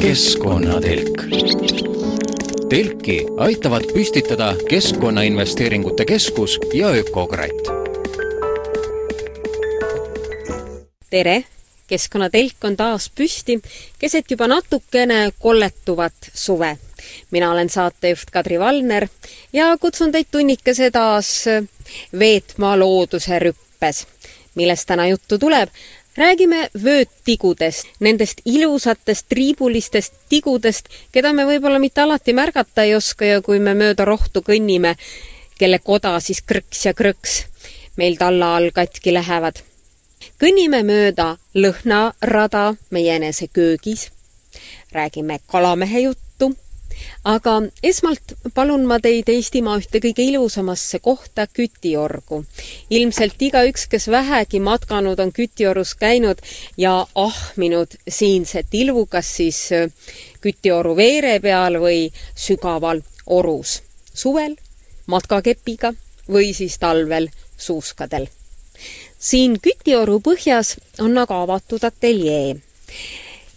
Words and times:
keskkonnatelk. 0.00 1.22
telki 2.68 3.26
aitavad 3.36 3.82
püstitada 3.94 4.54
Keskkonnainvesteeringute 4.68 6.04
Keskus 6.04 6.58
ja 6.74 6.88
Ökokratt. 6.88 7.68
tere! 11.10 11.44
keskkonnatelk 11.86 12.64
on 12.64 12.76
taas 12.76 13.10
püsti 13.14 13.60
keset 13.98 14.30
juba 14.30 14.46
natukene 14.46 15.32
kolletuvat 15.38 16.14
suve. 16.34 16.78
mina 17.30 17.52
olen 17.52 17.68
saatejuht 17.68 18.30
Kadri 18.32 18.60
Valner 18.60 19.08
ja 19.52 19.76
kutsun 19.80 20.12
teid 20.12 20.26
tunnikese 20.30 20.90
taas 20.90 21.44
veetma 22.18 22.78
looduse 22.78 23.38
rüppes. 23.38 24.06
millest 24.54 24.86
täna 24.86 25.06
juttu 25.06 25.38
tuleb? 25.38 25.68
Räägime 26.16 26.68
vööttigudest, 26.84 27.86
nendest 28.00 28.40
ilusatest 28.44 29.28
triibulistest 29.28 30.14
tigudest, 30.28 30.88
keda 31.12 31.32
me 31.32 31.46
võib-olla 31.48 31.78
mitte 31.82 32.02
alati 32.04 32.34
märgata 32.36 32.84
ei 32.84 32.94
oska 32.94 33.24
ja 33.24 33.42
kui 33.42 33.60
me 33.60 33.74
mööda 33.74 34.04
rohtu 34.04 34.42
kõnnime, 34.44 34.96
kelle 35.58 35.78
koda 35.78 36.18
siis 36.20 36.42
krõks 36.42 36.86
ja 36.86 36.94
krõks 36.94 37.44
meil 37.96 38.16
talla 38.16 38.56
all 38.56 38.70
katki 38.74 39.12
lähevad. 39.12 39.60
Kõnnime 40.40 40.82
mööda 40.86 41.36
lõhnarada 41.54 42.74
meie 42.90 43.16
enese 43.16 43.48
köögis, 43.52 44.10
räägime 44.92 45.38
kalamehe 45.46 46.00
juttu, 46.08 46.31
aga 47.24 47.54
esmalt 47.82 48.34
palun 48.54 48.86
ma 48.86 48.98
teid 49.02 49.28
Eestimaa 49.30 49.76
ühte 49.78 50.00
kõige 50.02 50.24
ilusamasse 50.26 50.98
kohta, 50.98 51.46
Kütiorgu. 51.46 52.44
ilmselt 52.90 53.42
igaüks, 53.42 53.86
kes 53.86 54.08
vähegi 54.10 54.60
matkanud, 54.60 55.18
on 55.18 55.32
Kütiorus 55.32 55.94
käinud 55.94 56.42
ja 56.76 57.06
ahminud 57.14 57.94
siinset 58.08 58.74
ilu, 58.74 59.06
kas 59.06 59.36
siis 59.36 59.72
äh, 59.72 59.88
Kütioru 60.40 60.96
veere 60.96 61.38
peal 61.40 61.78
või 61.80 62.12
sügaval 62.34 63.02
orus. 63.26 63.82
suvel 64.14 64.56
matkakepiga 65.06 65.94
või 66.28 66.54
siis 66.54 66.78
talvel 66.78 67.28
suuskadel 67.56 68.28
siin 69.22 69.58
Kütioru 69.62 70.18
põhjas 70.20 70.76
on 71.00 71.18
aga 71.18 71.42
avatud 71.44 71.84
ateljee, 71.86 72.56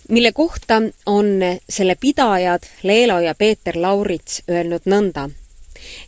mille 0.10 0.32
kohta 0.32 0.82
on 1.06 1.26
selle 1.70 1.96
pidajad 2.00 2.64
Leelo 2.84 3.20
ja 3.20 3.36
Peeter 3.36 3.78
Laurits 3.82 4.42
öelnud 4.50 4.86
nõnda, 4.86 5.30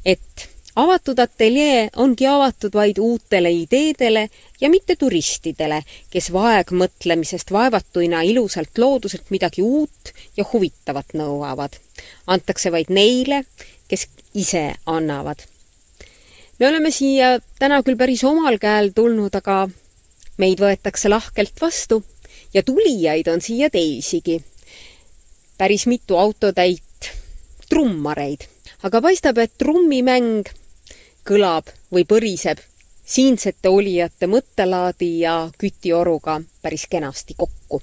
et 0.06 0.48
avatud 0.76 1.20
ateljee 1.20 1.90
ongi 1.96 2.28
avatud 2.28 2.74
vaid 2.74 3.02
uutele 3.02 3.52
ideedele 3.52 4.28
ja 4.62 4.70
mitte 4.70 4.96
turistidele, 4.96 5.82
kes 6.10 6.32
vaegmõtlemisest 6.34 7.52
vaevatuina 7.52 8.22
ilusalt 8.22 8.78
looduselt 8.78 9.32
midagi 9.34 9.62
uut 9.62 10.14
ja 10.38 10.46
huvitavat 10.54 11.14
nõuavad. 11.14 11.80
antakse 12.28 12.72
vaid 12.72 12.90
neile, 12.90 13.44
kes 13.88 14.08
ise 14.34 14.74
annavad 14.86 15.48
me 16.60 16.68
oleme 16.68 16.92
siia 16.92 17.38
täna 17.60 17.82
küll 17.86 17.98
päris 17.98 18.24
omal 18.26 18.58
käel 18.62 18.92
tulnud, 18.96 19.34
aga 19.36 19.68
meid 20.42 20.62
võetakse 20.62 21.10
lahkelt 21.10 21.62
vastu 21.62 22.02
ja 22.58 22.64
tulijaid 22.66 23.28
on 23.30 23.42
siia 23.42 23.70
teisigi. 23.70 24.42
päris 25.58 25.88
mitu 25.88 26.18
autotäit 26.18 27.12
trummareid, 27.70 28.48
aga 28.84 29.02
paistab, 29.02 29.38
et 29.38 29.54
trummimäng 29.58 30.50
kõlab 31.26 31.70
või 31.94 32.06
põriseb 32.06 32.62
siinsete 33.06 33.70
olijate 33.70 34.28
mõttelaadi 34.28 35.12
ja 35.20 35.36
kütioruga 35.58 36.42
päris 36.62 36.88
kenasti 36.90 37.36
kokku. 37.38 37.82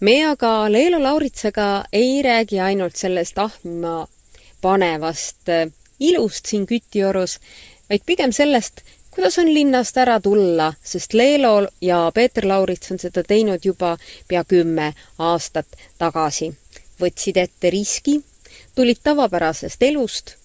me 0.00 0.16
aga 0.26 0.72
Leelo 0.72 1.02
Lauritsega 1.02 1.84
ei 1.92 2.22
räägi 2.22 2.60
ainult 2.60 2.96
sellest 2.96 3.38
ahmima 3.38 4.06
panevast 4.60 5.50
ilust 6.00 6.46
siin 6.46 6.66
Kütiorus, 6.66 7.38
vaid 7.90 8.02
pigem 8.06 8.32
sellest, 8.32 8.80
kuidas 9.14 9.38
on 9.38 9.54
linnast 9.54 9.96
ära 9.96 10.20
tulla, 10.20 10.72
sest 10.82 11.14
Leelo 11.14 11.68
ja 11.80 12.10
Peeter 12.14 12.48
Laurits 12.48 12.90
on 12.90 12.98
seda 12.98 13.22
teinud 13.22 13.64
juba 13.64 13.96
pea 14.28 14.44
kümme 14.44 14.92
aastat 15.18 15.66
tagasi. 15.98 16.54
võtsid 17.00 17.36
ette 17.36 17.70
riski, 17.70 18.20
tulid 18.74 19.00
tavapärasest 19.02 19.82
elust 19.82 20.36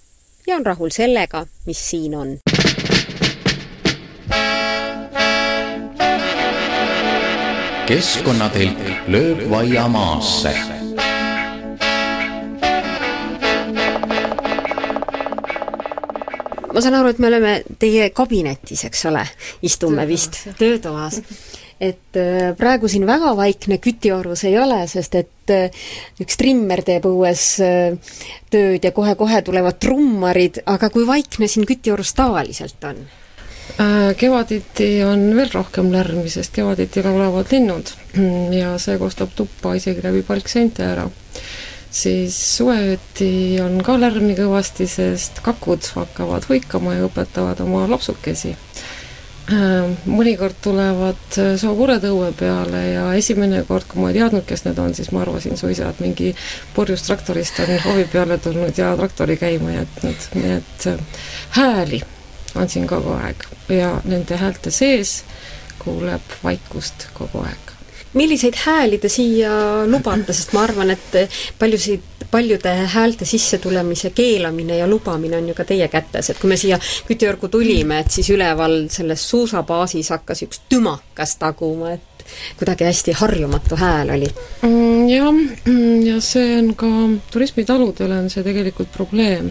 ja 0.47 0.56
on 0.56 0.66
rahul 0.66 0.90
sellega, 0.90 1.46
mis 1.66 1.90
siin 1.90 2.16
on. 2.16 2.38
keskkonnatelk 7.90 9.08
lööb 9.08 9.47
vaia 9.50 9.88
maasse 9.88 10.78
ma 16.74 16.81
saan 16.84 16.97
aru, 17.00 17.13
et 17.13 17.22
me 17.22 17.30
oleme 17.30 17.53
teie 17.81 18.09
kabinetis, 18.16 18.85
eks 18.90 19.06
ole, 19.09 19.24
istume 19.66 20.06
vist, 20.09 20.41
töötoas. 20.59 21.22
et 21.80 22.18
äh, 22.19 22.50
praegu 22.59 22.90
siin 22.91 23.06
väga 23.07 23.31
vaikne 23.38 23.78
kütiorus 23.80 24.44
ei 24.50 24.57
ole, 24.59 24.81
sest 24.91 25.16
et 25.16 25.53
äh, 25.56 25.85
üks 26.19 26.35
trimmer 26.40 26.84
teeb 26.84 27.08
õues 27.08 27.46
äh, 27.63 28.18
tööd 28.52 28.84
ja 28.84 28.91
kohe-kohe 28.91 29.41
tulevad 29.47 29.79
trummarid, 29.79 30.59
aga 30.68 30.90
kui 30.91 31.08
vaikne 31.08 31.47
siin 31.47 31.68
kütiorus 31.69 32.13
tavaliselt 32.18 32.84
on? 32.90 33.08
Kevaditi 34.18 34.88
on 35.06 35.22
veel 35.38 35.52
rohkem 35.53 35.91
lärmi, 35.94 36.25
sest 36.34 36.52
kevaditi 36.52 37.03
laulavad 37.06 37.52
linnud 37.53 37.91
ja 38.59 38.74
see 38.81 38.97
kostab 39.00 39.31
tuppa 39.38 39.75
isegi 39.78 40.03
läbi 40.03 40.24
palkseinte 40.25 40.84
ära 40.84 41.06
siis 41.91 42.38
suveööti 42.57 43.59
on 43.63 43.79
ka 43.85 43.97
lärmi 44.00 44.35
kõvasti, 44.38 44.88
sest 44.89 45.41
kakud 45.45 45.85
hakkavad 45.95 46.47
hõikama 46.50 46.95
ja 46.97 47.07
õpetavad 47.09 47.61
oma 47.66 47.85
lapsukesi. 47.89 48.55
Äh, 49.50 49.88
mõnikord 50.05 50.59
tulevad 50.61 51.39
sookured 51.57 52.03
õue 52.05 52.29
peale 52.38 52.83
ja 52.91 53.07
esimene 53.17 53.63
kord, 53.66 53.88
kui 53.89 54.03
ma 54.03 54.11
ei 54.11 54.19
teadnud, 54.19 54.45
kes 54.45 54.67
need 54.67 54.78
on, 54.81 54.94
siis 54.94 55.09
ma 55.16 55.23
arvasin 55.23 55.57
suisa, 55.57 55.89
et 55.89 56.03
mingi 56.03 56.35
purjus 56.75 57.07
traktorist 57.07 57.57
on 57.66 57.73
hoovi 57.88 58.05
peale 58.13 58.38
tulnud 58.38 58.78
ja 58.78 58.94
traktori 58.99 59.39
käima 59.41 59.73
jätnud, 59.79 60.29
nii 60.38 60.55
et 60.59 60.88
äh, 60.94 61.25
hääli 61.57 62.03
on 62.55 62.69
siin 62.69 62.88
kogu 62.88 63.13
aeg 63.17 63.45
ja 63.73 63.95
nende 64.05 64.38
häälte 64.38 64.72
sees 64.73 65.23
kuuleb 65.81 66.38
vaikust 66.44 67.09
kogu 67.17 67.45
aeg 67.45 67.69
milliseid 68.14 68.58
hääli 68.66 68.97
te 68.97 69.09
siia 69.09 69.86
lubate, 69.86 70.34
sest 70.34 70.53
ma 70.53 70.64
arvan, 70.66 70.94
et 70.96 71.18
paljusid, 71.59 72.06
paljude 72.31 72.74
häälte 72.94 73.25
sissetulemise 73.25 74.09
keelamine 74.16 74.78
ja 74.78 74.88
lubamine 74.88 75.38
on 75.38 75.47
ju 75.50 75.58
ka 75.58 75.66
teie 75.66 75.88
kätes, 75.88 76.30
et 76.30 76.40
kui 76.42 76.50
me 76.50 76.58
siia 76.58 76.80
kütjõrgu 77.08 77.50
tulime, 77.50 78.00
et 78.03 78.12
siis 78.12 78.30
üleval 78.34 78.86
selles 78.94 79.25
suusabaasis 79.30 80.14
hakkas 80.16 80.46
üks 80.46 80.62
tümakas 80.70 81.36
taguma, 81.42 81.94
et 81.97 82.25
kuidagi 82.58 82.86
hästi 82.86 83.16
harjumatu 83.18 83.75
hääl 83.75 84.12
oli 84.14 84.28
mm,. 84.62 85.08
jah, 85.09 85.40
ja 86.06 86.20
see 86.22 86.59
on 86.59 86.74
ka 86.78 86.90
turismitaludele 87.34 88.20
on 88.24 88.30
see 88.30 88.46
tegelikult 88.46 88.91
probleem. 88.94 89.50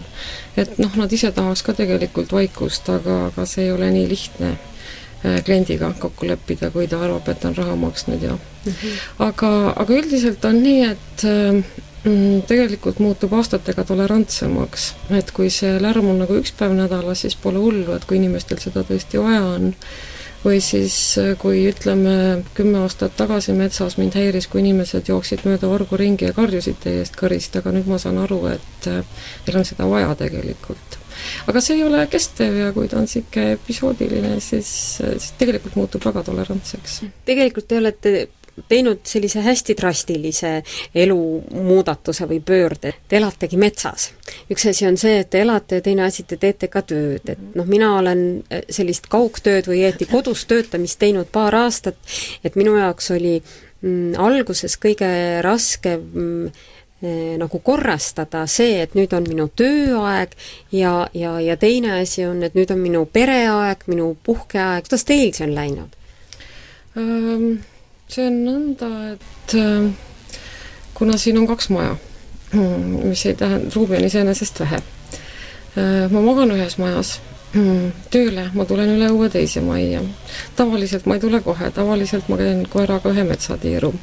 et 0.57 0.77
noh, 0.79 0.95
nad 0.95 1.11
ise 1.11 1.31
tahaks 1.35 1.63
ka 1.63 1.75
tegelikult 1.75 2.31
vaikust, 2.31 2.89
aga, 2.89 3.25
aga 3.27 3.45
see 3.45 3.67
ei 3.67 3.71
ole 3.75 3.91
nii 3.91 4.07
lihtne 4.09 4.55
kliendiga 5.45 5.91
kokku 5.99 6.27
leppida, 6.27 6.71
kui 6.71 6.87
ta 6.87 7.01
arvab, 7.03 7.27
et 7.27 7.45
on 7.45 7.55
raha 7.55 7.75
maksnud 7.75 8.21
ja 8.23 8.31
mm 8.31 8.71
-hmm. 8.71 8.99
aga, 9.19 9.73
aga 9.75 9.93
üldiselt 9.93 10.45
on 10.45 10.63
nii, 10.63 10.83
et 10.83 11.23
äh, 11.23 11.63
mm, 12.03 12.41
tegelikult 12.47 12.99
muutub 12.99 13.33
aastatega 13.33 13.83
tolerantsemaks, 13.83 14.93
et 15.09 15.31
kui 15.31 15.49
see 15.49 15.79
lärm 15.81 16.07
on 16.09 16.19
nagu 16.19 16.37
üks 16.39 16.53
päev 16.59 16.75
nädalas, 16.77 17.21
siis 17.21 17.35
pole 17.35 17.59
hullu, 17.59 17.95
et 17.95 18.05
kui 18.05 18.17
inimestel 18.17 18.57
seda 18.57 18.83
tõesti 18.83 19.19
vaja 19.23 19.43
on, 19.43 19.73
või 20.45 20.61
siis 20.61 21.17
äh, 21.17 21.35
kui 21.37 21.67
ütleme, 21.67 22.43
kümme 22.53 22.79
aastat 22.79 23.15
tagasi 23.15 23.53
metsas 23.53 23.97
mind 23.97 24.15
häiris, 24.15 24.47
kui 24.47 24.61
inimesed 24.61 25.07
jooksid 25.07 25.43
mööda 25.43 25.67
vargu 25.67 25.97
ringi 25.97 26.25
ja 26.25 26.33
karjusid 26.33 26.79
teie 26.79 27.03
eest 27.03 27.19
kõrist, 27.19 27.59
aga 27.59 27.71
nüüd 27.71 27.87
ma 27.87 27.97
saan 27.97 28.17
aru, 28.17 28.45
et 28.47 28.85
neil 28.87 29.57
on 29.57 29.65
seda 29.65 29.89
vaja 29.89 30.15
tegelikult 30.15 30.98
aga 31.47 31.61
see 31.63 31.77
ei 31.77 31.85
ole 31.85 32.05
kestev 32.11 32.57
ja 32.63 32.71
kui 32.75 32.89
ta 32.89 32.99
on 32.99 33.07
niisugune 33.07 33.55
episoodiline, 33.57 34.35
siis, 34.43 34.73
siis 34.99 35.31
tegelikult 35.39 35.77
muutub 35.79 36.05
väga 36.05 36.23
tolerantseks. 36.31 37.01
tegelikult 37.25 37.67
te 37.69 37.79
olete 37.79 38.13
teinud 38.67 38.99
sellise 39.07 39.41
hästi 39.41 39.75
drastilise 39.77 40.51
elumuudatuse 40.95 42.27
või 42.29 42.41
pöörde, 42.45 42.93
te 43.07 43.17
elategi 43.17 43.57
metsas. 43.57 44.11
üks 44.51 44.65
asi 44.69 44.87
on 44.87 44.97
see, 44.97 45.19
et 45.19 45.29
te 45.29 45.41
elate 45.41 45.79
ja 45.79 45.85
teine 45.85 46.03
asi, 46.03 46.23
te 46.23 46.37
teete 46.37 46.67
ka 46.67 46.81
tööd, 46.81 47.29
et 47.29 47.55
noh, 47.55 47.65
mina 47.65 47.93
olen 47.97 48.43
sellist 48.69 49.07
kaugtööd 49.07 49.69
või 49.69 49.83
õieti 49.83 50.09
kodus 50.09 50.45
töötamist 50.45 50.99
teinud 50.99 51.31
paar 51.31 51.55
aastat, 51.55 51.97
et 52.43 52.55
minu 52.59 52.75
jaoks 52.77 53.11
oli 53.15 53.39
mm, 53.39 54.19
alguses 54.19 54.77
kõige 54.81 55.09
raskem 55.45 56.03
mm, 56.13 56.51
Eh, 56.51 56.78
nagu 57.01 57.59
korrastada 57.63 58.41
see, 58.51 58.81
et 58.83 58.95
nüüd 58.97 59.13
on 59.15 59.23
minu 59.23 59.45
tööaeg 59.47 60.33
ja, 60.75 61.07
ja, 61.15 61.37
ja 61.39 61.55
teine 61.57 61.93
asi 62.01 62.25
on, 62.27 62.43
et 62.43 62.57
nüüd 62.59 62.71
on 62.75 62.81
minu 62.83 63.05
pereaeg, 63.07 63.85
minu 63.87 64.11
puhkeaeg, 64.23 64.83
kuidas 64.83 65.07
teil 65.07 65.31
see 65.31 65.47
on 65.47 65.55
läinud 65.55 65.95
see 68.09 68.25
on 68.25 68.37
nõnda, 68.45 68.89
et 69.13 69.55
kuna 70.97 71.17
siin 71.21 71.37
on 71.41 71.47
kaks 71.49 71.69
maja, 71.73 71.95
mis 72.53 73.25
ei 73.29 73.37
tähenda, 73.37 73.71
ruumi 73.75 73.99
on 73.99 74.07
iseenesest 74.09 74.63
vähe, 74.63 74.81
äh, 75.77 76.05
ma 76.11 76.23
magan 76.25 76.55
ühes 76.55 76.79
majas 76.81 77.19
tööle, 78.13 78.49
ma 78.53 78.65
tulen 78.69 78.91
üle 78.93 79.07
uue 79.13 79.29
teise 79.33 79.61
majja. 79.65 80.03
tavaliselt 80.55 81.07
ma 81.09 81.17
ei 81.17 81.23
tule 81.23 81.41
kohe, 81.41 81.71
tavaliselt 81.73 82.27
ma 82.29 82.37
käin 82.37 82.65
koeraga 82.69 83.09
ühe 83.09 83.23
metsatiiru. 83.25 83.93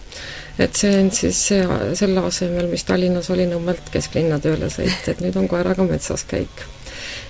Et 0.58 0.79
see 0.79 0.94
on 1.00 1.11
siis 1.12 1.41
see, 1.50 1.67
selle 1.99 2.23
asemel, 2.25 2.70
mis 2.70 2.85
Tallinnas 2.88 3.29
oli 3.35 3.47
Nõmmelt 3.50 3.91
kesklinna 3.93 4.38
tööle 4.43 4.70
sõit, 4.73 5.05
et 5.11 5.20
nüüd 5.25 5.37
on 5.37 5.49
koeraga 5.50 5.85
metsas 5.88 6.25
käik. 6.29 6.64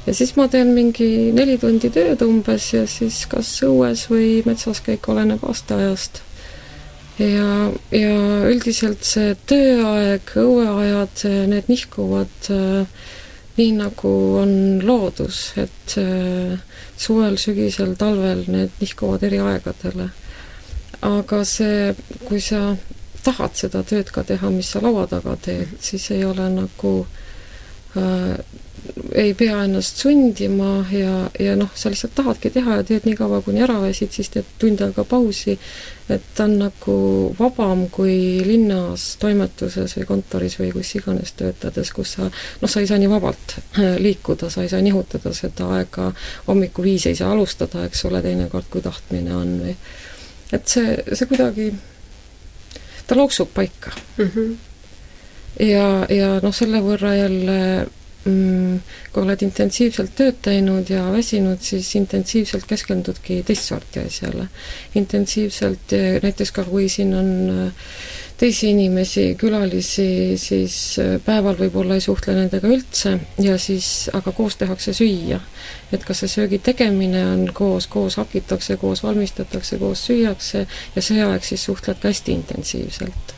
ja 0.06 0.14
siis 0.14 0.36
ma 0.36 0.46
teen 0.48 0.72
mingi 0.74 1.32
neli 1.34 1.58
tundi 1.58 1.90
tööd 1.90 2.22
umbes 2.22 2.70
ja 2.72 2.86
siis 2.86 3.24
kas 3.30 3.50
õues 3.66 4.06
või 4.10 4.30
metsas 4.46 4.80
käik, 4.80 5.08
oleneb 5.08 5.42
aastaajast. 5.42 6.22
ja, 7.18 7.50
ja 7.90 8.16
üldiselt 8.52 9.04
see 9.04 9.34
tööaeg, 9.46 10.34
õueajad, 10.46 11.28
need 11.50 11.72
nihkuvad 11.72 12.50
äh, 12.54 13.06
nii 13.56 13.72
nagu 13.78 14.12
on 14.36 14.52
loodus, 14.84 15.54
et 15.56 15.96
äh, 15.98 16.58
suvel, 16.96 17.38
sügisel, 17.40 17.94
talvel 17.96 18.44
need 18.52 18.82
nihkuvad 18.82 19.24
eri 19.24 19.40
aegadele. 19.40 20.10
aga 21.06 21.42
see, 21.44 21.94
kui 22.28 22.40
sa 22.40 22.76
tahad 23.26 23.56
seda 23.58 23.82
tööd 23.86 24.12
ka 24.14 24.24
teha, 24.26 24.50
mis 24.54 24.70
sa 24.72 24.82
laua 24.84 25.06
taga 25.10 25.36
teed, 25.42 25.76
siis 25.82 26.10
ei 26.14 26.24
ole 26.24 26.48
nagu 26.54 26.92
äh, 27.98 28.36
ei 29.14 29.34
pea 29.34 29.64
ennast 29.64 29.96
sundima 29.96 30.84
ja, 30.92 31.30
ja 31.40 31.56
noh, 31.58 31.70
sa 31.74 31.90
lihtsalt 31.90 32.14
tahadki 32.16 32.50
teha 32.54 32.78
ja 32.78 32.84
teed 32.86 33.06
nii 33.06 33.16
kaua, 33.18 33.40
kuni 33.44 33.62
ära 33.64 33.78
väsid, 33.82 34.12
siis 34.14 34.30
teed 34.32 34.48
tund 34.60 34.82
aega 34.84 35.04
pausi, 35.08 35.56
et 36.12 36.28
ta 36.36 36.46
on 36.46 36.56
nagu 36.60 36.96
vabam 37.38 37.86
kui 37.92 38.44
linnas 38.46 39.08
toimetuses 39.22 39.96
või 39.98 40.08
kontoris 40.10 40.58
või 40.60 40.70
kus 40.76 40.94
iganes 40.98 41.34
töötades, 41.38 41.92
kus 41.96 42.16
sa 42.18 42.28
noh, 42.28 42.70
sa 42.70 42.82
ei 42.82 42.90
saa 42.90 43.00
nii 43.02 43.10
vabalt 43.10 43.56
äh, 43.58 43.96
liikuda, 44.02 44.50
sa 44.52 44.64
ei 44.64 44.72
saa 44.72 44.84
nihutada 44.84 45.34
seda 45.36 45.70
aega, 45.78 46.12
hommikul 46.46 46.90
viis 46.90 47.08
ei 47.10 47.18
saa 47.18 47.32
alustada, 47.34 47.86
eks 47.88 48.06
ole, 48.10 48.22
teinekord 48.24 48.70
kui 48.70 48.84
tahtmine 48.84 49.34
on 49.36 49.58
või. 49.64 49.76
Et 50.54 50.68
see, 50.70 50.94
see 51.10 51.26
kuidagi, 51.26 51.72
ta 53.06 53.16
looksub 53.18 53.52
paika 53.54 53.92
mm. 54.18 54.30
-hmm. 54.30 54.56
ja, 55.66 56.06
ja 56.10 56.32
noh, 56.42 56.54
selle 56.54 56.80
võrra 56.84 57.14
jälle 57.16 57.86
mm, 58.24 58.80
kui 59.12 59.22
oled 59.22 59.42
intensiivselt 59.46 60.14
tööd 60.18 60.40
teinud 60.42 60.90
ja 60.90 61.06
väsinud, 61.12 61.62
siis 61.62 61.88
intensiivselt 61.98 62.66
keskendudki 62.68 63.42
teist 63.46 63.70
sorti 63.70 64.02
asjale. 64.02 64.48
intensiivselt, 64.94 65.96
näiteks 66.22 66.52
ka 66.52 66.64
kui 66.64 66.88
siin 66.92 67.14
on 67.14 67.32
eh, 67.50 67.90
teisi 68.36 68.70
inimesi, 68.70 69.34
külalisi, 69.40 70.36
siis 70.40 70.76
eh, 71.00 71.14
päeval 71.24 71.56
võib-olla 71.60 71.96
ei 71.96 72.04
suhtle 72.04 72.34
nendega 72.36 72.68
üldse 72.68 73.14
ja 73.42 73.56
siis, 73.60 74.10
aga 74.16 74.32
koos 74.36 74.58
tehakse 74.60 74.92
süüa. 74.96 75.40
et 75.92 76.04
kas 76.04 76.20
see 76.22 76.28
söögi 76.28 76.58
tegemine 76.58 77.22
on 77.26 77.46
koos, 77.54 77.86
koos 77.86 78.16
hakitakse, 78.20 78.76
koos 78.76 79.02
valmistatakse, 79.02 79.78
koos 79.78 80.04
süüakse 80.06 80.66
ja 80.96 81.02
see 81.02 81.24
aeg 81.24 81.44
siis 81.44 81.64
suhtled 81.64 82.02
ka 82.02 82.12
hästi 82.12 82.32
intensiivselt 82.32 83.36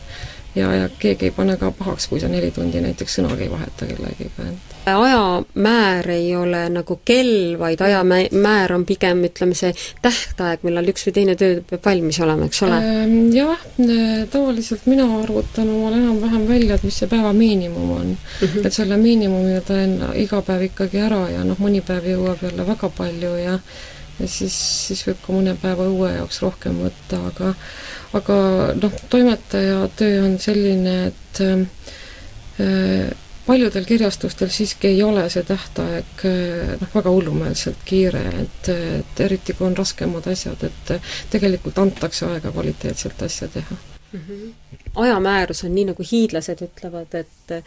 ja, 0.55 0.75
ja 0.75 0.89
keegi 0.99 1.29
ei 1.29 1.31
pane 1.31 1.57
ka 1.57 1.71
pahaks, 1.71 2.09
kui 2.09 2.21
sa 2.21 2.29
neli 2.29 2.51
tundi 2.51 2.81
näiteks 2.83 3.19
sõnagi 3.21 3.47
ei 3.47 3.53
vaheta 3.53 3.87
kellegiga, 3.87 4.49
et 4.51 4.68
ajamäär 4.95 6.11
ei 6.11 6.31
ole 6.37 6.65
nagu 6.73 6.99
kell, 7.05 7.57
vaid 7.61 7.81
ajamäär 7.85 8.75
on 8.75 8.87
pigem 8.89 9.25
ütleme, 9.29 9.57
see 9.59 9.75
tähtaeg, 10.05 10.65
millal 10.67 10.89
üks 10.93 11.07
või 11.09 11.17
teine 11.21 11.37
töö 11.41 11.61
peab 11.69 11.85
valmis 11.91 12.21
olema, 12.25 12.49
eks 12.49 12.63
ole? 12.67 12.79
Ehm, 12.79 13.19
jah, 13.37 13.67
tavaliselt 14.33 14.89
mina 14.91 15.07
arvutan 15.21 15.69
omal 15.75 15.99
enam-vähem 15.99 16.49
välja, 16.49 16.79
et 16.79 16.89
mis 16.89 16.99
see 17.03 17.11
päeva 17.11 17.33
miinimum 17.37 17.93
on 17.99 18.09
mm. 18.09 18.49
-hmm. 18.49 18.67
et 18.67 18.73
selle 18.73 18.97
miinimumi 18.97 19.59
ma 19.59 19.61
teen 19.67 19.95
iga 20.15 20.43
päev 20.43 20.67
ikkagi 20.71 21.01
ära 21.03 21.23
ja 21.33 21.45
noh, 21.45 21.59
mõni 21.61 21.83
päev 21.85 22.07
jõuab 22.09 22.43
jälle 22.43 22.67
väga 22.67 22.91
palju 22.97 23.37
ja 23.43 23.59
ja 24.19 24.27
siis, 24.27 24.57
siis 24.89 25.05
võib 25.07 25.21
ka 25.23 25.33
mõne 25.33 25.55
päeva 25.63 25.87
õue 25.87 26.11
jaoks 26.17 26.41
rohkem 26.43 26.81
võtta, 26.83 27.21
aga 27.31 27.53
aga 28.19 28.39
noh, 28.81 29.01
toimetaja 29.13 29.89
töö 29.99 30.25
on 30.25 30.39
selline, 30.43 30.97
et 31.13 31.43
äh, 31.45 33.13
paljudel 33.49 33.85
kirjastustel 33.89 34.53
siiski 34.53 34.93
ei 34.93 35.03
ole 35.03 35.25
see 35.33 35.43
tähtaeg 35.49 36.25
noh, 36.81 36.95
väga 36.95 37.13
hullumeelselt 37.15 37.85
kiire, 37.89 38.25
et, 38.45 38.73
et 39.01 39.23
eriti 39.25 39.57
kui 39.57 39.71
on 39.71 39.77
raskemad 39.77 40.29
asjad, 40.29 40.69
et 40.69 41.15
tegelikult 41.33 41.81
antakse 41.81 42.29
aega 42.29 42.53
kvaliteetselt 42.53 43.25
asja 43.29 43.49
teha 43.57 43.81
mm. 44.13 44.21
-hmm. 44.21 44.53
ajamäärus 44.95 45.65
on 45.65 45.75
nii, 45.75 45.85
nagu 45.85 46.05
hiidlased 46.13 46.63
ütlevad, 46.65 47.15
et 47.15 47.65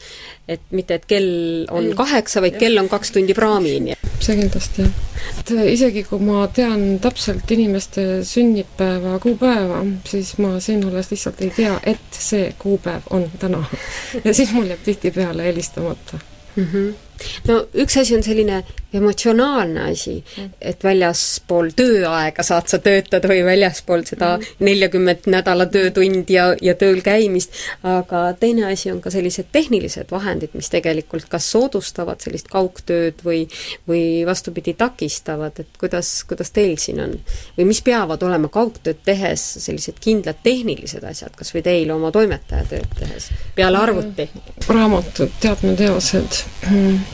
et 0.47 0.61
mitte, 0.71 0.93
et 0.93 1.05
kell 1.05 1.65
on 1.71 1.85
Ei. 1.85 1.93
kaheksa, 1.93 2.41
vaid 2.41 2.57
kell 2.59 2.77
on 2.77 2.89
kaks 2.89 3.11
tundi 3.11 3.33
praamini. 3.33 3.93
see 4.19 4.35
kindlasti, 4.37 4.81
jah. 4.81 4.91
et 5.39 5.51
isegi 5.73 6.03
kui 6.03 6.19
ma 6.19 6.47
tean 6.47 6.99
täpselt 7.01 7.51
inimeste 7.51 8.23
sünnipäeva 8.23 9.19
kuupäeva, 9.19 9.85
siis 10.05 10.37
ma 10.37 10.59
siin 10.59 10.85
olles 10.85 11.11
lihtsalt 11.11 11.41
ei 11.41 11.49
tea, 11.55 11.79
et 11.83 12.19
see 12.19 12.53
kuupäev 12.59 13.01
on 13.09 13.31
täna. 13.39 13.63
ja 14.25 14.33
siis 14.33 14.51
mul 14.51 14.69
jääb 14.69 14.83
tihtipeale 14.85 15.43
helistamata 15.43 16.19
mm. 16.55 16.67
-hmm 16.73 17.10
no 17.47 17.65
üks 17.73 17.97
asi 18.01 18.15
on 18.17 18.23
selline 18.23 18.63
emotsionaalne 18.93 19.85
asi, 19.91 20.17
et 20.61 20.83
väljaspool 20.83 21.71
tööaega 21.75 22.43
saad 22.43 22.67
sa 22.71 22.79
töötada 22.83 23.29
või 23.31 23.43
väljaspool 23.45 24.03
seda 24.07 24.33
neljakümmet 24.59 25.29
nädala 25.31 25.67
töötundi 25.71 26.35
ja, 26.35 26.49
ja 26.61 26.75
tööl 26.79 26.99
käimist, 27.05 27.55
aga 27.87 28.23
teine 28.39 28.67
asi 28.71 28.91
on 28.91 28.99
ka 29.03 29.13
sellised 29.13 29.47
tehnilised 29.51 30.11
vahendid, 30.11 30.51
mis 30.57 30.69
tegelikult 30.73 31.29
kas 31.31 31.47
soodustavad 31.53 32.23
sellist 32.23 32.51
kaugtööd 32.51 33.23
või 33.25 33.45
või 33.87 34.25
vastupidi, 34.27 34.75
takistavad, 34.77 35.63
et 35.63 35.79
kuidas, 35.79 36.11
kuidas 36.27 36.51
teil 36.51 36.75
siin 36.81 36.99
on? 37.03 37.15
või 37.57 37.69
mis 37.71 37.81
peavad 37.85 38.23
olema 38.27 38.51
kaugtööd 38.51 39.01
tehes 39.05 39.43
sellised 39.63 40.03
kindlad 40.03 40.43
tehnilised 40.43 41.03
asjad, 41.07 41.35
kas 41.37 41.53
või 41.55 41.63
teil 41.65 41.95
oma 41.95 42.11
toimetaja 42.11 42.67
tööd 42.75 42.99
tehes, 42.99 43.31
peale 43.55 43.79
arvuti? 43.79 44.29
raamatud, 44.67 45.39
teadmeteosed. 45.39 46.43
Mm 46.67 47.10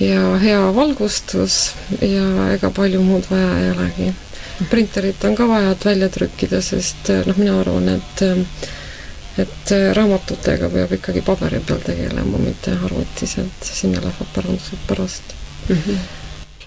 ja 0.00 0.36
hea 0.42 0.60
valgustus 0.74 1.74
ja 2.00 2.26
ega 2.54 2.70
palju 2.74 3.02
muud 3.04 3.30
vaja 3.30 3.56
ei 3.58 3.70
olegi. 3.70 4.12
printerit 4.70 5.24
on 5.24 5.36
ka 5.36 5.48
vaja, 5.48 5.70
et 5.72 5.84
välja 5.84 6.08
trükkida, 6.08 6.60
sest 6.62 7.08
noh, 7.26 7.36
mina 7.36 7.60
arvan, 7.60 7.88
et 7.88 8.24
et 9.40 9.72
raamatutega 9.96 10.68
peab 10.68 10.92
ikkagi 10.92 11.22
paberi 11.24 11.60
peal 11.64 11.80
tegelema, 11.84 12.38
mitte 12.38 12.74
arvutis, 12.84 13.38
et 13.38 13.68
sinna 13.72 14.02
lähevad 14.02 14.34
parandused 14.34 14.88
pärast 14.88 15.36
mm. 15.68 15.76
-hmm 15.76 16.19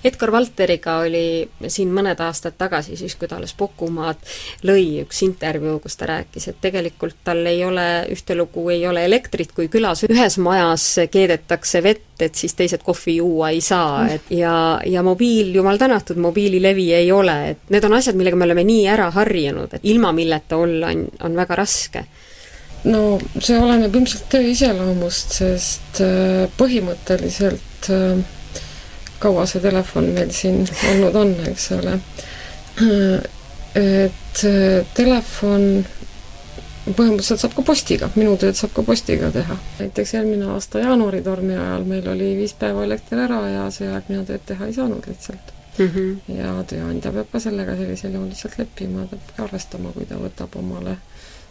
Edgar 0.03 0.31
Valteriga 0.31 0.97
oli 1.05 1.47
siin 1.71 1.91
mõned 1.95 2.19
aastad 2.23 2.57
tagasi, 2.59 2.97
siis 2.99 3.15
kui 3.19 3.29
ta 3.29 3.37
alles 3.39 3.53
Pokumaad 3.57 4.19
lõi, 4.67 5.03
üks 5.05 5.21
intervjuu, 5.23 5.77
kus 5.83 5.95
ta 5.99 6.09
rääkis, 6.09 6.49
et 6.51 6.59
tegelikult 6.63 7.21
tal 7.23 7.45
ei 7.47 7.63
ole, 7.65 7.85
ühtelugu 8.11 8.65
ei 8.73 8.83
ole 8.87 9.05
elektrit, 9.07 9.53
kui 9.55 9.69
külas. 9.71 10.03
Ühes 10.09 10.37
majas 10.43 10.87
keedetakse 11.11 11.83
vett, 11.85 12.09
et 12.23 12.35
siis 12.35 12.55
teised 12.59 12.83
kohvi 12.83 13.17
juua 13.21 13.53
ei 13.55 13.61
saa, 13.63 14.03
et 14.17 14.29
ja, 14.35 14.53
ja 14.85 15.03
mobiil, 15.05 15.53
jumal 15.55 15.79
tänatud, 15.81 16.19
mobiililevi 16.19 16.89
ei 16.99 17.11
ole, 17.11 17.37
et 17.53 17.73
need 17.73 17.87
on 17.87 17.97
asjad, 17.99 18.19
millega 18.19 18.39
me 18.39 18.49
oleme 18.49 18.67
nii 18.67 18.85
ära 18.91 19.09
harjunud, 19.15 19.79
et 19.79 19.89
ilma 19.93 20.11
milleta 20.15 20.59
olla 20.59 20.91
on, 20.93 21.07
on 21.23 21.41
väga 21.41 21.59
raske. 21.63 22.05
No 22.83 23.15
see 23.39 23.55
oleneb 23.55 23.93
ilmselt 23.95 24.25
töö 24.31 24.43
iseloomust, 24.51 25.37
sest 25.39 26.01
äh, 26.03 26.49
põhimõtteliselt 26.59 27.87
äh, 27.95 28.41
kaua 29.23 29.45
see 29.49 29.63
telefon 29.63 30.11
meil 30.17 30.31
siin 30.35 30.63
olnud 30.91 31.15
on, 31.15 31.35
eks 31.49 31.71
ole. 31.77 31.97
et 33.79 34.45
äh, 34.45 34.85
telefon 34.97 35.67
põhimõtteliselt 36.83 37.39
saab 37.39 37.53
ka 37.55 37.63
postiga, 37.63 38.09
minu 38.19 38.35
tööd 38.39 38.57
saab 38.59 38.73
ka 38.75 38.83
postiga 38.83 39.29
teha. 39.31 39.55
näiteks 39.79 40.13
eelmine 40.17 40.49
aasta 40.51 40.83
jaanuaritormi 40.83 41.55
ajal 41.55 41.85
meil 41.87 42.07
oli 42.11 42.33
viis 42.39 42.55
päeva 42.59 42.83
elekter 42.83 43.23
ära 43.23 43.39
ja 43.49 43.67
see 43.71 43.87
aeg 43.87 44.09
mina 44.11 44.25
tööd 44.27 44.43
teha 44.45 44.67
ei 44.67 44.75
saanud 44.75 45.07
lihtsalt 45.07 45.53
mm. 45.77 45.87
-hmm. 45.87 46.35
ja 46.39 46.53
tööandja 46.67 47.13
peab 47.15 47.31
ka 47.31 47.39
sellega 47.39 47.77
sellisel 47.79 48.17
juhul 48.17 48.29
lihtsalt 48.33 48.57
leppima, 48.59 49.07
ta 49.07 49.15
peab 49.15 49.35
ka 49.37 49.43
arvestama, 49.47 49.93
kui 49.95 50.05
ta 50.09 50.19
võtab 50.19 50.59
omale 50.59 50.97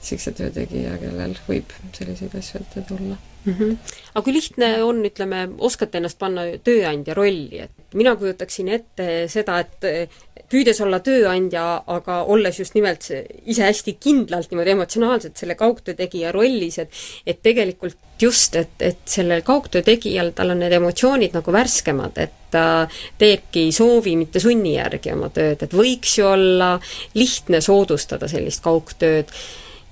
niisuguse 0.02 0.34
töötegija, 0.38 0.96
kellel 1.00 1.36
võib 1.48 1.76
selliseid 1.96 2.34
asju 2.38 2.62
ette 2.62 2.82
tulla 2.88 3.16
mm. 3.44 3.54
-hmm. 3.58 3.76
aga 4.14 4.24
kui 4.24 4.34
lihtne 4.34 4.82
on, 4.84 5.04
ütleme, 5.06 5.46
oskate 5.58 5.98
ennast 5.98 6.18
panna 6.18 6.44
tööandja 6.64 7.14
rolli, 7.14 7.62
et 7.66 7.94
mina 7.94 8.16
kujutaksin 8.16 8.68
ette 8.68 9.08
seda, 9.28 9.58
et 9.60 10.10
püüdes 10.52 10.80
olla 10.84 11.00
tööandja, 11.00 11.64
aga 11.86 12.22
olles 12.28 12.58
just 12.60 12.74
nimelt 12.76 13.08
ise 13.46 13.64
hästi 13.64 13.96
kindlalt 14.00 14.50
niimoodi 14.52 14.74
emotsionaalselt 14.74 15.40
selle 15.40 15.56
kaugtöö 15.58 15.96
tegija 15.98 16.32
rollis, 16.32 16.78
et 16.78 16.90
et 17.26 17.42
tegelikult 17.42 17.96
just, 18.20 18.56
et, 18.56 18.76
et 18.80 19.00
sellel 19.08 19.42
kaugtöö 19.42 19.82
tegijal, 19.82 20.30
tal 20.36 20.52
on 20.54 20.60
need 20.62 20.72
emotsioonid 20.76 21.34
nagu 21.34 21.52
värskemad, 21.52 22.18
et 22.22 22.38
ta 22.52 22.86
teebki 23.18 23.70
soovi, 23.72 24.14
mitte 24.16 24.40
sunni 24.40 24.76
järgi 24.76 25.14
oma 25.14 25.32
tööd, 25.32 25.64
et 25.64 25.74
võiks 25.74 26.18
ju 26.18 26.28
olla 26.28 26.74
lihtne 27.14 27.62
soodustada 27.64 28.28
sellist 28.28 28.62
kaugtööd 28.62 29.32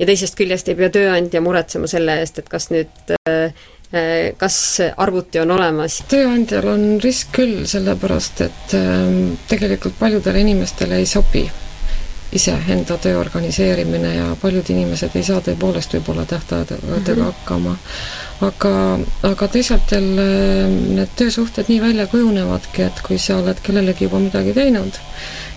ja 0.01 0.07
teisest 0.07 0.39
küljest 0.39 0.69
ei 0.69 0.79
pea 0.79 0.91
tööandja 0.91 1.45
muretsema 1.45 1.87
selle 1.87 2.19
eest, 2.23 2.41
et 2.41 2.49
kas 2.49 2.71
nüüd 2.73 3.15
äh, 3.29 3.53
Äh, 3.95 4.37
kas 4.39 4.79
arvuti 4.97 5.41
on 5.43 5.51
olemas? 5.51 5.97
tööandjal 6.07 6.69
on 6.71 6.83
risk 7.03 7.33
küll, 7.35 7.65
sellepärast 7.67 8.43
et 8.45 8.75
ähm, 8.79 9.33
tegelikult 9.51 9.97
paljudele 9.99 10.45
inimestele 10.45 11.01
ei 11.03 11.09
sobi 11.11 11.43
iseenda 12.39 13.01
töö 13.03 13.17
organiseerimine 13.19 14.13
ja 14.15 14.29
paljud 14.39 14.71
inimesed 14.71 15.17
ei 15.19 15.27
saa 15.27 15.43
tõepoolest 15.43 15.97
võib-olla 15.97 16.23
tähtaegadega 16.31 16.87
mm 16.87 17.03
-hmm. 17.09 17.25
hakkama. 17.25 17.77
aga, 18.47 18.73
aga 19.33 19.49
teisalt 19.49 19.91
jälle 19.91 20.29
need 20.71 21.11
töösuhted 21.17 21.67
nii 21.69 21.81
välja 21.81 22.07
kujunevadki, 22.07 22.83
et 22.83 23.03
kui 23.03 23.19
sa 23.19 23.43
oled 23.43 23.59
kellelegi 23.63 24.07
juba 24.07 24.23
midagi 24.23 24.55
teinud 24.55 25.03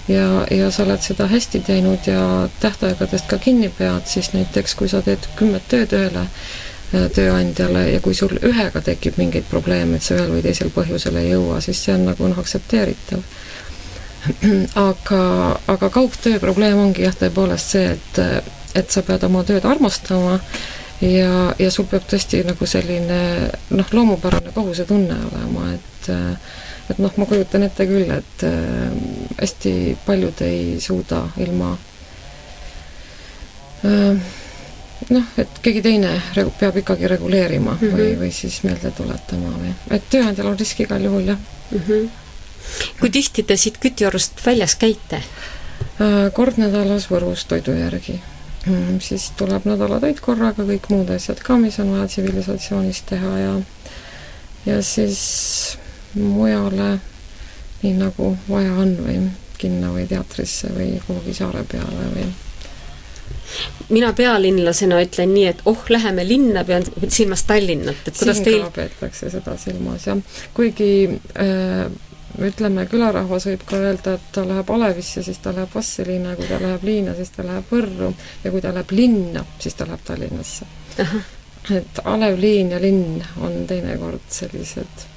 ja, 0.07 0.27
ja 0.51 0.71
sa 0.71 0.83
oled 0.83 1.01
seda 1.01 1.27
hästi 1.31 1.63
teinud 1.67 2.07
ja 2.07 2.49
tähtaegadest 2.59 3.27
ka 3.27 3.37
kinni 3.37 3.69
pead, 3.77 4.05
siis 4.05 4.33
näiteks 4.33 4.75
kui 4.75 4.91
sa 4.91 5.01
teed 5.01 5.27
kümmet 5.39 5.67
tööd 5.71 5.95
ühele 5.97 6.27
tööandjale 6.93 7.87
ja 7.89 8.01
kui 8.05 8.13
sul 8.13 8.35
ühega 8.37 8.81
tekib 8.85 9.17
mingeid 9.17 9.47
probleeme, 9.49 9.97
et 9.97 10.05
sa 10.05 10.17
ühel 10.17 10.35
või 10.35 10.43
teisel 10.45 10.69
põhjusel 10.73 11.17
ei 11.21 11.31
jõua, 11.31 11.57
siis 11.63 11.79
see 11.81 11.95
on 11.95 12.05
nagu 12.11 12.27
noh, 12.29 12.37
aktsepteeritav. 12.37 13.23
aga, 14.87 15.23
aga 15.73 15.89
kaugtöö 15.89 16.39
probleem 16.39 16.77
ongi 16.79 17.03
jah, 17.07 17.15
tõepoolest 17.17 17.73
see, 17.75 17.95
et, 17.97 18.21
et 18.77 18.93
sa 18.93 19.03
pead 19.03 19.25
oma 19.27 19.41
tööd 19.47 19.65
armastama 19.67 20.37
ja, 21.01 21.49
ja 21.59 21.71
sul 21.73 21.89
peab 21.91 22.05
tõesti 22.07 22.43
nagu 22.47 22.67
selline 22.69 23.17
noh, 23.73 23.89
loomupärane 23.91 24.53
kohusetunne 24.55 25.17
olema, 25.31 25.73
et 25.73 26.11
et 26.91 26.99
noh, 26.99 27.13
ma 27.17 27.25
kujutan 27.25 27.63
ette 27.63 27.87
küll, 27.87 28.11
et 28.11 28.45
äh, 28.47 28.91
hästi 29.39 29.97
paljud 30.05 30.41
ei 30.45 30.79
suuda 30.83 31.23
ilma 31.43 31.71
äh, 33.87 34.23
noh, 35.09 35.31
et 35.37 35.61
keegi 35.63 35.83
teine 35.85 36.13
regu-, 36.35 36.53
peab 36.59 36.77
ikkagi 36.83 37.07
reguleerima 37.11 37.77
mm 37.77 37.87
-hmm. 37.87 37.97
või, 37.97 38.19
või 38.19 38.31
siis 38.31 38.61
meelde 38.63 38.91
tuletama 38.91 39.55
või, 39.57 39.73
et 39.91 40.09
tööandjal 40.09 40.51
on 40.51 40.59
risk 40.59 40.79
igal 40.79 41.03
juhul, 41.03 41.27
jah 41.33 41.39
mm. 41.71 41.79
-hmm. 41.87 42.09
kui 42.99 43.09
tihti 43.09 43.43
te 43.43 43.57
siit 43.57 43.77
Kütiorust 43.77 44.45
väljas 44.45 44.75
käite? 44.75 45.23
Äh, 46.01 46.31
kord 46.33 46.57
nädalas 46.57 47.09
Võrus 47.11 47.45
toidu 47.47 47.71
järgi 47.71 48.19
mm,. 48.65 48.99
siis 48.99 49.31
tuleb 49.37 49.65
nädalatoit 49.65 50.19
korraga, 50.19 50.63
kõik 50.63 50.89
muud 50.89 51.09
asjad 51.09 51.39
ka, 51.39 51.57
mis 51.57 51.79
on 51.79 51.91
vaja 51.91 52.07
tsivilisatsioonis 52.07 53.01
teha 53.01 53.37
ja 53.39 53.61
ja 54.65 54.81
siis 54.81 55.77
mujale, 56.15 56.97
nii 57.83 57.93
nagu 57.99 58.33
vaja 58.49 58.73
on 58.79 58.95
või 59.03 59.19
kinno 59.57 59.93
või 59.95 60.07
teatrisse 60.07 60.71
või 60.75 60.95
kuhugi 61.07 61.35
saare 61.37 61.63
peale 61.69 62.09
või 62.13 62.31
mina 63.93 64.13
pealinlasena 64.13 65.01
ütlen 65.03 65.33
nii, 65.33 65.45
et 65.51 65.61
oh, 65.69 65.83
läheme 65.89 66.25
linna, 66.27 66.63
pean 66.67 66.85
silmas 67.07 67.43
Tallinnat, 67.49 68.07
et 68.07 68.17
kuidas 68.17 68.41
teil 68.43 68.65
peetakse 68.73 69.29
seda 69.33 69.55
silmas, 69.61 70.07
jah. 70.07 70.41
kuigi 70.57 70.89
äh, 71.39 71.85
ütleme, 72.41 72.87
külarahvas 72.89 73.47
võib 73.51 73.65
ka 73.69 73.77
öelda, 73.77 74.17
et 74.17 74.27
ta 74.35 74.45
läheb 74.47 74.73
Alevisse, 74.73 75.23
siis 75.25 75.39
ta 75.43 75.53
läheb 75.55 75.75
Vastseliina, 75.75 76.35
kui 76.39 76.49
ta 76.49 76.59
läheb 76.61 76.83
liina, 76.87 77.15
siis 77.17 77.31
ta 77.35 77.45
läheb 77.45 77.69
Võrru 77.71 78.11
ja 78.43 78.51
kui 78.51 78.61
ta 78.63 78.73
läheb 78.73 78.93
linna, 78.97 79.45
siis 79.59 79.77
ta 79.77 79.87
läheb 79.89 80.03
Tallinnasse. 80.07 80.69
et 81.77 82.03
Alev-liin 82.03 82.73
ja 82.73 82.81
linn 82.81 83.21
on 83.41 83.63
teinekord 83.69 84.25
sellised 84.29 85.07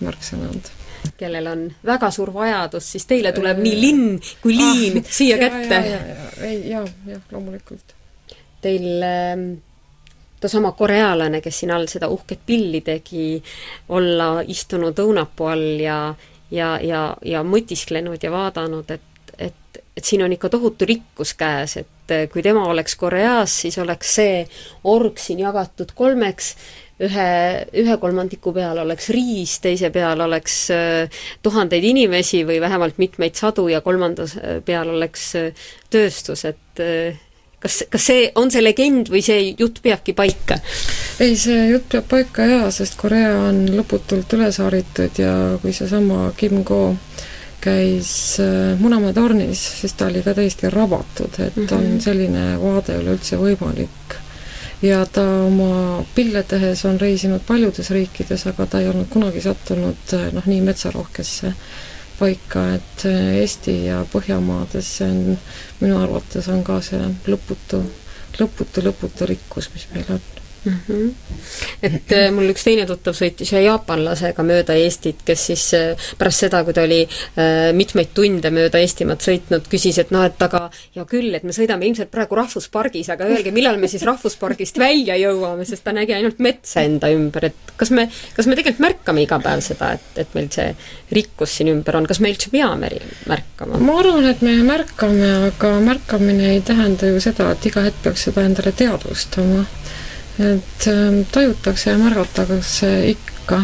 märksõnad 0.00 0.72
kellel 1.16 1.46
on 1.46 1.62
väga 1.86 2.10
suur 2.10 2.32
vajadus, 2.34 2.88
siis 2.92 3.06
teile 3.06 3.32
tuleb 3.32 3.60
nii 3.62 3.76
linn 3.80 4.16
kui 4.42 4.56
ah, 4.56 4.58
liin 4.58 4.98
ah, 5.00 5.12
siia 5.18 5.36
ja, 5.36 5.48
kätte. 5.48 5.78
ei, 6.44 6.58
jah, 6.70 6.88
jah, 7.06 7.22
loomulikult. 7.32 7.94
Teil 8.64 9.04
äh, 9.06 9.34
seesama 10.40 10.72
korealane, 10.78 11.40
kes 11.44 11.62
siin 11.62 11.72
all 11.74 11.86
seda 11.90 12.08
uhket 12.12 12.42
pilli 12.46 12.82
tegi, 12.84 13.42
olla 13.94 14.40
istunud 14.46 14.98
õunapuu 15.04 15.52
all 15.52 15.68
ja 15.82 16.00
ja, 16.50 16.76
ja, 16.82 17.02
ja 17.26 17.42
mõtisklenud 17.42 18.22
ja 18.22 18.30
vaadanud, 18.30 18.90
et, 18.94 19.32
et, 19.38 19.80
et 19.96 20.04
siin 20.04 20.22
on 20.22 20.32
ikka 20.32 20.50
tohutu 20.52 20.86
rikkus 20.86 21.34
käes, 21.34 21.76
et 21.80 22.14
kui 22.30 22.42
tema 22.42 22.68
oleks 22.70 22.94
Koreas, 22.96 23.50
siis 23.64 23.78
oleks 23.82 24.12
see 24.20 24.44
org 24.86 25.18
siin 25.18 25.42
jagatud 25.42 25.90
kolmeks 25.98 26.54
ühe, 27.04 27.28
ühe 27.76 27.98
kolmandiku 28.00 28.52
peal 28.56 28.80
oleks 28.80 29.10
riis, 29.14 29.58
teise 29.64 29.90
peal 29.92 30.20
oleks 30.24 30.56
äh, 30.72 31.20
tuhandeid 31.44 31.84
inimesi 31.84 32.42
või 32.48 32.58
vähemalt 32.62 32.98
mitmeid 33.02 33.36
sadu 33.36 33.68
ja 33.68 33.82
kolmandas 33.84 34.36
äh, 34.40 34.58
peal 34.64 34.94
oleks 34.94 35.28
äh, 35.36 35.68
tööstus, 35.92 36.46
et 36.48 36.82
kas, 37.60 37.82
kas 37.92 38.08
see, 38.08 38.26
on 38.40 38.50
see 38.52 38.64
legend 38.64 39.10
või 39.12 39.22
see 39.24 39.52
jutt 39.58 39.82
peabki 39.84 40.16
paika? 40.16 40.58
ei, 41.20 41.36
see 41.36 41.68
jutt 41.70 41.88
peab 41.92 42.08
paika 42.10 42.48
jaa, 42.48 42.66
sest 42.72 42.98
Korea 43.00 43.34
on 43.50 43.64
lõputult 43.76 44.32
üles 44.38 44.60
haritud 44.64 45.20
ja 45.20 45.32
kui 45.62 45.76
seesama 45.76 46.30
Kim 46.36 46.62
Go 46.64 46.96
käis 47.60 48.36
Munamäe 48.78 49.12
tornis, 49.16 49.60
siis 49.80 49.96
ta 49.98 50.06
oli 50.06 50.20
ka 50.22 50.36
täiesti 50.36 50.70
rabatud, 50.70 51.40
et 51.40 51.56
mm 51.56 51.66
-hmm. 51.66 51.74
on 51.74 52.00
selline 52.00 52.44
vaade 52.62 53.00
üleüldse 53.00 53.40
võimalik 53.40 54.20
ja 54.82 55.06
ta 55.06 55.24
oma 55.46 56.04
pille 56.14 56.42
tehes 56.42 56.84
on 56.84 57.00
reisinud 57.00 57.40
paljudes 57.46 57.90
riikides, 57.90 58.46
aga 58.46 58.66
ta 58.66 58.80
ei 58.80 58.88
olnud 58.88 59.08
kunagi 59.10 59.40
sattunud 59.40 60.16
noh, 60.32 60.46
nii 60.46 60.60
metsarohkesse 60.60 61.52
paika, 62.18 62.66
et 62.74 63.04
Eesti 63.40 63.76
ja 63.84 64.04
Põhjamaades 64.12 64.96
see 64.98 65.10
on, 65.10 65.38
minu 65.80 65.98
arvates 66.00 66.48
on 66.48 66.64
ka 66.64 66.80
see 66.84 67.00
lõputu, 67.28 67.82
lõputu, 68.40 68.84
lõputu 68.84 69.28
rikkus, 69.28 69.70
mis 69.74 69.88
meil 69.92 70.16
on 70.16 70.24
mm. 70.66 70.78
-hmm. 70.88 71.14
et 71.82 72.12
äh, 72.12 72.30
mul 72.34 72.50
üks 72.50 72.64
teine 72.66 72.86
tuttav 72.86 73.14
sõitis 73.16 73.52
ühe 73.54 73.62
jaapanlasega 73.66 74.44
mööda 74.46 74.74
Eestit, 74.78 75.22
kes 75.26 75.46
siis 75.50 75.64
äh, 75.78 76.08
pärast 76.18 76.44
seda, 76.46 76.62
kui 76.64 76.74
ta 76.76 76.84
oli 76.86 77.02
äh, 77.06 77.72
mitmeid 77.76 78.12
tunde 78.14 78.50
mööda 78.50 78.80
Eestimaad 78.82 79.22
sõitnud, 79.24 79.68
küsis, 79.70 79.98
et 80.02 80.12
noh, 80.14 80.24
et 80.26 80.42
aga 80.42 80.66
hea 80.96 81.06
küll, 81.08 81.34
et 81.34 81.46
me 81.46 81.54
sõidame 81.56 81.88
ilmselt 81.88 82.10
praegu 82.10 82.38
rahvuspargis, 82.38 83.10
aga 83.14 83.28
öelge, 83.30 83.54
millal 83.54 83.78
me 83.80 83.90
siis 83.90 84.04
rahvuspargist 84.06 84.78
välja 84.78 85.16
jõuame, 85.20 85.64
sest 85.68 85.84
ta 85.86 85.94
nägi 85.96 86.16
ainult 86.16 86.42
metsa 86.42 86.84
enda 86.86 87.10
ümber, 87.14 87.50
et 87.50 87.74
kas 87.76 87.92
me, 87.94 88.08
kas 88.36 88.46
me 88.46 88.58
tegelikult 88.58 88.84
märkame 88.86 89.24
iga 89.26 89.40
päev 89.42 89.62
seda, 89.64 89.92
et, 89.96 90.10
et 90.24 90.34
meil 90.36 90.50
see 90.52 90.68
rikkus 91.12 91.58
siin 91.58 91.70
ümber 91.72 92.00
on, 92.00 92.08
kas 92.10 92.20
me 92.20 92.32
üldse 92.32 92.50
peame 92.50 92.90
märkama? 93.30 93.78
ma 93.78 93.98
arvan, 94.00 94.28
et 94.30 94.42
me 94.42 94.56
märkame, 94.66 95.32
aga 95.50 95.72
märkamine 95.84 96.52
ei 96.54 96.60
tähenda 96.66 97.12
ju 97.12 97.20
seda, 97.22 97.52
et 97.52 97.70
iga 97.70 97.86
hetk 97.86 98.02
peaks 98.02 98.28
seda 98.28 98.44
endale 98.46 98.72
teadvustama 98.76 99.64
et 100.38 100.86
ähm, 100.86 101.20
tajutakse 101.32 101.90
ja 101.90 101.98
märgatakse 101.98 103.08
ikka. 103.08 103.62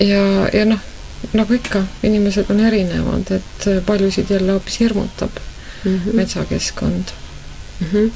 ja, 0.00 0.48
ja 0.52 0.64
noh, 0.64 0.80
nagu 1.32 1.54
ikka, 1.54 1.84
inimesed 2.02 2.50
on 2.50 2.60
erinevad, 2.60 3.30
et 3.30 3.86
paljusid 3.86 4.30
jälle 4.30 4.52
hoopis 4.52 4.80
hirmutab 4.80 5.30
mm 5.84 5.96
-hmm. 5.98 6.12
metsakeskkond 6.12 7.04
mm. 7.80 7.86
-hmm. 7.92 8.10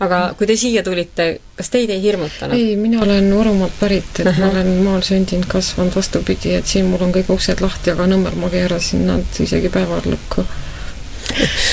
aga 0.00 0.34
kui 0.38 0.46
te 0.46 0.56
siia 0.56 0.82
tulite, 0.82 1.40
kas 1.56 1.70
teid 1.70 1.90
ei 1.90 2.02
hirmutanud? 2.02 2.56
ei, 2.56 2.76
mina 2.76 3.02
olen 3.02 3.32
Võrumaalt 3.32 3.76
pärit, 3.80 4.20
et 4.20 4.26
uh 4.26 4.32
-huh. 4.32 4.40
ma 4.40 4.50
olen 4.50 4.66
maal 4.66 5.02
sündinud, 5.02 5.46
kasvanud, 5.48 5.96
vastupidi, 5.96 6.54
et 6.54 6.66
siin 6.66 6.84
mul 6.84 7.02
on 7.02 7.12
kõik 7.12 7.28
uksed 7.28 7.60
lahti, 7.60 7.90
aga 7.90 8.06
Nõmmel 8.06 8.34
ma 8.36 8.50
keerasin 8.50 9.06
nad 9.06 9.40
isegi 9.40 9.68
päeval 9.68 10.00
lukku 10.04 10.46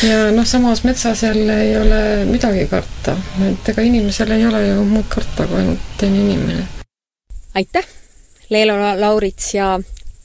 ja 0.10 0.32
noh, 0.32 0.46
samas 0.46 0.84
metsas 0.84 1.24
jälle 1.24 1.62
ei 1.64 1.78
ole 1.78 2.26
midagi 2.26 2.68
karta, 2.68 3.18
et 3.50 3.70
ega 3.70 3.82
inimesel 3.82 4.32
ei 4.32 4.46
ole 4.48 4.68
ju 4.68 4.84
muud 4.86 5.08
karta 5.10 5.48
kui 5.48 5.60
ainult 5.62 5.94
teine 5.98 6.20
inimene. 6.24 6.68
aitäh, 7.56 7.88
Leelo 8.50 8.78
Laurits 9.00 9.54
ja 9.54 9.80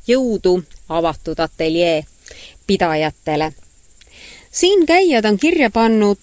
jõudu 0.09 0.63
avatud 0.89 1.39
ateljee 1.41 2.05
pidajatele. 2.67 3.53
siinkäijad 4.51 5.25
on 5.25 5.39
kirja 5.39 5.71
pannud 5.71 6.19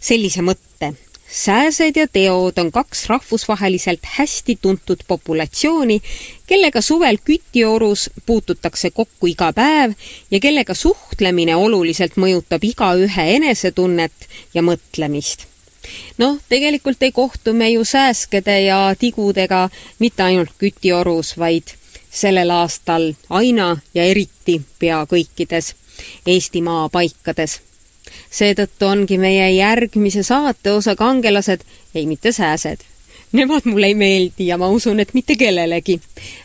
sellise 0.00 0.42
mõtte. 0.42 0.94
Sääsed 1.36 1.96
ja 1.96 2.06
teod 2.08 2.58
on 2.58 2.70
kaks 2.72 3.06
rahvusvaheliselt 3.06 4.00
hästi 4.02 4.58
tuntud 4.62 5.02
populatsiooni, 5.08 6.00
kellega 6.46 6.80
suvel 6.80 7.18
kütiorus 7.24 8.10
puututakse 8.26 8.90
kokku 8.90 9.26
iga 9.26 9.52
päev 9.52 9.92
ja 10.30 10.40
kellega 10.40 10.74
suhtlemine 10.74 11.56
oluliselt 11.56 12.16
mõjutab 12.16 12.64
igaühe 12.64 13.26
enesetunnet 13.36 14.28
ja 14.54 14.62
mõtlemist. 14.62 15.44
noh, 16.18 16.40
tegelikult 16.48 17.02
ei 17.02 17.12
kohtu 17.12 17.52
me 17.52 17.68
ju 17.70 17.84
sääskede 17.84 18.60
ja 18.60 18.94
tigudega 18.98 19.68
mitte 19.98 20.22
ainult 20.22 20.56
kütiorus, 20.58 21.36
vaid 21.38 21.76
sellel 22.10 22.50
aastal 22.50 23.12
aina 23.30 23.76
ja 23.94 24.04
eriti 24.04 24.62
pea 24.78 25.04
kõikides 25.04 25.74
Eestimaa 26.26 26.88
paikades 26.88 27.60
seetõttu 28.36 28.88
ongi 28.88 29.18
meie 29.18 29.48
järgmise 29.54 30.22
saate 30.26 30.74
osa 30.76 30.96
kangelased, 30.96 31.64
ei 31.94 32.06
mitte 32.06 32.32
sääsed. 32.32 32.84
Nemad 33.32 33.66
mulle 33.66 33.90
ei 33.90 33.94
meeldi 33.98 34.46
ja 34.50 34.58
ma 34.58 34.68
usun, 34.72 35.00
et 35.00 35.14
mitte 35.14 35.36
kellelegi, 35.36 35.98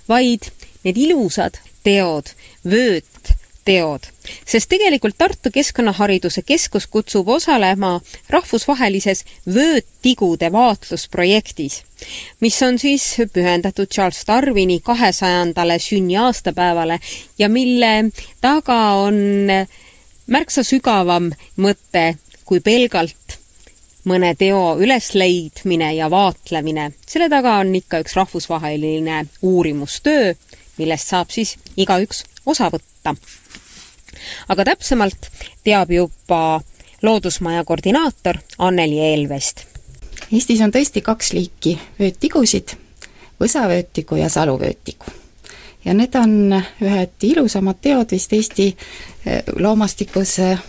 vaid 0.10 0.50
need 0.84 0.98
ilusad 0.98 1.60
teod, 1.84 2.34
vööt 2.66 3.36
teod, 3.66 4.08
sest 4.48 4.70
tegelikult 4.72 5.18
Tartu 5.18 5.52
Keskkonnahariduse 5.54 6.42
Keskus 6.42 6.88
kutsub 6.90 7.30
osalema 7.30 8.00
rahvusvahelises 8.34 9.24
vööttigude 9.46 10.50
vaatlusprojektis, 10.52 11.82
mis 12.42 12.58
on 12.66 12.80
siis 12.82 13.06
pühendatud 13.34 13.92
Charles 13.94 14.24
Darwini 14.28 14.80
kahesajandale 14.84 15.78
sünniaastapäevale 15.80 17.00
ja 17.38 17.50
mille 17.50 17.94
taga 18.42 18.82
on 19.06 19.22
märksa 20.32 20.64
sügavam 20.64 21.30
mõte 21.60 22.16
kui 22.48 22.62
pelgalt 22.64 23.38
mõne 24.08 24.32
teo 24.38 24.78
ülesleidmine 24.82 25.92
ja 25.96 26.10
vaatlemine. 26.10 26.92
selle 27.08 27.30
taga 27.30 27.58
on 27.62 27.76
ikka 27.76 28.00
üks 28.02 28.16
rahvusvaheline 28.16 29.26
uurimustöö, 29.42 30.34
millest 30.78 31.08
saab 31.08 31.30
siis 31.30 31.58
igaüks 31.78 32.24
osa 32.46 32.72
võtta. 32.74 33.16
aga 34.48 34.66
täpsemalt 34.66 35.30
teab 35.64 35.92
juba 35.92 36.62
Loodusmaja 37.02 37.64
koordinaator 37.66 38.38
Anneli 38.58 39.00
Eelvest. 39.00 39.66
Eestis 40.32 40.62
on 40.62 40.72
tõesti 40.72 41.02
kaks 41.02 41.34
liiki 41.34 41.80
vöötigusid, 42.00 42.78
võsavöötigu 43.42 44.22
ja 44.22 44.30
saluvöötigu 44.30 45.21
ja 45.86 45.94
need 45.94 46.16
on 46.16 46.56
ühed 46.82 47.24
ilusamad 47.24 47.80
teod 47.82 48.12
vist 48.12 48.34
Eesti 48.34 48.68
eh, 49.26 49.44
loomastikus 49.60 50.40
eh, 50.40 50.60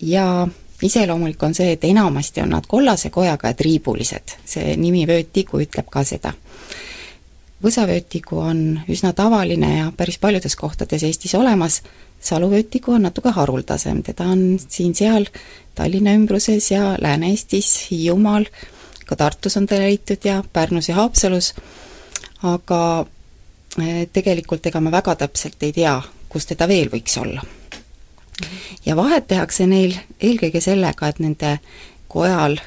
ja 0.00 0.48
iseloomulik 0.82 1.42
on 1.42 1.54
see, 1.54 1.72
et 1.72 1.84
enamasti 1.84 2.42
on 2.42 2.54
nad 2.56 2.66
kollase 2.68 3.10
kojaga 3.10 3.52
ja 3.52 3.58
triibulised, 3.58 4.36
see 4.44 4.76
nimi 4.76 5.06
vöötigu 5.06 5.62
ütleb 5.62 5.90
ka 5.90 6.04
seda. 6.04 6.32
võsavöötigu 7.62 8.38
on 8.42 8.80
üsna 8.90 9.12
tavaline 9.14 9.76
ja 9.76 9.92
päris 9.96 10.18
paljudes 10.18 10.56
kohtades 10.56 11.02
Eestis 11.02 11.34
olemas, 11.34 11.82
saluvöötigu 12.20 12.92
on 12.92 13.02
natuke 13.02 13.30
haruldasem, 13.30 14.02
teda 14.02 14.24
on 14.24 14.58
siin-seal 14.68 15.26
Tallinna 15.74 16.14
ümbruses 16.18 16.70
ja 16.70 16.96
Lääne-Eestis, 17.00 17.90
Hiiumaal, 17.90 18.44
ka 19.06 19.16
Tartus 19.16 19.56
on 19.56 19.66
ta 19.66 19.78
leitud 19.78 20.24
ja 20.24 20.42
Pärnus 20.52 20.88
ja 20.88 20.94
Haapsalus, 20.94 21.54
aga 22.42 23.06
tegelikult 24.12 24.66
ega 24.66 24.80
me 24.80 24.90
väga 24.92 25.14
täpselt 25.24 25.62
ei 25.62 25.72
tea, 25.72 25.94
kus 26.28 26.46
teda 26.46 26.68
veel 26.68 26.90
võiks 26.92 27.16
olla. 27.20 27.42
ja 28.86 28.96
vahet 28.96 29.26
tehakse 29.26 29.66
neil 29.66 29.96
eelkõige 30.20 30.60
sellega, 30.60 31.08
et 31.08 31.18
nende 31.18 31.58
kojal 32.08 32.58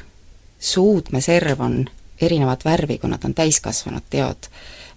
suudmeserv 0.59 1.61
on 1.61 1.85
erinevat 2.21 2.65
värvi, 2.65 2.97
kui 2.97 3.09
nad 3.09 3.23
on 3.25 3.33
täiskasvanud 3.33 4.03
teod. 4.09 4.49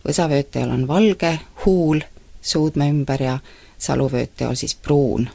võsavöötajal 0.08 0.70
on 0.70 0.88
valge 0.88 1.38
huul 1.64 2.00
suudme 2.42 2.88
ümber 2.88 3.22
ja 3.22 3.38
saluvöötajal 3.78 4.54
siis 4.54 4.74
pruun. 4.74 5.28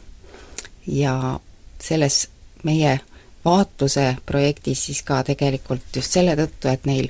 ja 0.88 1.40
selles 1.80 2.28
meie 2.64 3.00
vaatluse 3.46 4.18
projektis 4.26 4.86
siis 4.86 5.04
ka 5.04 5.24
tegelikult 5.24 5.96
just 5.96 6.12
selle 6.12 6.36
tõttu, 6.36 6.70
et 6.72 6.86
neil 6.86 7.10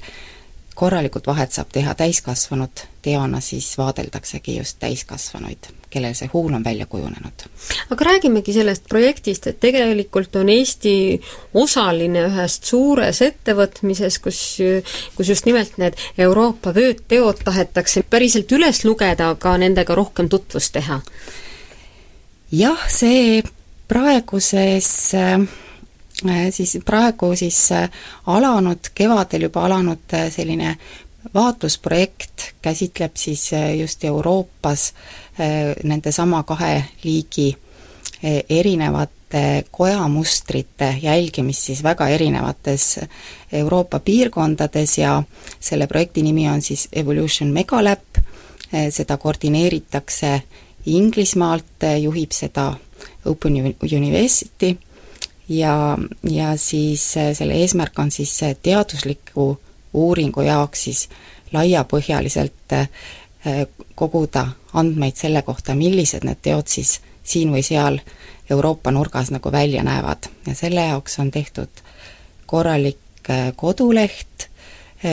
korralikult 0.76 1.28
vahet 1.28 1.52
saab 1.52 1.72
teha 1.74 1.94
täiskasvanud 1.96 2.84
teona, 3.02 3.40
siis 3.44 3.78
vaadeldaksegi 3.78 4.58
just 4.58 4.80
täiskasvanuid, 4.80 5.70
kellel 5.94 6.16
see 6.18 6.30
huul 6.34 6.54
on 6.54 6.64
välja 6.64 6.86
kujunenud. 6.90 7.46
aga 7.92 8.06
räägimegi 8.06 8.54
sellest 8.54 8.88
projektist, 8.90 9.48
et 9.48 9.60
tegelikult 9.60 10.36
on 10.36 10.50
Eesti 10.50 11.22
osaline 11.54 12.26
ühest 12.28 12.66
suures 12.70 13.22
ettevõtmises, 13.22 14.20
kus, 14.20 14.42
kus 15.16 15.30
just 15.30 15.46
nimelt 15.46 15.78
need 15.78 16.00
Euroopa 16.18 16.74
vöötteod 16.76 17.44
tahetakse 17.44 18.04
päriselt 18.04 18.52
üles 18.52 18.84
lugeda, 18.86 19.30
aga 19.36 19.58
nendega 19.58 19.96
rohkem 19.96 20.30
tutvust 20.30 20.74
teha. 20.74 21.02
jah, 22.52 22.88
see 22.90 23.44
praeguses 23.88 25.14
Äh, 25.14 25.48
siis 26.52 26.78
praegu 26.86 27.36
siis 27.36 27.72
äh, 27.72 27.90
alanud, 28.26 28.92
kevadel 28.96 29.48
juba 29.50 29.66
alanud 29.66 30.14
äh, 30.14 30.30
selline 30.32 30.78
vaatlusprojekt 31.34 32.54
käsitleb 32.62 33.16
siis 33.16 33.52
just 33.80 34.04
Euroopas 34.04 34.94
nendesama 35.84 36.42
kahe 36.44 36.84
liigi 37.04 37.56
erinevate 38.50 39.64
kojamustrite 39.72 40.90
jälgimist 41.02 41.64
siis 41.64 41.84
väga 41.84 42.10
erinevates 42.12 43.00
Euroopa 43.52 44.00
piirkondades 44.00 44.98
ja 44.98 45.24
selle 45.60 45.88
projekti 45.88 46.22
nimi 46.22 46.50
on 46.50 46.62
siis 46.62 46.90
Evolution 46.92 47.54
Megalab, 47.56 48.20
seda 48.90 49.18
koordineeritakse 49.18 50.42
Inglismaalt, 50.86 51.88
juhib 52.02 52.32
seda 52.36 52.74
Open 53.26 53.56
University 53.80 54.76
ja, 55.50 55.98
ja 56.24 56.58
siis 56.58 57.18
äh, 57.18 57.34
selle 57.34 57.54
eesmärk 57.54 58.00
on 58.00 58.12
siis 58.12 58.40
teadusliku 58.64 59.60
uuringu 59.94 60.42
jaoks 60.42 60.84
siis 60.84 61.10
laiapõhjaliselt 61.54 62.74
äh, 62.74 62.88
koguda 63.96 64.48
andmeid 64.74 65.16
selle 65.20 65.42
kohta, 65.42 65.76
millised 65.76 66.24
need 66.24 66.42
teod 66.42 66.68
siis 66.68 67.00
siin 67.24 67.52
või 67.54 67.64
seal 67.64 68.00
Euroopa 68.52 68.92
nurgas 68.92 69.32
nagu 69.32 69.52
välja 69.52 69.84
näevad. 69.84 70.28
Ja 70.48 70.56
selle 70.56 70.82
jaoks 70.88 71.20
on 71.20 71.32
tehtud 71.32 71.84
korralik 72.46 73.30
äh, 73.30 73.52
koduleht, 73.56 74.50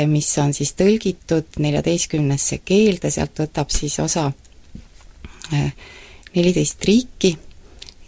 mis 0.07 0.29
on 0.39 0.53
siis 0.55 0.71
tõlgitud 0.79 1.57
neljateistkümnesse 1.59 2.61
keelde, 2.63 3.11
sealt 3.11 3.41
võtab 3.43 3.73
siis 3.75 3.97
osa 3.99 4.29
neliteist 5.51 6.85
riiki 6.87 7.33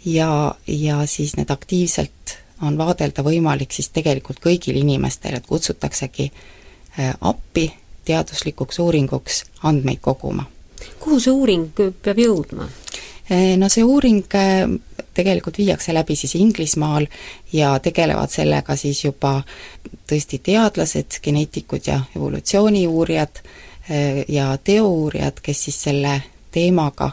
ja, 0.05 0.55
ja 0.67 1.05
siis 1.05 1.37
need 1.37 1.49
aktiivselt 1.49 2.37
on 2.61 2.77
vaadelda 2.77 3.23
võimalik 3.23 3.71
siis 3.71 3.89
tegelikult 3.93 4.39
kõigil 4.43 4.77
inimestel, 4.79 5.37
et 5.37 5.47
kutsutaksegi 5.47 6.29
äh, 6.29 7.13
appi 7.21 7.71
teaduslikuks 8.05 8.79
uuringuks 8.79 9.43
andmeid 9.63 10.01
koguma. 10.01 10.45
kuhu 10.99 11.19
see 11.19 11.31
uuring 11.31 11.69
peab 11.75 12.19
jõudma? 12.19 12.67
Äh, 13.31 13.55
no 13.57 13.69
see 13.69 13.83
uuring 13.83 14.23
äh, 14.35 14.67
tegelikult 15.13 15.57
viiakse 15.57 15.93
läbi 15.93 16.15
siis 16.15 16.35
Inglismaal 16.35 17.07
ja 17.53 17.79
tegelevad 17.79 18.31
sellega 18.31 18.75
siis 18.75 19.03
juba 19.03 19.41
tõesti 20.09 20.39
teadlased, 20.43 21.19
geneetikud 21.23 21.87
ja 21.87 21.99
evolutsiooniuurijad 22.15 23.43
ja 24.27 24.45
teouurijad, 24.63 25.41
kes 25.43 25.63
siis 25.65 25.81
selle 25.83 26.13
teemaga 26.51 27.09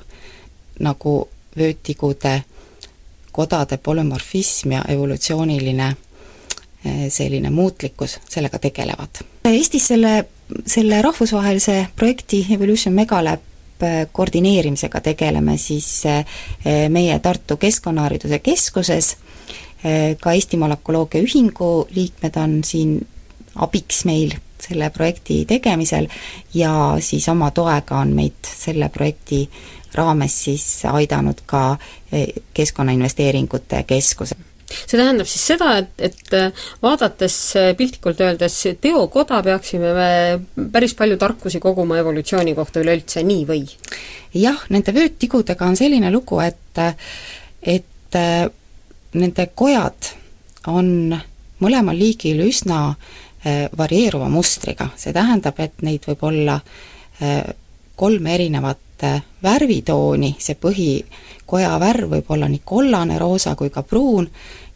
nagu 0.79 1.15
vöötigude 1.59 2.37
kodade 3.33 3.77
polümorfism 3.77 4.73
ja 4.73 4.85
evolutsiooniline 4.89 5.89
eh, 6.85 7.07
selline 7.09 7.51
muutlikkus 7.51 8.19
sellega 8.29 8.59
tegelevad. 8.59 9.23
Eestis 9.45 9.87
selle, 9.93 10.25
selle 10.67 11.03
rahvusvahelise 11.03 11.87
projekti 11.97 12.47
Evolution 12.51 12.95
Megalab 12.95 13.83
eh, 13.83 14.07
koordineerimisega 14.13 15.01
tegeleme 15.01 15.57
siis 15.59 15.91
eh, 16.07 16.25
meie 16.89 17.19
Tartu 17.19 17.57
Keskkonnahariduse 17.57 18.39
Keskuses, 18.39 19.17
ka 20.21 20.33
Eesti 20.37 20.59
Molekuloogia 20.61 21.23
Ühingu 21.25 21.87
liikmed 21.97 22.35
on 22.37 22.59
siin 22.69 22.99
abiks 23.65 24.03
meil 24.05 24.35
selle 24.69 24.91
projekti 24.95 25.45
tegemisel 25.49 26.09
ja 26.55 26.73
siis 27.01 27.29
oma 27.29 27.51
toega 27.55 28.01
on 28.01 28.15
meid 28.17 28.47
selle 28.47 28.89
projekti 28.93 29.45
raames 29.95 30.37
siis 30.45 30.65
aidanud 30.91 31.43
ka 31.47 31.65
eh, 32.13 32.29
Keskkonnainvesteeringute 32.55 33.85
Keskus 33.89 34.35
see 34.71 34.99
tähendab 35.01 35.27
siis 35.27 35.43
seda, 35.51 35.73
et, 35.81 35.95
et 35.99 36.37
eh, 36.39 36.67
vaadates 36.83 37.39
eh, 37.59 37.73
piltlikult 37.79 38.21
öeldes 38.23 38.59
teokoda, 38.81 39.41
peaksime 39.43 39.95
me 39.97 40.69
päris 40.73 40.95
palju 40.99 41.19
tarkusi 41.19 41.61
koguma 41.63 41.99
evolutsiooni 41.99 42.55
kohta 42.59 42.83
üleüldse, 42.85 43.25
nii 43.27 43.47
või? 43.49 43.65
jah, 44.39 44.63
nende 44.71 44.95
vööttigudega 44.95 45.67
on 45.67 45.79
selline 45.79 46.13
lugu, 46.15 46.39
et 46.45 46.85
et 47.61 48.17
nende 49.15 49.45
kojad 49.59 50.13
on 50.71 51.11
mõlemal 51.61 51.99
liigil 51.99 52.41
üsna 52.47 52.95
varieeruva 53.79 54.29
mustriga, 54.29 54.91
see 55.01 55.15
tähendab, 55.17 55.61
et 55.61 55.83
neid 55.87 56.05
võib 56.09 56.25
olla 56.29 56.59
kolme 57.97 58.35
erinevat 58.35 59.05
värvitooni, 59.43 60.35
see 60.39 60.59
põhikoja 60.61 61.71
värv 61.81 62.17
võib 62.17 62.33
olla 62.37 62.49
nii 62.53 62.63
kollane, 62.65 63.19
roosa 63.19 63.55
kui 63.57 63.73
ka 63.73 63.83
pruun, 63.83 64.29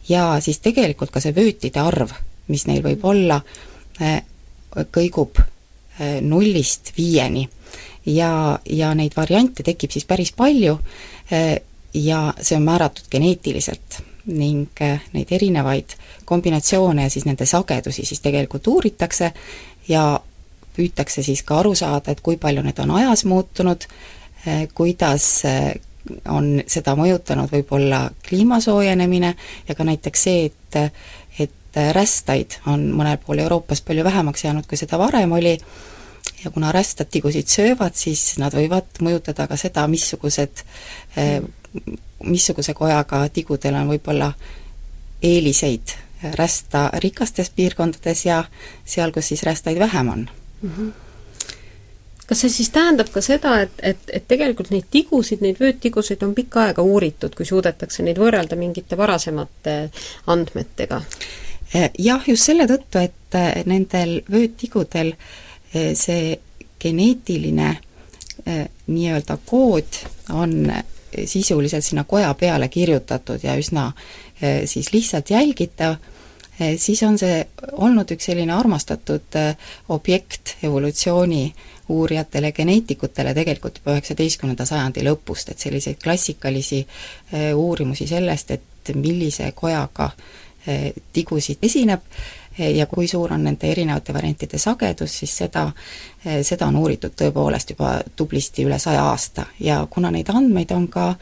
ja 0.09 0.41
siis 0.41 0.63
tegelikult 0.65 1.13
ka 1.13 1.21
see 1.21 1.37
vöötide 1.37 1.81
arv, 1.81 2.13
mis 2.49 2.67
neil 2.69 2.83
võib 2.85 3.05
olla, 3.05 3.41
kõigub 4.93 5.41
nullist 6.21 6.93
viieni. 6.97 7.49
Ja, 8.07 8.59
ja 8.69 8.91
neid 8.95 9.15
variante 9.17 9.65
tekib 9.65 9.93
siis 9.95 10.05
päris 10.05 10.35
palju 10.37 10.75
ja 11.95 12.19
see 12.41 12.57
on 12.59 12.67
määratud 12.67 13.07
geneetiliselt 13.09 14.03
ning 14.27 14.81
eh, 14.81 15.01
neid 15.13 15.33
erinevaid 15.33 15.97
kombinatsioone 16.25 17.03
ja 17.03 17.11
siis 17.13 17.27
nende 17.29 17.47
sagedusi 17.47 18.07
siis 18.07 18.23
tegelikult 18.25 18.67
uuritakse 18.67 19.33
ja 19.89 20.05
püütakse 20.77 21.23
siis 21.23 21.43
ka 21.47 21.61
aru 21.61 21.75
saada, 21.79 22.13
et 22.13 22.23
kui 22.25 22.37
palju 22.41 22.63
need 22.65 22.79
on 22.83 22.95
ajas 22.99 23.25
muutunud, 23.31 23.87
eh, 24.47 24.67
kuidas 24.75 25.45
on 26.29 26.61
seda 26.69 26.93
mõjutanud 26.99 27.53
võib-olla 27.53 28.11
kliima 28.29 28.61
soojenemine 28.61 29.35
ja 29.69 29.75
ka 29.75 29.85
näiteks 29.85 30.29
see, 30.29 30.51
et 30.51 30.81
et 31.39 31.79
rästaid 31.97 32.61
on 32.71 32.85
mõnel 32.95 33.17
pool 33.19 33.41
Euroopas 33.43 33.81
palju 33.83 34.05
vähemaks 34.05 34.45
jäänud, 34.45 34.67
kui 34.71 34.79
seda 34.79 34.99
varem 34.99 35.33
oli, 35.33 35.57
ja 36.45 36.51
kuna 36.51 36.73
rästad 36.73 37.09
tigusid 37.11 37.49
söövad, 37.49 37.97
siis 37.97 38.37
nad 38.39 38.55
võivad 38.55 39.01
mõjutada 39.05 39.47
ka 39.49 39.57
seda, 39.61 39.87
missugused, 39.91 40.65
missuguse 42.25 42.75
kojaga 42.75 43.29
tigudel 43.29 43.75
on 43.81 43.93
võib-olla 43.95 44.33
eeliseid 45.23 45.95
rästa 46.39 46.89
rikastes 47.03 47.51
piirkondades 47.51 48.25
ja 48.27 48.45
seal, 48.85 49.13
kus 49.13 49.29
siis 49.29 49.43
rästaid 49.43 49.79
vähem 49.79 50.09
on 50.09 50.29
mm. 50.63 50.71
-hmm 50.77 50.93
kas 52.27 52.41
see 52.41 52.51
siis 52.51 52.71
tähendab 52.71 53.09
ka 53.13 53.21
seda, 53.21 53.61
et, 53.61 53.73
et, 53.83 53.99
et 54.13 54.29
tegelikult 54.29 54.71
neid 54.71 54.87
tigusid, 54.91 55.43
neid 55.45 55.59
vööttigusid 55.61 56.23
on 56.25 56.35
pikka 56.35 56.63
aega 56.63 56.83
uuritud, 56.83 57.35
kui 57.37 57.45
suudetakse 57.45 58.03
neid 58.03 58.17
võrrelda 58.17 58.57
mingite 58.57 58.97
varasemate 58.97 59.91
andmetega? 60.27 61.03
Eh, 61.75 61.91
jah, 61.99 62.25
just 62.29 62.49
selle 62.49 62.65
tõttu, 62.67 62.99
et 62.99 63.37
eh, 63.37 63.61
nendel 63.67 64.23
vööttigudel 64.31 65.13
äh, 65.13 65.19
Eh, 65.75 65.95
see 65.99 66.39
geneetiline 66.79 67.77
nii-öelda 68.87 69.37
kood 69.47 69.97
on 70.31 70.69
sisuliselt 71.27 71.85
sinna 71.85 72.05
koja 72.05 72.35
peale 72.35 72.69
kirjutatud 72.69 73.43
ja 73.43 73.57
üsna 73.61 73.93
siis 74.67 74.93
lihtsalt 74.93 75.31
jälgitav, 75.31 75.97
siis 76.77 77.03
on 77.03 77.19
see 77.19 77.41
olnud 77.73 78.11
üks 78.15 78.29
selline 78.31 78.53
armastatud 78.55 79.39
objekt 79.89 80.57
evolutsiooni 80.63 81.55
uurijatele, 81.89 82.53
geneetikutele 82.53 83.35
tegelikult 83.35 83.81
juba 83.81 83.97
üheksateistkümnenda 83.97 84.67
sajandi 84.67 85.05
lõpust, 85.05 85.51
et 85.53 85.61
selliseid 85.61 85.99
klassikalisi 86.03 86.85
uurimusi 87.55 88.07
sellest, 88.09 88.51
et 88.51 88.95
millise 88.97 89.51
kojaga 89.55 90.11
tigusid 91.13 91.61
esineb, 91.63 92.01
ja 92.59 92.87
kui 92.87 93.09
suur 93.09 93.33
on 93.33 93.45
nende 93.45 93.71
erinevate 93.71 94.15
variantide 94.15 94.59
sagedus, 94.59 95.19
siis 95.19 95.37
seda, 95.37 95.65
seda 96.43 96.67
on 96.67 96.77
uuritud 96.77 97.17
tõepoolest 97.19 97.75
juba 97.75 97.97
tublisti 98.17 98.65
üle 98.67 98.79
saja 98.79 99.05
aasta. 99.11 99.47
Ja 99.61 99.87
kuna 99.91 100.11
neid 100.15 100.31
andmeid 100.31 100.71
on 100.71 100.89
ka 100.89 101.15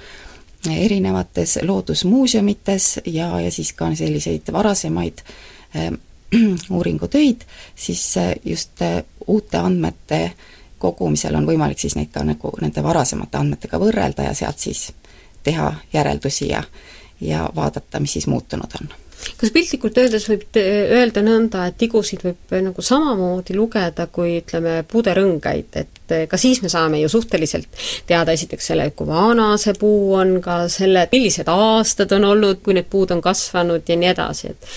erinevates 0.71 1.59
loodusmuuseumites 1.63 3.01
ja, 3.07 3.41
ja 3.41 3.51
siis 3.51 3.73
ka 3.73 3.95
selliseid 3.95 4.53
varasemaid 4.53 5.25
uuringutöid, 6.77 7.41
siis 7.75 8.15
just 8.45 8.85
uute 9.27 9.59
andmete 9.59 10.33
kogumisel 10.79 11.35
on 11.39 11.47
võimalik 11.47 11.79
siis 11.79 11.97
neid 11.97 12.11
ka 12.13 12.25
nagu 12.27 12.51
nende 12.61 12.83
varasemate 12.83 13.39
andmetega 13.39 13.79
võrrelda 13.79 14.27
ja 14.27 14.35
sealt 14.35 14.59
siis 14.59 14.91
teha 15.43 15.75
järeldusi 15.93 16.49
ja 16.49 16.63
ja 17.23 17.51
vaadata, 17.55 18.01
mis 18.01 18.13
siis 18.13 18.27
muutunud 18.27 18.73
on 18.81 18.89
kas 19.41 19.53
piltlikult 19.55 19.99
öeldes 20.03 20.27
võib 20.31 20.59
öelda 20.61 21.23
nõnda, 21.25 21.67
et 21.69 21.79
tigusid 21.81 22.25
võib 22.27 22.55
nagu 22.65 22.85
samamoodi 22.85 23.57
lugeda 23.57 24.07
kui 24.13 24.39
ütleme, 24.41 24.81
puderõngaid, 24.89 25.79
et 25.83 26.17
ka 26.29 26.41
siis 26.41 26.63
me 26.63 26.71
saame 26.73 27.03
ju 27.03 27.11
suhteliselt 27.13 27.69
teada 28.09 28.35
esiteks 28.37 28.73
selle, 28.73 28.89
kui 28.97 29.09
vana 29.09 29.53
see 29.61 29.77
puu 29.79 30.15
on, 30.19 30.39
ka 30.45 30.65
selle, 30.73 31.07
millised 31.13 31.49
aastad 31.53 32.13
on 32.19 32.29
olnud, 32.33 32.63
kui 32.65 32.77
need 32.77 32.91
puud 32.91 33.15
on 33.15 33.23
kasvanud 33.25 33.89
ja 33.89 33.99
nii 33.99 34.11
edasi, 34.13 34.53
et 34.53 34.75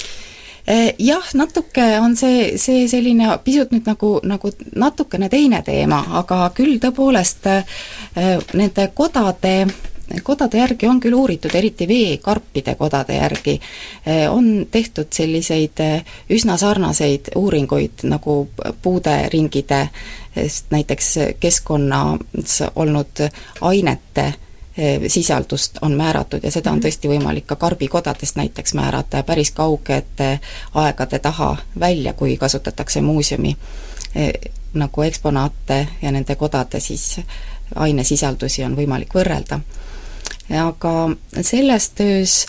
eh, 0.67 0.93
jah, 0.99 1.34
natuke 1.38 1.88
on 2.01 2.15
see, 2.19 2.53
see 2.62 2.86
selline 2.91 3.34
pisut 3.45 3.73
nüüd 3.75 3.89
nagu, 3.89 4.15
nagu 4.25 4.53
natukene 4.75 5.29
teine 5.34 5.62
teema, 5.65 6.03
aga 6.21 6.45
küll 6.55 6.79
tõepoolest 6.84 7.51
eh, 7.51 7.75
nende 8.53 8.89
kodade 8.97 9.58
kodade 10.23 10.57
järgi 10.57 10.87
on 10.87 10.99
küll 10.99 11.13
uuritud, 11.13 11.55
eriti 11.55 11.87
veekarpide 11.87 12.75
kodade 12.75 13.15
järgi, 13.15 13.59
eh, 14.05 14.31
on 14.31 14.67
tehtud 14.71 15.07
selliseid 15.11 15.79
eh, 15.79 16.03
üsna 16.29 16.57
sarnaseid 16.57 17.31
uuringuid 17.35 18.03
nagu 18.03 18.49
puuderingide, 18.81 19.89
näiteks 20.69 21.15
keskkonnas 21.39 22.63
olnud 22.75 23.23
ainete 23.61 24.25
eh, 24.77 25.01
sisaldust 25.07 25.77
on 25.81 25.93
määratud 25.93 26.43
ja 26.43 26.51
seda 26.51 26.71
on 26.71 26.77
mhm. 26.77 26.85
tõesti 26.85 27.09
võimalik 27.09 27.47
ka 27.47 27.55
karbikodadest 27.55 28.35
näiteks 28.35 28.73
määrata 28.73 29.17
ja 29.17 29.23
päris 29.23 29.51
kaugete 29.51 30.39
aegade 30.73 31.19
taha 31.19 31.55
välja, 31.79 32.13
kui 32.13 32.37
kasutatakse 32.37 33.01
muuseumi 33.01 33.57
nagu 34.73 35.01
eksponaate 35.01 35.87
ja 36.01 36.11
nende 36.11 36.35
kodade 36.35 36.79
siis 36.79 37.19
ainesisaldusi 37.75 38.63
on 38.63 38.75
võimalik 38.77 39.11
võrrelda 39.15 39.59
aga 40.49 40.93
selles 41.41 41.89
töös 41.97 42.45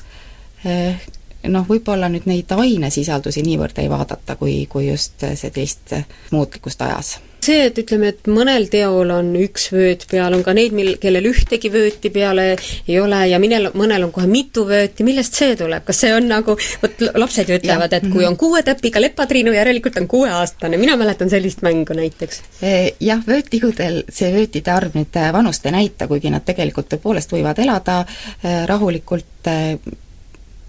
eh, 0.65 1.01
noh, 1.49 1.67
võib-olla 1.69 2.11
nüüd 2.13 2.27
neid 2.29 2.53
ainesisaldusi 2.53 3.45
niivõrd 3.47 3.79
ei 3.79 3.91
vaadata, 3.91 4.37
kui, 4.37 4.67
kui 4.71 4.89
just 4.91 5.25
sellist 5.35 5.95
muutlikkust 6.33 6.83
ajas 6.83 7.17
see, 7.47 7.67
et 7.71 7.79
ütleme, 7.81 8.11
et 8.13 8.29
mõnel 8.31 8.69
teol 8.73 9.11
on 9.15 9.33
üks 9.41 9.69
vööt 9.75 10.07
peal, 10.11 10.35
on 10.37 10.43
ka 10.47 10.55
neid, 10.57 10.75
mil, 10.77 10.95
kellel 11.03 11.29
ühtegi 11.31 11.71
vööti 11.73 12.11
peale 12.15 12.47
ei 12.57 12.99
ole 13.01 13.23
ja 13.31 13.41
minel, 13.43 13.71
mõnel 13.79 14.07
on 14.07 14.15
kohe 14.15 14.29
mitu 14.31 14.67
vööti, 14.69 15.07
millest 15.07 15.39
see 15.39 15.57
tuleb, 15.59 15.85
kas 15.87 16.03
see 16.05 16.13
on 16.17 16.29
nagu, 16.31 16.57
vot 16.83 17.05
lapsed 17.19 17.51
ju 17.51 17.59
ütlevad, 17.61 17.97
et 17.97 18.07
kui 18.09 18.23
mhm. 18.25 18.33
on 18.33 18.41
kuue 18.41 18.63
täpiga 18.67 19.03
lepatriinu, 19.03 19.55
järelikult 19.57 20.01
on 20.03 20.09
kuueaastane, 20.11 20.81
mina 20.81 20.97
mäletan 21.01 21.31
sellist 21.33 21.63
mängu 21.67 21.97
näiteks. 21.97 22.43
E, 22.61 22.73
jah, 23.01 23.23
vöötigudel 23.27 24.03
see 24.13 24.33
vöötide 24.35 24.75
arv 24.75 24.97
nüüd 24.99 25.21
vanust 25.37 25.67
ei 25.67 25.77
näita, 25.77 26.11
kuigi 26.11 26.33
nad 26.33 26.45
tegelikult 26.47 26.91
tõepoolest 26.95 27.33
võivad 27.37 27.63
elada 27.63 28.03
e, 28.07 28.59
rahulikult 28.69 29.53
e, 29.53 29.57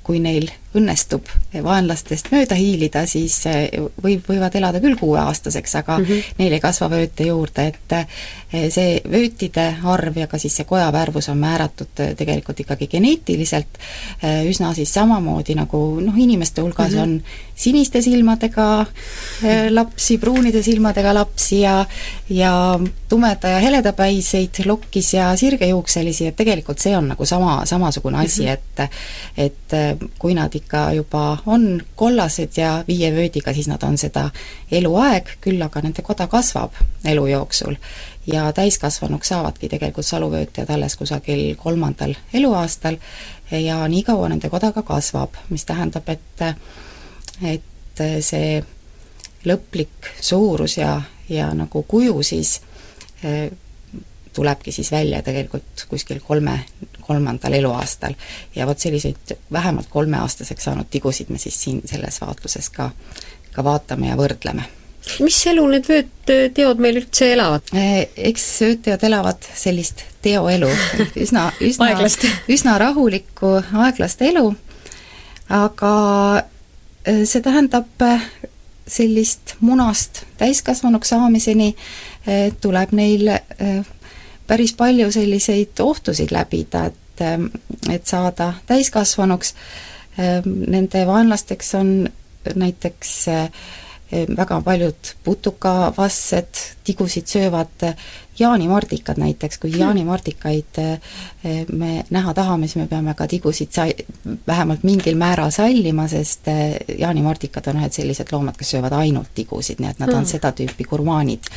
kui 0.08 0.22
neil 0.24 0.48
õnnestub 0.78 1.28
vaenlastest 1.64 2.32
mööda 2.32 2.56
hiilida, 2.58 3.06
siis 3.10 3.38
eh, 3.50 3.70
võib, 4.04 4.26
võivad 4.28 4.56
elada 4.60 4.82
küll 4.84 4.98
kuueaastaseks, 5.00 5.76
aga 5.82 5.98
mm 5.98 6.06
-hmm. 6.06 6.34
neil 6.40 6.54
ei 6.58 6.64
kasva 6.64 6.90
vööte 6.92 7.28
juurde, 7.28 7.68
et 7.68 7.96
eh, 7.98 8.70
see 8.74 9.02
vöötide 9.12 9.68
arv 9.84 10.18
ja 10.18 10.28
ka 10.28 10.38
siis 10.38 10.56
see 10.56 10.66
koja 10.66 10.92
värvus 10.94 11.30
on 11.30 11.38
määratud 11.38 12.04
eh, 12.04 12.16
tegelikult 12.16 12.60
ikkagi 12.60 12.88
geneetiliselt 12.88 13.80
üsna 14.50 14.74
siis 14.74 14.94
samamoodi, 14.94 15.56
nagu 15.56 16.00
noh, 16.02 16.18
inimeste 16.18 16.62
hulgas 16.62 16.92
mm 16.92 16.98
-hmm. 16.98 17.02
on 17.02 17.24
siniste 17.56 18.02
silmadega 18.02 18.86
lapsi, 19.70 20.18
pruunide 20.18 20.64
silmadega 20.64 21.14
lapsi 21.14 21.62
ja 21.62 21.86
ja 22.30 22.80
tumeda 23.10 23.48
ja 23.48 23.60
heledapäiseid 23.60 24.66
lokkis 24.66 25.14
ja 25.14 25.36
sirgejuukselisi, 25.36 26.28
et 26.28 26.36
tegelikult 26.36 26.80
see 26.80 26.98
on 26.98 27.08
nagu 27.08 27.26
sama, 27.26 27.66
samasugune 27.66 28.18
asi 28.18 28.42
mm, 28.42 28.48
-hmm. 28.48 28.54
et 28.54 28.90
et 29.38 29.98
kui 30.20 30.34
nad 30.34 30.56
ikka 30.56 30.67
ikka 30.68 30.94
juba 30.94 31.38
on 31.46 31.82
kollased 31.96 32.58
ja 32.58 32.84
viie 32.88 33.12
vöödiga, 33.16 33.54
siis 33.54 33.68
nad 33.68 33.84
on 33.84 33.98
seda 33.98 34.30
eluaeg, 34.72 35.38
küll 35.42 35.62
aga 35.64 35.82
nende 35.82 36.04
koda 36.04 36.28
kasvab 36.28 36.76
elu 37.06 37.28
jooksul. 37.28 37.76
ja 38.28 38.52
täiskasvanuks 38.54 39.28
saavadki 39.28 39.70
tegelikult 39.70 40.06
saluvöötjad 40.06 40.70
alles 40.70 40.98
kusagil 40.98 41.56
kolmandal 41.56 42.16
eluaastal 42.34 42.98
ja 43.52 43.88
nii 43.88 44.04
kaua 44.04 44.30
nende 44.30 44.50
koda 44.50 44.72
ka 44.72 44.82
kasvab, 44.82 45.30
mis 45.50 45.66
tähendab, 45.66 46.10
et 46.10 46.42
et 47.42 48.04
see 48.20 48.64
lõplik 49.46 50.12
suurus 50.22 50.78
ja, 50.78 51.02
ja 51.30 51.54
nagu 51.54 51.84
kuju 51.84 52.24
siis 52.24 52.60
tulebki 54.38 54.72
siis 54.72 54.92
välja 54.94 55.24
tegelikult 55.26 55.86
kuskil 55.90 56.22
kolme, 56.24 56.60
kolmandal 57.02 57.58
eluaastal. 57.58 58.14
ja 58.56 58.68
vot 58.70 58.80
selliseid 58.80 59.38
vähemalt 59.52 59.90
kolmeaastaseks 59.90 60.70
saanud 60.70 60.90
tigusid 60.94 61.34
me 61.34 61.42
siis 61.42 61.62
siin 61.64 61.82
selles 61.86 62.22
vaatluses 62.22 62.70
ka, 62.70 62.92
ka 63.52 63.64
vaatame 63.64 64.12
ja 64.12 64.18
võrdleme 64.20 64.68
mis 65.24 65.38
elu 65.48 65.64
need 65.72 65.88
vöötteod 65.88 66.82
meil 66.84 67.00
üldse 67.00 67.32
elavad? 67.34 67.70
Eh, 67.78 68.10
eks 68.30 68.46
vöötteod 68.66 69.06
elavad 69.08 69.48
sellist 69.56 70.04
teoelu, 70.26 70.70
üsna, 71.24 71.48
üsna 71.64 71.90
üsna 72.52 72.76
rahulikku 72.82 73.54
aeglast 73.86 74.22
elu, 74.28 74.52
aga 75.64 75.94
see 77.08 77.42
tähendab 77.44 78.04
sellist 78.88 79.56
munast 79.60 80.26
täiskasvanuks 80.40 81.14
saamiseni 81.14 81.74
tuleb 82.62 82.92
neil 82.96 83.30
päris 84.48 84.74
palju 84.74 85.12
selliseid 85.12 85.80
ohtusid 85.84 86.32
läbida, 86.32 86.86
et, 86.86 87.26
et 87.92 88.08
saada 88.08 88.54
täiskasvanuks. 88.68 89.54
Nende 90.46 91.04
vaenlasteks 91.06 91.76
on 91.78 91.92
näiteks 92.56 93.12
väga 94.12 94.62
paljud 94.62 95.12
putukavassed, 95.24 96.62
tigusid 96.84 97.28
söövad 97.28 97.84
jaanimardikad 98.40 99.18
näiteks, 99.20 99.58
kui 99.58 99.72
hmm. 99.72 99.80
jaanimardikaid 99.80 100.80
me 101.72 102.04
näha 102.10 102.34
tahame, 102.34 102.68
siis 102.68 102.76
me 102.76 102.88
peame 102.88 103.14
ka 103.14 103.28
tigusid 103.28 103.72
sa-, 103.72 103.92
vähemalt 104.48 104.84
mingil 104.84 105.18
määral 105.18 105.52
sallima, 105.52 106.08
sest 106.08 106.48
jaanimardikad 106.98 107.68
on 107.68 107.82
ühed 107.82 107.94
sellised 108.00 108.32
loomad, 108.32 108.58
kes 108.58 108.72
söövad 108.78 108.96
ainult 108.96 109.34
tigusid, 109.36 109.84
nii 109.84 109.92
et 109.92 110.00
nad 110.00 110.14
on 110.14 110.24
hmm. 110.24 110.32
seda 110.32 110.54
tüüpi 110.56 110.88
gurmaanid 110.88 111.52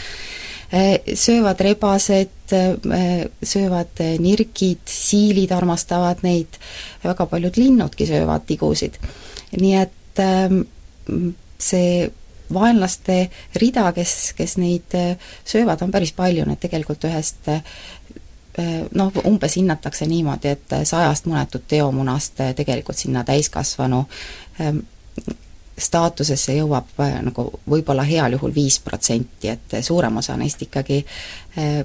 söövad 1.14 1.60
rebased, 1.60 2.52
eh, 2.52 3.26
söövad 3.42 4.00
nirgid, 4.18 4.78
siilid 4.86 5.52
armastavad 5.52 6.22
neid, 6.22 6.58
väga 7.02 7.26
paljud 7.26 7.56
linnudki 7.56 8.06
söövad 8.06 8.46
tigusid. 8.46 8.98
nii 9.50 9.74
et 9.74 10.18
ehm, 10.18 10.60
see 11.58 12.10
vaenlaste 12.54 13.30
rida, 13.54 13.92
kes, 13.92 14.32
kes 14.38 14.56
neid 14.56 14.94
eh, 14.94 15.16
söövad, 15.44 15.82
on 15.82 15.90
päris 15.90 16.12
palju, 16.12 16.44
need 16.46 16.60
tegelikult 16.60 17.04
ühest 17.04 17.50
noh, 18.92 19.12
umbes 19.24 19.54
hinnatakse 19.56 20.06
niimoodi, 20.06 20.48
et 20.48 20.72
sajast 20.84 21.26
munetud 21.26 21.62
teomunast 21.68 22.42
tegelikult 22.56 22.98
sinna 22.98 23.22
täiskasvanu 23.24 24.04
ehm, 24.60 24.82
staatusesse 25.80 26.54
jõuab 26.56 27.00
äh, 27.00 27.18
nagu 27.24 27.46
võib-olla 27.70 28.04
heal 28.06 28.36
juhul 28.36 28.54
viis 28.54 28.78
protsenti, 28.84 29.48
et 29.48 29.80
suurem 29.84 30.16
osa 30.20 30.36
neist 30.36 30.62
ikkagi 30.62 31.00
äh, 31.58 31.84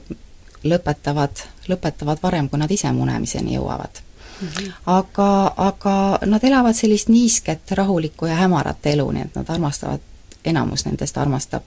lõpetavad, 0.65 1.45
lõpetavad 1.69 2.21
varem, 2.23 2.49
kui 2.49 2.59
nad 2.59 2.71
ise 2.71 2.91
munemiseni 2.91 3.55
jõuavad. 3.55 4.01
Mm 4.41 4.47
-hmm. 4.47 4.71
aga, 4.85 5.53
aga 5.57 6.19
nad 6.25 6.43
elavad 6.43 6.75
sellist 6.75 7.07
niisket, 7.07 7.71
rahulikku 7.71 8.25
ja 8.25 8.35
hämarat 8.35 8.85
elu, 8.85 9.11
nii 9.11 9.21
et 9.21 9.35
nad 9.35 9.49
armastavad, 9.49 9.99
enamus 10.45 10.85
nendest 10.85 11.17
armastab 11.17 11.63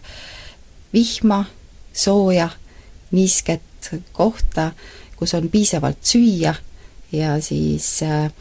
vihma, 0.92 1.44
sooja, 1.92 2.48
niisket 3.10 3.62
kohta, 4.12 4.72
kus 5.16 5.34
on 5.34 5.48
piisavalt 5.48 5.98
süüa 6.02 6.54
ja 7.12 7.40
siis 7.40 8.02
äh, 8.02 8.32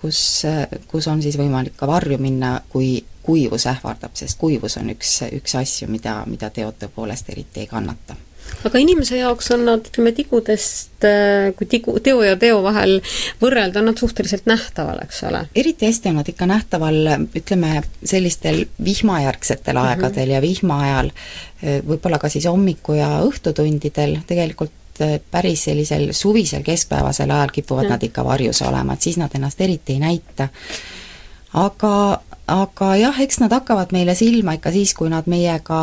kus, 0.00 0.44
eh, 0.44 0.66
kus 0.90 1.08
on 1.08 1.22
siis 1.22 1.38
võimalik 1.40 1.76
ka 1.76 1.88
varju 1.90 2.18
minna, 2.22 2.58
kui 2.72 2.96
kuivus 3.22 3.68
ähvardab, 3.70 4.16
sest 4.18 4.38
kuivus 4.38 4.76
on 4.80 4.90
üks, 4.94 5.20
üks 5.32 5.54
asju, 5.60 5.88
mida, 5.88 6.22
mida 6.26 6.50
teod 6.50 6.80
tõepoolest 6.80 7.30
eriti 7.30 7.62
ei 7.62 7.70
kannata 7.70 8.18
aga 8.66 8.80
inimese 8.82 9.16
jaoks 9.16 9.52
on 9.54 9.62
nad, 9.66 9.86
ütleme, 9.86 10.10
tigudest, 10.16 11.04
eh, 11.06 11.52
kui 11.56 11.68
tigu, 11.70 11.94
teo 12.04 12.20
ja 12.26 12.34
teo 12.36 12.58
vahel 12.64 12.98
võrrelda, 13.40 13.80
on 13.80 13.90
nad 13.92 14.02
suhteliselt 14.02 14.50
nähtaval, 14.50 14.98
eks 15.06 15.22
ole? 15.28 15.44
eriti 15.54 15.86
hästi 15.88 16.10
on 16.10 16.20
nad 16.20 16.28
ikka 16.28 16.48
nähtaval, 16.50 17.00
ütleme, 17.38 17.80
sellistel 18.04 18.64
vihmajärgsetel 18.82 19.78
mm 19.78 19.80
-hmm. 19.80 19.88
aegadel 19.94 20.36
ja 20.36 20.42
vihma 20.42 20.80
ajal, 20.82 21.10
võib-olla 21.62 22.18
ka 22.18 22.28
siis 22.28 22.46
hommiku- 22.50 22.98
ja 22.98 23.20
õhtutundidel, 23.22 24.18
tegelikult 24.26 24.74
et 25.00 25.24
päris 25.30 25.64
sellisel 25.64 26.12
suvisel 26.12 26.62
keskpäevasel 26.62 27.30
ajal 27.30 27.52
kipuvad 27.52 27.84
ja. 27.84 27.90
nad 27.90 28.02
ikka 28.02 28.24
varjus 28.24 28.62
olema, 28.62 28.92
et 28.92 29.02
siis 29.02 29.16
nad 29.16 29.30
ennast 29.34 29.60
eriti 29.60 29.92
ei 29.92 29.98
näita. 29.98 30.48
aga, 31.52 32.20
aga 32.46 32.94
jah, 32.96 33.20
eks 33.20 33.40
nad 33.42 33.52
hakkavad 33.52 33.92
meile 33.94 34.14
silma 34.18 34.56
ikka 34.58 34.72
siis, 34.74 34.94
kui 34.98 35.10
nad 35.12 35.28
meiega 35.30 35.82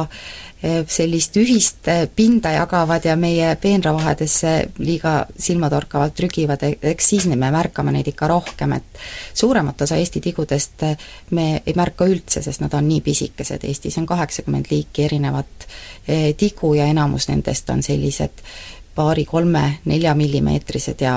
eh, 0.63 0.81
sellist 0.87 1.37
ühist 1.39 1.87
eh, 1.87 2.03
pinda 2.15 2.51
jagavad 2.51 3.05
ja 3.05 3.15
meie 3.19 3.53
peenravahedesse 3.61 4.53
liiga 4.83 5.13
silmatorkavalt 5.39 6.17
trügivad, 6.17 6.65
e-, 6.67 6.77
eks 6.91 7.11
siis 7.13 7.27
me 7.31 7.51
märkame 7.51 7.93
neid 7.95 8.09
ikka 8.11 8.27
rohkem, 8.27 8.75
et 8.77 9.03
suuremat 9.33 9.85
osa 9.85 9.99
Eesti 10.01 10.21
tigudest 10.25 10.83
eh, 10.89 10.97
me 11.31 11.61
ei 11.65 11.77
märka 11.77 12.09
üldse, 12.09 12.43
sest 12.45 12.65
nad 12.65 12.73
on 12.75 12.89
nii 12.89 13.01
pisikesed, 13.05 13.63
Eestis 13.63 13.97
on 14.01 14.09
kaheksakümmend 14.09 14.71
liiki 14.71 15.07
erinevat 15.07 15.69
tigu 16.37 16.71
ja 16.73 16.87
enamus 16.89 17.27
nendest 17.29 17.69
on 17.69 17.83
sellised 17.85 18.41
paari-kolme-nelja 18.99 20.13
millimeetrised 20.15 21.01
ja 21.01 21.15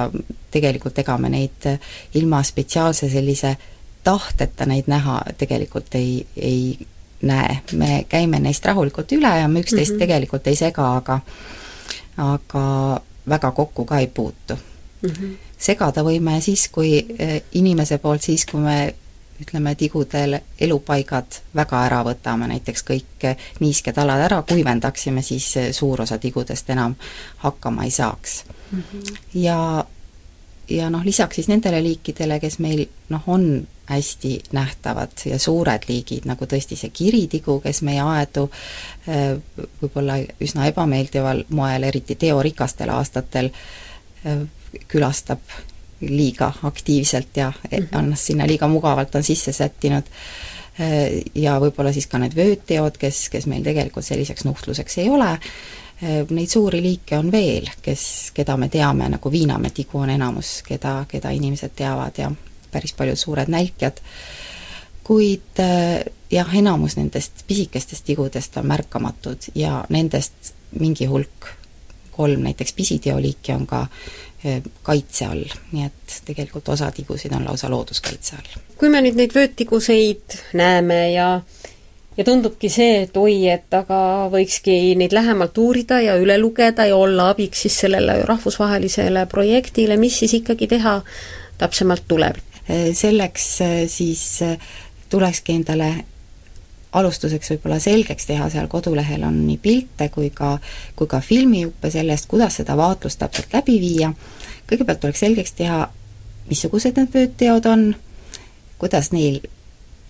tegelikult 0.55 0.99
ega 1.03 1.19
me 1.19 1.33
neid 1.33 1.67
ilma 2.15 2.43
spetsiaalse 2.47 3.11
sellise 3.11 3.57
tahteta 4.05 4.67
neid 4.67 4.91
näha 4.91 5.21
tegelikult 5.39 5.95
ei, 5.99 6.27
ei 6.37 6.87
näe. 7.23 7.59
me 7.73 8.05
käime 8.09 8.41
neist 8.41 8.65
rahulikult 8.65 9.13
üle 9.19 9.31
ja 9.39 9.49
me 9.49 9.61
üksteist 9.61 9.93
mm 9.93 9.97
-hmm. 9.97 10.05
tegelikult 10.05 10.47
ei 10.47 10.57
sega, 10.57 10.97
aga 10.97 11.21
aga 12.17 13.01
väga 13.29 13.51
kokku 13.51 13.85
ka 13.85 13.99
ei 13.99 14.07
puutu 14.07 14.55
mm. 14.55 15.11
-hmm. 15.11 15.37
segada 15.59 16.03
võime 16.03 16.41
siis, 16.41 16.69
kui 16.69 17.07
eh, 17.19 17.43
inimese 17.53 17.99
poolt 17.99 18.23
siis, 18.23 18.47
kui 18.47 18.61
me 18.61 18.95
ütleme, 19.43 19.75
tigudel 19.79 20.39
elupaigad 20.61 21.41
väga 21.55 21.85
ära 21.87 22.03
võtame, 22.07 22.49
näiteks 22.53 22.87
kõik 22.89 23.27
niisked 23.61 23.99
alad 23.99 24.27
ära 24.29 24.43
kuivendaksime, 24.49 25.23
siis 25.23 25.49
suur 25.77 26.03
osa 26.03 26.19
tigudest 26.19 26.71
enam 26.71 26.95
hakkama 27.45 27.85
ei 27.85 27.91
saaks 27.91 28.45
mm. 28.71 28.83
-hmm. 28.83 29.19
ja, 29.35 29.85
ja 30.69 30.91
noh, 30.91 31.05
lisaks 31.05 31.41
siis 31.41 31.49
nendele 31.49 31.83
liikidele, 31.83 32.41
kes 32.41 32.59
meil 32.59 32.87
noh, 33.09 33.23
on 33.27 33.67
hästi 33.93 34.43
nähtavad 34.53 35.11
ja 35.25 35.39
suured 35.39 35.83
liigid, 35.89 36.27
nagu 36.29 36.47
tõesti 36.47 36.77
see 36.79 36.91
kiritigu, 36.95 37.59
kes 37.61 37.83
meie 37.83 38.03
aedu 38.03 38.47
eh, 39.07 39.35
võib-olla 39.83 40.21
üsna 40.41 40.69
ebameeldival 40.71 41.45
moel, 41.51 41.89
eriti 41.89 42.15
teorikastel 42.15 42.93
aastatel, 42.95 43.51
eh, 44.25 44.47
külastab 44.89 45.41
liiga 46.03 46.53
aktiivselt 46.63 47.37
ja 47.37 47.53
ennast 47.71 48.31
sinna 48.31 48.47
liiga 48.47 48.69
mugavalt 48.69 49.15
on 49.15 49.23
sisse 49.23 49.53
sättinud, 49.53 50.09
ja 51.35 51.59
võib-olla 51.61 51.93
siis 51.93 52.09
ka 52.09 52.19
need 52.23 52.37
vöötteod, 52.37 52.97
kes, 53.01 53.27
kes 53.33 53.47
meil 53.51 53.65
tegelikult 53.65 54.07
selliseks 54.07 54.47
nuhtluseks 54.49 54.99
ei 55.03 55.11
ole, 55.13 55.35
neid 56.31 56.51
suuri 56.51 56.81
liike 56.83 57.19
on 57.19 57.29
veel, 57.33 57.69
kes, 57.83 58.05
keda 58.35 58.57
me 58.59 58.69
teame, 58.73 59.11
nagu 59.13 59.33
viinametigu 59.33 60.01
on 60.03 60.11
enamus, 60.17 60.63
keda, 60.67 61.03
keda 61.09 61.31
inimesed 61.37 61.77
teavad 61.77 62.19
ja 62.19 62.31
päris 62.73 62.97
paljud 62.97 63.21
suured 63.21 63.53
nälkjad, 63.53 64.01
kuid 65.05 65.61
jah, 66.33 66.55
enamus 66.57 66.97
nendest 66.97 67.45
pisikestest 67.47 68.07
tigudest 68.09 68.57
on 68.57 68.67
märkamatud 68.67 69.53
ja 69.55 69.83
nendest 69.93 70.55
mingi 70.81 71.07
hulk, 71.07 71.53
kolm 72.13 72.45
näiteks 72.47 72.73
pisiteoliiki 72.79 73.53
on 73.53 73.67
ka 73.67 73.87
kaitse 74.83 75.27
all, 75.27 75.45
nii 75.73 75.85
et 75.87 76.15
tegelikult 76.27 76.69
osa 76.75 76.91
tigusid 76.91 77.35
on 77.37 77.45
lausa 77.47 77.71
looduskaitse 77.71 78.37
all. 78.37 78.63
kui 78.79 78.91
me 78.91 79.03
nüüd 79.05 79.19
neid 79.19 79.35
vööttiguseid 79.37 80.39
näeme 80.59 80.99
ja 81.13 81.29
ja 82.17 82.25
tundubki 82.25 82.69
see, 82.69 83.05
et 83.07 83.17
oi, 83.17 83.37
et 83.49 83.73
aga 83.75 84.29
võikski 84.33 84.97
neid 84.99 85.15
lähemalt 85.17 85.59
uurida 85.59 86.01
ja 86.03 86.17
üle 86.21 86.37
lugeda 86.41 86.87
ja 86.89 86.97
olla 86.99 87.31
abiks 87.33 87.65
siis 87.65 87.79
sellele 87.85 88.19
rahvusvahelisele 88.29 89.27
projektile, 89.31 89.97
mis 89.97 90.19
siis 90.21 90.35
ikkagi 90.43 90.69
teha 90.75 90.99
täpsemalt 91.63 92.05
tuleb? 92.09 92.41
Selleks 92.95 93.47
siis 93.91 94.27
tulekski 95.11 95.57
endale 95.61 95.89
alustuseks 96.93 97.55
võib-olla 97.55 97.79
selgeks 97.81 98.27
teha, 98.29 98.49
seal 98.53 98.69
kodulehel 98.69 99.25
on 99.25 99.39
nii 99.47 99.59
pilte 99.63 100.09
kui 100.13 100.31
ka, 100.35 100.59
kui 100.97 101.09
ka 101.09 101.21
filmijuppe 101.25 101.91
sellest, 101.91 102.29
kuidas 102.29 102.61
seda 102.61 102.77
vaatlust 102.77 103.21
täpselt 103.23 103.55
läbi 103.57 103.79
viia, 103.81 104.13
kõigepealt 104.69 105.01
tuleks 105.01 105.25
selgeks 105.25 105.57
teha, 105.59 105.87
missugused 106.51 106.99
need 106.99 107.15
vöötteod 107.15 107.69
on, 107.71 107.91
kuidas 108.83 109.13
neil 109.13 109.41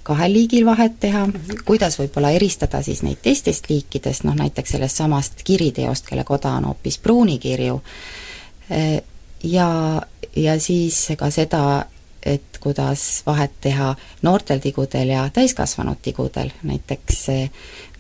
kahel 0.02 0.32
liigil 0.34 0.66
vahet 0.66 0.98
teha 1.00 1.26
mm, 1.26 1.32
-hmm. 1.32 1.62
kuidas 1.64 1.98
võib-olla 1.98 2.30
eristada 2.30 2.82
siis 2.82 3.02
neid 3.02 3.22
teistest 3.22 3.70
liikidest, 3.70 4.24
noh 4.24 4.34
näiteks 4.34 4.70
sellest 4.70 4.96
samast 4.96 5.42
kiriteost, 5.44 6.06
kelle 6.06 6.24
koda 6.24 6.50
on 6.58 6.64
hoopis 6.64 6.98
pruunikirju, 6.98 7.82
ja, 9.42 10.02
ja 10.36 10.60
siis 10.60 11.08
ka 11.18 11.30
seda, 11.30 11.84
et 12.26 12.58
kuidas 12.60 13.22
vahet 13.26 13.50
teha 13.60 13.94
noortel 14.22 14.58
tigudel 14.58 15.08
ja 15.08 15.28
täiskasvanud 15.32 15.96
tigudel, 16.02 16.50
näiteks 16.62 17.26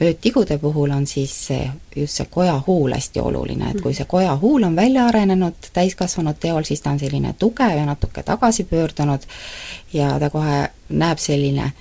öötigude 0.02 0.58
puhul 0.58 0.90
on 0.90 1.06
siis 1.06 1.48
just 1.96 2.16
see 2.20 2.26
kojahuul 2.30 2.94
hästi 2.94 3.20
oluline, 3.20 3.70
et 3.70 3.80
kui 3.80 3.94
see 3.94 4.06
kojahuul 4.08 4.62
on 4.62 4.76
välja 4.76 5.06
arenenud 5.06 5.70
täiskasvanud 5.72 6.38
teol, 6.40 6.62
siis 6.62 6.80
ta 6.80 6.90
on 6.90 6.98
selline 6.98 7.34
tugev 7.38 7.76
ja 7.76 7.86
natuke 7.86 8.22
tagasipöördunud 8.22 9.26
ja 9.92 10.18
ta 10.20 10.30
kohe 10.30 10.68
näeb 10.88 11.18
selline 11.18 11.72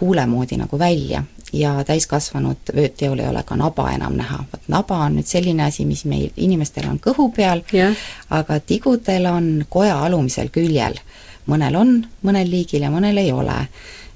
huule 0.00 0.26
moodi 0.26 0.56
nagu 0.56 0.78
välja 0.78 1.22
ja 1.52 1.84
täiskasvanud 1.84 2.74
vöötteol 2.74 3.18
ei 3.18 3.28
ole 3.28 3.42
ka 3.42 3.56
naba 3.56 3.90
enam 3.92 4.16
näha. 4.16 4.44
vot 4.52 4.68
naba 4.68 4.98
on 5.06 5.16
nüüd 5.16 5.26
selline 5.26 5.64
asi, 5.64 5.84
mis 5.84 6.04
meil 6.04 6.30
inimestel 6.36 6.88
on 6.90 7.00
kõhu 7.00 7.30
peal 7.36 7.62
yeah., 7.74 7.96
aga 8.30 8.60
tigudel 8.60 9.26
on 9.26 9.64
koja 9.68 9.98
alumisel 10.04 10.50
küljel 10.52 10.98
mõnel 11.48 11.76
on, 11.76 11.94
mõnel 12.22 12.50
liigil 12.50 12.84
ja 12.84 12.90
mõnel 12.92 13.18
ei 13.18 13.32
ole. 13.32 13.56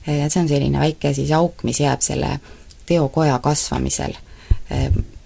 ja 0.06 0.28
see 0.30 0.42
on 0.42 0.48
selline 0.48 0.78
väike 0.78 1.14
siis 1.14 1.30
auk, 1.32 1.64
mis 1.64 1.80
jääb 1.80 2.00
selle 2.02 2.38
teokoja 2.86 3.38
kasvamisel 3.38 4.16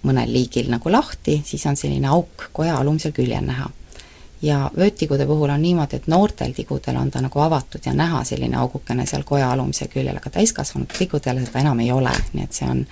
mõnel 0.07 0.31
liigil 0.31 0.69
nagu 0.71 0.91
lahti, 0.91 1.41
siis 1.45 1.65
on 1.65 1.77
selline 1.79 2.07
auk 2.11 2.49
koja 2.53 2.77
alumisel 2.77 3.15
küljel 3.15 3.45
näha. 3.45 3.69
ja 4.41 4.71
vöötigude 4.77 5.25
puhul 5.25 5.49
on 5.49 5.61
niimoodi, 5.61 5.95
et 5.95 6.07
noortel 6.07 6.51
tigudel 6.53 6.97
on 6.97 7.09
ta 7.11 7.21
nagu 7.21 7.39
avatud 7.41 7.81
ja 7.85 7.93
näha 7.93 8.23
selline 8.23 8.57
augukene 8.57 9.05
seal 9.05 9.23
koja 9.25 9.51
alumisel 9.51 9.87
küljel, 9.89 10.17
aga 10.17 10.29
täiskasvanud 10.29 10.93
tigudel 10.97 11.39
seda 11.45 11.59
enam 11.59 11.79
ei 11.79 11.91
ole, 11.91 12.13
nii 12.33 12.43
et 12.43 12.53
see 12.53 12.69
on 12.69 12.83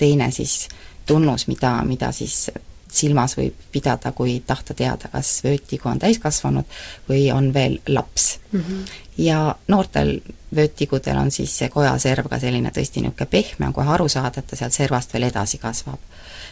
teine 0.00 0.30
siis 0.32 0.68
tunnus, 1.06 1.44
mida, 1.46 1.74
mida 1.84 2.12
siis 2.12 2.48
silmas 2.94 3.36
võib 3.38 3.66
pidada, 3.72 4.12
kui 4.12 4.38
tahta 4.46 4.74
teada, 4.74 5.08
kas 5.12 5.40
vöötigu 5.44 5.88
on 5.88 5.98
täiskasvanud 5.98 6.78
või 7.08 7.26
on 7.32 7.52
veel 7.54 7.80
laps 7.88 8.38
mm. 8.52 8.60
-hmm. 8.60 8.84
ja 9.18 9.54
noortel 9.68 10.20
vöötigudel 10.54 11.18
on 11.18 11.30
siis 11.30 11.58
see 11.58 11.68
kojaserv 11.68 12.28
ka 12.30 12.38
selline 12.38 12.70
tõesti 12.70 13.02
niisugune 13.02 13.30
pehme, 13.30 13.66
on 13.66 13.72
kohe 13.72 13.88
aru 13.88 14.08
saada, 14.08 14.40
et 14.40 14.46
ta 14.46 14.56
sealt 14.56 14.72
servast 14.72 15.12
veel 15.14 15.30
edasi 15.30 15.58
kasvab 15.58 15.98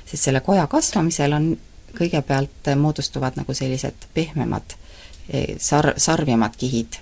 sest 0.07 0.23
selle 0.23 0.41
koja 0.41 0.67
kasvamisel 0.67 1.33
on 1.37 1.49
kõigepealt 1.97 2.73
moodustuvad 2.81 3.37
nagu 3.37 3.55
sellised 3.55 4.09
pehmemad 4.15 4.77
e, 5.29 5.57
sar-, 5.61 5.95
sarvimad 6.01 6.57
kihid 6.59 6.99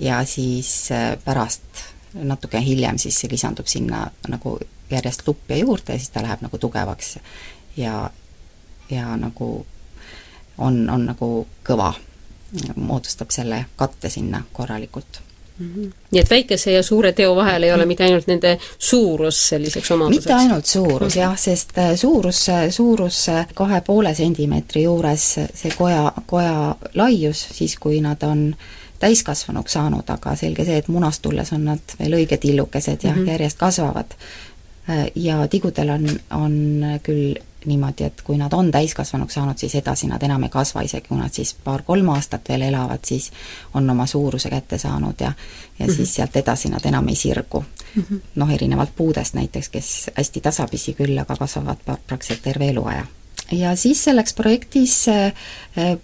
ja 0.00 0.22
siis 0.28 0.90
e, 0.90 1.02
pärast, 1.24 1.84
natuke 2.14 2.60
hiljem 2.64 2.98
siis 3.00 3.22
lisandub 3.30 3.68
sinna 3.68 4.06
nagu 4.28 4.58
järjest 4.90 5.26
lupja 5.28 5.56
juurde 5.60 5.96
ja 5.96 6.00
siis 6.00 6.12
ta 6.12 6.24
läheb 6.24 6.44
nagu 6.44 6.58
tugevaks 6.58 7.16
ja, 7.76 8.10
ja 8.90 9.16
nagu 9.16 9.66
on, 10.58 10.90
on 10.90 11.06
nagu 11.06 11.46
kõva, 11.64 11.92
moodustab 12.76 13.30
selle 13.30 13.64
katte 13.76 14.10
sinna 14.10 14.42
korralikult 14.52 15.22
Mm 15.58 15.72
-hmm. 15.74 15.92
nii 16.10 16.20
et 16.20 16.30
väikese 16.30 16.72
ja 16.72 16.82
suure 16.82 17.12
teo 17.12 17.36
vahel 17.36 17.62
ei 17.62 17.72
ole 17.72 17.86
mitte 17.86 18.04
ainult 18.04 18.26
nende 18.26 18.58
suurus 18.78 19.48
selliseks 19.48 19.90
omaduseks? 19.90 20.26
mitte 20.26 20.34
ainult 20.34 20.66
suurus 20.66 21.16
jah, 21.16 21.38
sest 21.38 21.78
äh, 21.78 21.94
suurus, 21.94 22.46
suurus 22.70 23.26
kahe 23.54 23.80
poole 23.80 24.14
sentimeetri 24.14 24.82
juures, 24.82 25.34
see 25.54 25.72
koja, 25.78 26.12
koja 26.26 26.74
laius, 26.94 27.48
siis 27.52 27.76
kui 27.76 28.00
nad 28.00 28.22
on 28.22 28.54
täiskasvanuks 28.98 29.72
saanud, 29.72 30.08
aga 30.08 30.36
selge 30.36 30.64
see, 30.64 30.76
et 30.78 30.88
munast 30.88 31.22
tulles 31.22 31.52
on 31.52 31.64
nad 31.64 31.96
veel 31.98 32.12
õiged 32.12 32.38
tillukesed 32.38 32.98
ja 33.02 33.12
mm 33.12 33.18
-hmm. 33.18 33.28
järjest 33.28 33.58
kasvavad. 33.58 34.14
Äh, 34.90 35.06
ja 35.14 35.48
tigudel 35.48 35.90
on, 35.90 36.08
on 36.30 36.84
küll 37.02 37.34
niimoodi, 37.66 38.04
et 38.04 38.22
kui 38.22 38.38
nad 38.38 38.52
on 38.52 38.70
täiskasvanuks 38.70 39.34
saanud, 39.34 39.58
siis 39.58 39.74
edasi 39.74 40.06
nad 40.06 40.22
enam 40.22 40.42
ei 40.42 40.52
kasva, 40.52 40.82
isegi 40.82 41.08
kui 41.08 41.18
nad 41.18 41.32
siis 41.32 41.54
paar-kolm 41.64 42.08
aastat 42.14 42.48
veel 42.48 42.62
elavad, 42.68 43.04
siis 43.06 43.30
on 43.74 43.90
oma 43.90 44.06
suuruse 44.06 44.50
kätte 44.50 44.78
saanud 44.78 45.20
ja 45.20 45.32
ja 45.78 45.86
mm 45.86 45.92
-hmm. 45.92 45.96
siis 45.96 46.14
sealt 46.14 46.36
edasi 46.36 46.68
nad 46.68 46.84
enam 46.84 47.08
ei 47.08 47.14
sirgu. 47.14 47.64
Mm 47.94 48.02
-hmm.. 48.02 48.20
noh, 48.34 48.50
erinevalt 48.50 48.96
puudest 48.96 49.34
näiteks, 49.34 49.68
kes 49.68 50.10
hästi 50.16 50.40
tasapisi 50.40 50.94
küll, 50.94 51.18
aga 51.18 51.36
kasvavad 51.36 51.76
praktiliselt 52.06 52.42
terve 52.42 52.68
eluaja. 52.68 53.06
ja 53.52 53.76
siis 53.76 54.04
selleks 54.04 54.34
projektis, 54.34 55.08
eh, 55.08 55.32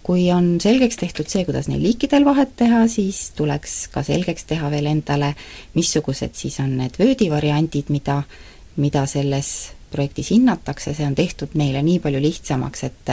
kui 0.02 0.32
on 0.32 0.60
selgeks 0.60 0.96
tehtud 0.96 1.26
see, 1.26 1.44
kuidas 1.44 1.68
neil 1.68 1.82
liikidel 1.82 2.24
vahet 2.24 2.56
teha, 2.56 2.88
siis 2.88 3.30
tuleks 3.36 3.88
ka 3.88 4.02
selgeks 4.02 4.44
teha 4.44 4.70
veel 4.70 4.86
endale, 4.86 5.34
missugused 5.74 6.30
siis 6.32 6.60
on 6.60 6.76
need 6.76 6.98
vöödivariandid, 6.98 7.84
mida, 7.88 8.22
mida 8.76 9.06
selles 9.06 9.77
projektis 9.90 10.31
hinnatakse, 10.35 10.94
see 10.94 11.07
on 11.07 11.16
tehtud 11.18 11.57
meile 11.59 11.83
nii 11.85 11.98
palju 12.05 12.20
lihtsamaks, 12.22 12.85
et 12.88 13.12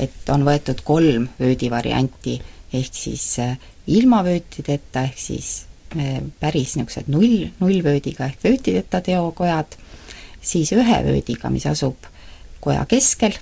et 0.00 0.32
on 0.32 0.44
võetud 0.46 0.82
kolm 0.84 1.28
vöödivarianti, 1.40 2.40
ehk 2.74 2.98
siis 2.98 3.26
äh, 3.42 3.56
ilma 3.86 4.22
vöötideta, 4.24 5.04
ehk 5.08 5.18
siis 5.20 5.50
äh, 5.96 6.20
päris 6.40 6.76
niisugused 6.76 7.10
null, 7.12 7.48
nullvöödiga 7.60 8.30
ehk 8.30 8.44
vöötideta 8.44 9.00
teokojad, 9.04 9.76
siis 10.40 10.72
ühe 10.72 11.02
vöödiga, 11.04 11.50
mis 11.50 11.66
asub 11.70 12.10
koja 12.64 12.86
keskel, 12.88 13.36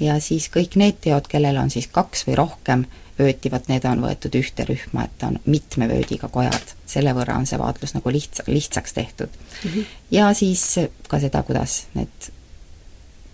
ja 0.00 0.18
siis 0.22 0.48
kõik 0.54 0.78
need 0.78 1.02
teod, 1.04 1.28
kellel 1.30 1.58
on 1.60 1.70
siis 1.74 1.88
kaks 1.92 2.26
või 2.28 2.38
rohkem 2.38 2.86
vööti, 3.18 3.50
vot 3.50 3.68
need 3.70 3.86
on 3.88 4.02
võetud 4.04 4.34
ühte 4.38 4.66
rühma, 4.68 5.08
et 5.08 5.26
on 5.26 5.38
mitme 5.46 5.88
vöödiga 5.90 6.30
kojad. 6.32 6.77
Selle 6.88 7.12
võrra 7.16 7.36
on 7.38 7.46
see 7.46 7.58
vaatlus 7.60 7.94
nagu 7.96 8.12
lihtsa, 8.12 8.46
lihtsaks 8.46 8.96
tehtud 8.96 9.28
mm. 9.28 9.70
-hmm. 9.70 9.84
ja 10.10 10.32
siis 10.34 10.64
ka 11.08 11.20
seda, 11.20 11.42
kuidas 11.42 11.86
need 11.94 12.32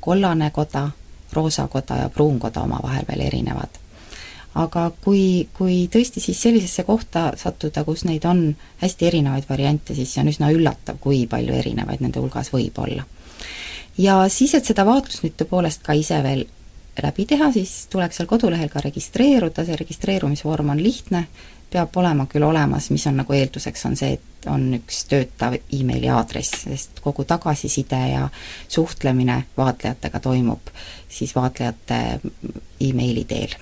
kollane 0.00 0.50
koda, 0.50 0.90
roosa 1.32 1.68
koda 1.68 1.96
ja 2.04 2.08
pruun 2.08 2.38
koda 2.38 2.60
omavahel 2.60 3.06
veel 3.08 3.26
erinevad. 3.26 3.80
aga 4.54 4.90
kui, 5.04 5.48
kui 5.54 5.88
tõesti 5.94 6.20
siis 6.20 6.42
sellisesse 6.42 6.82
kohta 6.82 7.32
sattuda, 7.36 7.84
kus 7.84 8.04
neid 8.04 8.24
on 8.24 8.56
hästi 8.82 9.06
erinevaid 9.06 9.48
variante, 9.48 9.94
siis 9.94 10.14
see 10.14 10.22
on 10.22 10.28
üsna 10.28 10.50
üllatav, 10.50 10.98
kui 11.00 11.26
palju 11.26 11.54
erinevaid 11.54 12.00
nende 12.00 12.20
hulgas 12.20 12.52
võib 12.52 12.78
olla 12.78 13.04
ja 13.98 14.28
siis, 14.28 14.54
et 14.54 14.64
seda 14.64 14.86
vaatlust 14.86 15.24
nüüd 15.24 15.34
tõepoolest 15.38 15.82
ka 15.86 15.94
ise 15.98 16.20
veel 16.22 16.46
läbi 17.02 17.26
teha, 17.26 17.50
siis 17.52 17.86
tuleks 17.90 18.20
seal 18.20 18.28
kodulehel 18.30 18.70
ka 18.70 18.82
registreeruda, 18.84 19.64
see 19.66 19.78
registreerumisvorm 19.78 20.70
on 20.74 20.82
lihtne, 20.82 21.24
peab 21.74 21.96
olema 21.98 22.28
küll 22.30 22.46
olemas, 22.46 22.88
mis 22.94 23.06
on 23.10 23.18
nagu 23.18 23.34
eelduseks, 23.34 23.84
on 23.88 23.96
see, 23.98 24.14
et 24.14 24.48
on 24.50 24.66
üks 24.76 25.04
töötav 25.10 25.56
emaili 25.72 26.10
aadress, 26.12 26.64
sest 26.64 27.00
kogu 27.04 27.24
tagasiside 27.28 28.00
ja 28.12 28.28
suhtlemine 28.68 29.40
vaatlejatega 29.56 30.20
toimub 30.22 30.72
siis 31.08 31.34
vaatlejate 31.36 32.00
emaili 32.80 33.24
teel. 33.24 33.54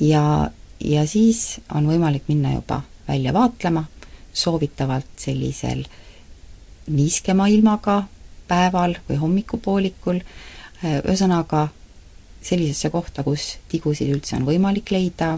ja, 0.00 0.50
ja 0.80 1.06
siis 1.06 1.60
on 1.74 1.88
võimalik 1.88 2.28
minna 2.28 2.54
juba 2.54 2.82
välja 3.08 3.32
vaatlema, 3.32 3.84
soovitavalt 4.32 5.16
sellisel 5.16 5.86
niiskema 6.86 7.48
ilmaga 7.48 8.02
päeval 8.48 8.98
või 9.08 9.16
hommikupoolikul, 9.18 10.20
ühesõnaga 10.84 11.68
sellisesse 12.46 12.90
kohta, 12.90 13.24
kus 13.26 13.56
tigusid 13.70 14.12
üldse 14.12 14.36
on 14.38 14.46
võimalik 14.46 14.92
leida, 14.94 15.36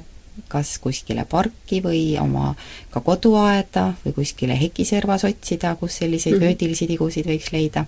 kas 0.48 0.79
kuskile 0.79 1.24
parki 1.24 1.81
või 1.85 2.03
oma 2.20 2.55
ka 2.90 3.01
koduaeda 3.01 3.92
või 4.05 4.12
kuskile 4.20 4.61
hekiservas 4.61 5.24
otsida, 5.24 5.74
kus 5.77 5.98
selliseid 5.98 6.35
mm 6.35 6.40
-hmm. 6.40 6.46
vöödilisi 6.46 6.87
tigusid 6.87 7.27
võiks 7.27 7.53
leida. 7.53 7.85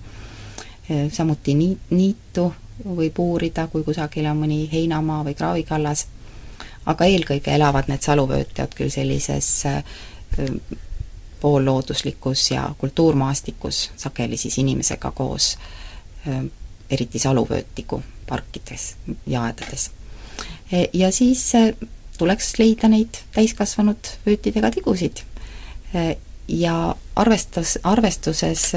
samuti 1.13 1.55
niit, 1.55 1.79
niitu 1.91 2.53
võib 2.85 3.19
uurida, 3.19 3.67
kui 3.67 3.85
kusagil 3.85 4.27
on 4.27 4.41
mõni 4.43 4.69
heinamaa 4.73 5.25
või 5.25 5.35
kraavikallas, 5.35 6.07
aga 6.87 7.05
eelkõige 7.05 7.55
elavad 7.55 7.89
need 7.89 8.03
saluvöötjad 8.03 8.75
küll 8.75 8.91
sellises 8.91 9.65
poollooduslikus 11.41 12.51
ja 12.51 12.75
kultuurmaastikus, 12.79 13.91
sageli 13.97 14.37
siis 14.37 14.59
inimesega 14.59 15.11
koos, 15.11 15.59
eriti 16.91 17.19
saluvöötiku 17.19 18.03
parkides 18.29 18.97
ja 19.27 19.43
aedades. 19.43 19.91
E, 20.73 20.87
ja 20.93 21.13
siis 21.13 21.53
tuleks 22.21 22.53
leida 22.61 22.91
neid 22.93 23.23
täiskasvanud 23.35 24.13
vöötidega 24.27 24.71
tigusid. 24.75 25.25
Ja 26.51 26.75
arvestus, 27.17 27.79
arvestuses 27.87 28.71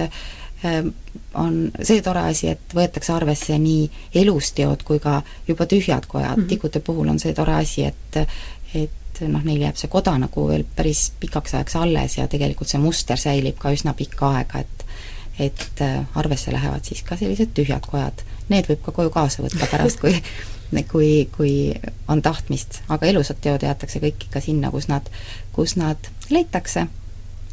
on 1.34 1.71
see 1.82 2.01
tore 2.01 2.23
asi, 2.29 2.53
et 2.53 2.75
võetakse 2.75 3.13
arvesse 3.13 3.58
nii 3.60 3.88
elusteod 4.23 4.84
kui 4.88 5.01
ka 5.03 5.19
juba 5.47 5.67
tühjad 5.67 6.08
kojad 6.08 6.38
mm, 6.38 6.43
-hmm. 6.43 6.49
tigude 6.49 6.79
puhul 6.79 7.10
on 7.10 7.19
see 7.19 7.34
tore 7.34 7.53
asi, 7.53 7.84
et 7.84 8.27
et 8.73 9.21
noh, 9.27 9.43
neil 9.43 9.62
jääb 9.62 9.77
see 9.77 9.91
koda 9.91 10.15
nagu 10.17 10.47
veel 10.47 10.63
päris 10.75 11.12
pikaks 11.19 11.53
ajaks 11.53 11.75
alles 11.75 12.17
ja 12.17 12.27
tegelikult 12.27 12.69
see 12.69 12.79
muster 12.82 13.17
säilib 13.17 13.58
ka 13.60 13.71
üsna 13.71 13.93
pikka 13.93 14.29
aega, 14.38 14.60
et 14.60 14.86
et 15.39 15.82
arvesse 16.15 16.51
lähevad 16.51 16.86
siis 16.86 17.03
ka 17.03 17.17
sellised 17.17 17.53
tühjad 17.58 17.86
kojad 17.89 18.23
need 18.49 18.67
võib 18.69 18.82
ka 18.86 18.91
koju 18.91 19.10
kaasa 19.10 19.43
võtta 19.43 19.67
pärast, 19.71 19.99
kui 19.99 20.15
kui, 20.89 21.29
kui 21.36 21.73
on 22.07 22.21
tahtmist, 22.21 22.81
aga 22.89 23.05
elusad 23.05 23.38
teod 23.41 23.63
jäetakse 23.63 24.01
kõik 24.01 24.27
ikka 24.27 24.41
sinna, 24.41 24.71
kus 24.73 24.88
nad, 24.89 25.09
kus 25.53 25.75
nad 25.77 26.09
leitakse. 26.29 26.88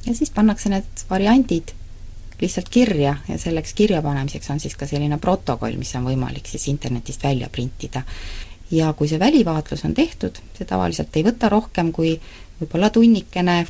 ja 0.07 0.15
siis 0.15 0.31
pannakse 0.31 0.73
need 0.73 1.05
variandid 1.11 1.75
lihtsalt 2.41 2.69
kirja 2.69 3.17
ja 3.29 3.39
selleks 3.39 3.75
kirjapanemiseks 3.75 4.51
on 4.51 4.61
siis 4.61 4.77
ka 4.77 4.87
selline 4.87 5.19
protokoll, 5.19 5.77
mis 5.77 5.95
on 5.95 6.07
võimalik 6.09 6.47
siis 6.49 6.69
internetist 6.69 7.23
välja 7.23 7.49
printida. 7.49 8.03
ja 8.71 8.93
kui 8.93 9.09
see 9.09 9.19
välivaatlus 9.19 9.85
on 9.85 9.95
tehtud, 9.95 10.39
see 10.59 10.65
tavaliselt 10.65 11.17
ei 11.17 11.25
võta 11.27 11.49
rohkem 11.49 11.93
kui 11.93 12.15
võib-olla 12.61 12.91
tunnikene, 12.91 13.67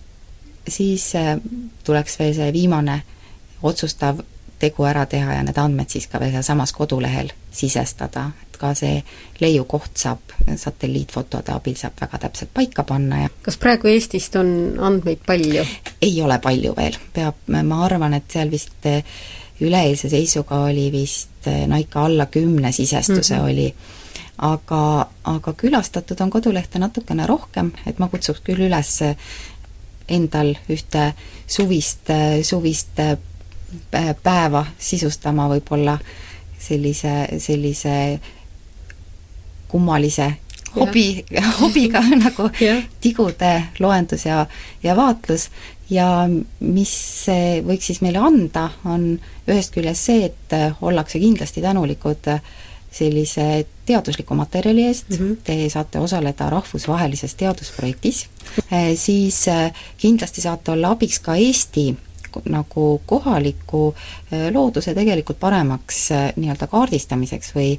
siis 0.68 1.14
äh, 1.16 1.38
tuleks 1.84 2.18
veel 2.18 2.34
see 2.34 2.52
viimane 2.52 3.02
otsustav 3.62 4.20
tegu 4.60 4.84
ära 4.84 5.06
teha 5.06 5.38
ja 5.38 5.42
need 5.42 5.58
andmed 5.58 5.88
siis 5.88 6.06
ka 6.06 6.20
veel 6.20 6.34
sealsamas 6.34 6.72
kodulehel 6.76 7.32
sisestada, 7.50 8.30
ka 8.60 8.72
see 8.78 9.00
leiukoht 9.40 9.96
saab 10.02 10.34
satelliitfotode 10.56 11.52
abil 11.54 11.76
saab 11.78 12.00
väga 12.00 12.20
täpselt 12.26 12.52
paika 12.54 12.84
panna 12.88 13.22
ja 13.24 13.30
kas 13.42 13.58
praegu 13.60 13.90
Eestist 13.90 14.36
on 14.40 14.50
andmeid 14.78 15.22
palju? 15.26 15.64
ei 16.02 16.16
ole 16.22 16.38
palju 16.42 16.74
veel, 16.76 16.98
peab, 17.14 17.40
ma 17.48 17.84
arvan, 17.86 18.16
et 18.18 18.28
seal 18.32 18.52
vist 18.52 18.88
eh, 18.90 19.00
üleeilse 19.60 20.10
seisuga 20.12 20.62
oli 20.68 20.90
vist 20.92 21.48
eh, 21.48 21.64
no 21.70 21.80
ikka 21.80 22.04
alla 22.08 22.26
kümne 22.26 22.72
sisestuse 22.72 23.34
mm 23.34 23.40
-hmm. 23.40 23.50
oli, 23.50 23.74
aga, 24.50 25.08
aga 25.24 25.52
külastatud 25.52 26.20
on 26.20 26.30
kodulehte 26.30 26.78
natukene 26.78 27.26
rohkem, 27.26 27.72
et 27.86 27.98
ma 27.98 28.08
kutsuks 28.08 28.40
küll 28.44 28.68
üles 28.68 29.02
endal 30.08 30.56
ühte 30.68 31.12
suvist, 31.46 32.10
suvist 32.42 32.98
päeva 34.22 34.64
sisustama 34.78 35.46
võib-olla 35.48 35.98
sellise, 36.60 37.28
sellise 37.38 37.94
kummalise 39.70 40.32
hobi, 40.76 41.24
hobiga 41.60 42.02
nagu 42.24 42.48
tigude 43.02 43.52
loendus 43.78 44.26
ja, 44.26 44.44
ja 44.82 44.96
vaatlus. 44.96 45.48
Ja 45.90 46.06
mis 46.30 46.90
see 47.24 47.60
võiks 47.66 47.88
siis 47.90 47.98
meile 48.04 48.20
anda, 48.22 48.68
on 48.86 49.16
ühest 49.50 49.74
küljest 49.74 50.06
see, 50.06 50.28
et 50.28 50.54
ollakse 50.86 51.18
kindlasti 51.18 51.64
tänulikud 51.64 52.28
sellise 52.90 53.64
teadusliku 53.86 54.36
materjali 54.38 54.84
eest. 54.86 55.10
Mm, 55.10 55.16
-hmm. 55.16 55.40
te 55.44 55.56
saate 55.70 55.98
osaleda 55.98 56.50
rahvusvahelises 56.50 57.34
teadusprojektis, 57.34 58.26
siis 58.94 59.44
kindlasti 59.98 60.40
saate 60.46 60.70
olla 60.70 60.94
abiks 60.94 61.18
ka 61.18 61.34
Eesti 61.34 61.96
nagu 62.50 63.00
kohaliku 63.06 63.94
äh, 63.94 64.48
looduse 64.54 64.94
tegelikult 64.94 65.40
paremaks 65.40 66.00
äh, 66.14 66.26
nii-öelda 66.36 66.68
kaardistamiseks 66.70 67.54
või 67.56 67.70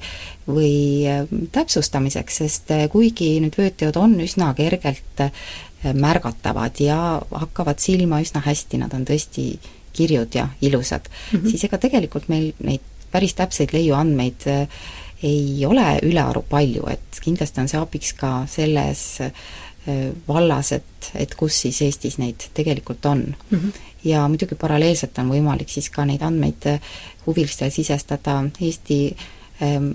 või 0.48 0.74
äh, 1.10 1.26
täpsustamiseks, 1.52 2.40
sest 2.44 2.74
kuigi 2.92 3.34
nüüd 3.44 3.58
vöötteod 3.58 4.00
on 4.02 4.18
üsna 4.24 4.54
kergelt 4.58 5.28
märgatavad 5.82 6.78
ja 6.82 6.98
hakkavad 7.32 7.80
silma 7.82 8.20
üsna 8.22 8.42
hästi, 8.46 8.78
nad 8.84 8.94
on 8.94 9.06
tõesti 9.08 9.56
kirjud 9.94 10.36
ja 10.38 10.48
ilusad 10.62 11.08
mm, 11.10 11.40
-hmm. 11.40 11.50
siis 11.50 11.64
ega 11.66 11.78
tegelikult 11.82 12.30
meil 12.30 12.52
neid 12.64 12.86
päris 13.12 13.34
täpseid 13.36 13.74
leiuandmeid 13.74 14.46
ei 15.24 15.66
ole 15.66 16.00
ülearu 16.04 16.46
palju, 16.50 16.86
et 16.88 17.20
kindlasti 17.22 17.62
on 17.62 17.68
see 17.68 17.82
abiks 17.82 18.14
ka 18.14 18.46
selles 18.50 19.04
vallas, 20.28 20.72
et, 20.72 21.12
et 21.16 21.34
kus 21.36 21.62
siis 21.66 21.82
Eestis 21.82 22.18
neid 22.22 22.46
tegelikult 22.54 23.06
on 23.06 23.26
mm. 23.50 23.58
-hmm 23.58 23.91
ja 24.04 24.28
muidugi 24.28 24.56
paralleelselt 24.56 25.18
on 25.22 25.30
võimalik 25.30 25.70
siis 25.70 25.90
ka 25.90 26.06
neid 26.06 26.22
andmeid 26.26 26.68
äh, 26.70 26.94
huvilistel 27.26 27.72
sisestada 27.72 28.42
Eesti 28.62 29.02
ähm, 29.64 29.92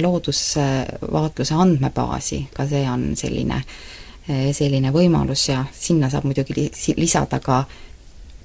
loodusvaatluse 0.00 1.54
andmebaasi, 1.54 2.46
ka 2.54 2.66
see 2.66 2.84
on 2.90 3.10
selline, 3.16 3.60
äh, 4.30 4.48
selline 4.52 4.92
võimalus 4.94 5.48
ja 5.48 5.64
sinna 5.72 6.10
saab 6.10 6.26
muidugi 6.26 6.70
lisada 6.96 7.40
ka 7.40 7.64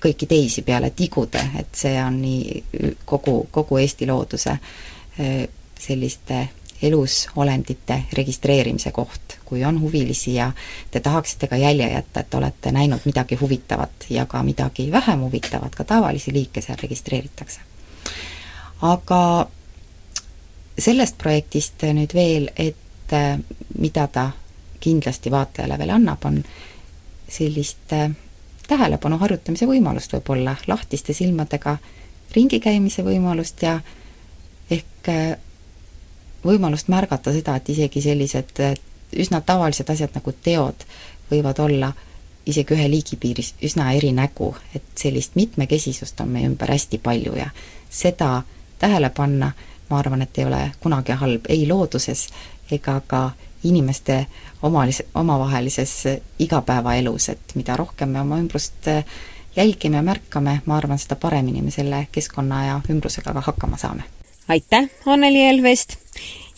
kõiki 0.02 0.26
teisi 0.28 0.64
peale 0.66 0.89
tigude, 0.97 1.41
et 1.60 1.76
see 1.78 1.97
on 2.02 2.22
nii 2.22 2.95
kogu, 3.06 3.45
kogu 3.52 3.78
Eesti 3.82 4.10
looduse 4.10 4.58
äh, 4.58 5.47
selliste 5.80 6.47
elusolendite 6.82 8.03
registreerimise 8.13 8.91
koht, 8.91 9.38
kui 9.45 9.65
on 9.65 9.82
huvilisi 9.82 10.34
ja 10.34 10.51
te 10.91 10.99
tahaksite 10.99 11.47
ka 11.47 11.57
jälje 11.57 11.91
jätta, 11.91 12.19
et 12.19 12.34
olete 12.34 12.71
näinud 12.71 13.05
midagi 13.05 13.36
huvitavat 13.36 14.07
ja 14.09 14.25
ka 14.25 14.43
midagi 14.43 14.91
vähem 14.91 15.19
huvitavat, 15.19 15.75
ka 15.75 15.84
tavalisi 15.84 16.34
liike 16.34 16.61
seal 16.61 16.77
registreeritakse. 16.82 17.59
aga 18.82 19.47
sellest 20.79 21.17
projektist 21.17 21.84
nüüd 21.93 22.13
veel, 22.13 22.49
et 22.55 23.13
äh, 23.13 23.38
mida 23.77 24.07
ta 24.07 24.32
kindlasti 24.79 25.32
vaatajale 25.32 25.77
veel 25.77 25.93
annab, 25.93 26.25
on 26.25 26.43
sellist 27.29 27.93
äh, 27.93 28.09
tähelepanu 28.67 29.19
harjutamise 29.21 29.67
võimalust 29.69 30.13
võib-olla, 30.15 30.55
lahtiste 30.67 31.13
silmadega 31.13 31.77
ringi 32.36 32.59
käimise 32.63 33.03
võimalust 33.05 33.61
ja 33.61 33.79
ehk 34.71 35.09
äh, 35.11 35.38
võimalust 36.45 36.87
märgata 36.87 37.33
seda, 37.33 37.55
et 37.55 37.69
isegi 37.69 38.01
sellised 38.01 38.61
üsna 39.19 39.41
tavalised 39.45 39.89
asjad 39.89 40.15
nagu 40.15 40.33
teod 40.43 40.85
võivad 41.31 41.59
olla 41.59 41.91
isegi 42.45 42.73
ühe 42.73 42.87
liigi 42.89 43.17
piiris 43.21 43.53
üsna 43.63 43.91
eri 43.93 44.11
nägu, 44.15 44.55
et 44.75 44.83
sellist 44.97 45.35
mitmekesisust 45.35 46.21
on 46.21 46.31
meie 46.33 46.49
ümber 46.49 46.71
hästi 46.71 46.97
palju 46.97 47.35
ja 47.37 47.49
seda 47.89 48.41
tähele 48.79 49.09
panna, 49.09 49.51
ma 49.89 49.99
arvan, 49.99 50.21
et 50.21 50.37
ei 50.37 50.45
ole 50.45 50.61
kunagi 50.79 51.17
halb 51.17 51.49
ei 51.49 51.67
looduses 51.67 52.27
ega 52.71 53.01
ka 53.07 53.31
inimeste 53.63 54.25
omalis-, 54.63 55.03
omavahelises 55.15 55.93
igapäevaelus, 56.39 57.29
et 57.29 57.55
mida 57.55 57.77
rohkem 57.77 58.09
me 58.09 58.21
oma 58.21 58.39
ümbrust 58.41 58.89
jälgime 59.55 59.99
ja 59.99 60.01
märkame, 60.01 60.61
ma 60.65 60.77
arvan, 60.77 60.99
seda 60.99 61.15
paremini 61.15 61.61
me 61.61 61.71
selle 61.71 62.07
keskkonna 62.11 62.65
ja 62.65 62.81
ümbrusega 62.89 63.33
ka 63.33 63.45
hakkama 63.51 63.77
saame 63.77 64.09
aitäh, 64.47 64.89
Anneli 65.05 65.41
Elvest! 65.41 65.97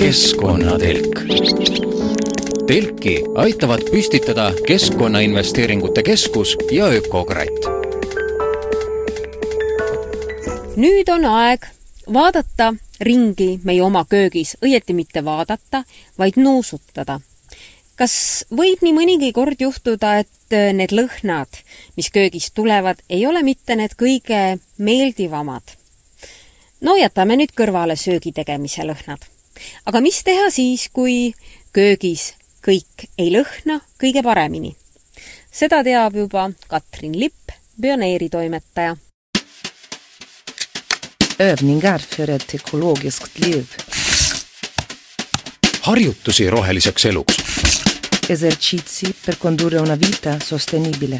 keskkonnatelk 0.00 1.20
telki 2.70 3.24
aitavad 3.34 3.80
püstitada 3.90 4.52
Keskkonnainvesteeringute 4.66 6.02
Keskus 6.02 6.56
ja 6.70 6.86
Ökokratt. 6.86 7.66
nüüd 10.76 11.10
on 11.10 11.24
aeg 11.24 11.66
vaadata 12.12 12.74
ringi 13.00 13.58
meie 13.64 13.82
oma 13.82 14.04
köögis, 14.04 14.54
õieti 14.62 14.94
mitte 14.94 15.24
vaadata, 15.24 15.82
vaid 16.18 16.38
nuusutada. 16.38 17.20
kas 17.96 18.46
võib 18.54 18.86
nii 18.86 18.94
mõnigi 18.94 19.32
kord 19.32 19.58
juhtuda, 19.58 20.18
et 20.22 20.54
need 20.72 20.94
lõhnad, 20.94 21.50
mis 21.96 22.10
köögist 22.10 22.54
tulevad, 22.54 23.02
ei 23.10 23.26
ole 23.26 23.42
mitte 23.42 23.74
need 23.76 23.98
kõige 23.98 24.58
meeldivamad? 24.78 25.62
no 26.80 26.96
jätame 26.96 27.34
nüüd 27.36 27.50
kõrvale 27.50 27.96
söögi 27.96 28.32
tegemise 28.32 28.86
lõhnad. 28.86 29.26
aga 29.86 30.00
mis 30.00 30.22
teha 30.22 30.50
siis, 30.50 30.88
kui 30.92 31.34
köögis 31.72 32.34
kõik 32.64 33.08
ei 33.18 33.30
lõhna 33.32 33.80
kõige 34.00 34.22
paremini. 34.22 34.74
seda 35.52 35.82
teab 35.84 36.16
juba 36.16 36.50
Katrin 36.68 37.18
Lipp, 37.18 37.50
pioneeritoimetaja. 37.80 38.96
Övningar 41.38 41.98
för 41.98 42.30
ett 42.30 42.54
ekologiskt 42.54 43.38
liv. 43.38 43.66
harjutusi 45.82 46.50
roheliseks 46.50 47.04
eluks. 47.04 47.36
Esercizi 48.28 49.12
per 49.24 49.34
condurre 49.34 49.80
una 49.80 49.96
vita 49.96 50.40
sostenibile. 50.40 51.18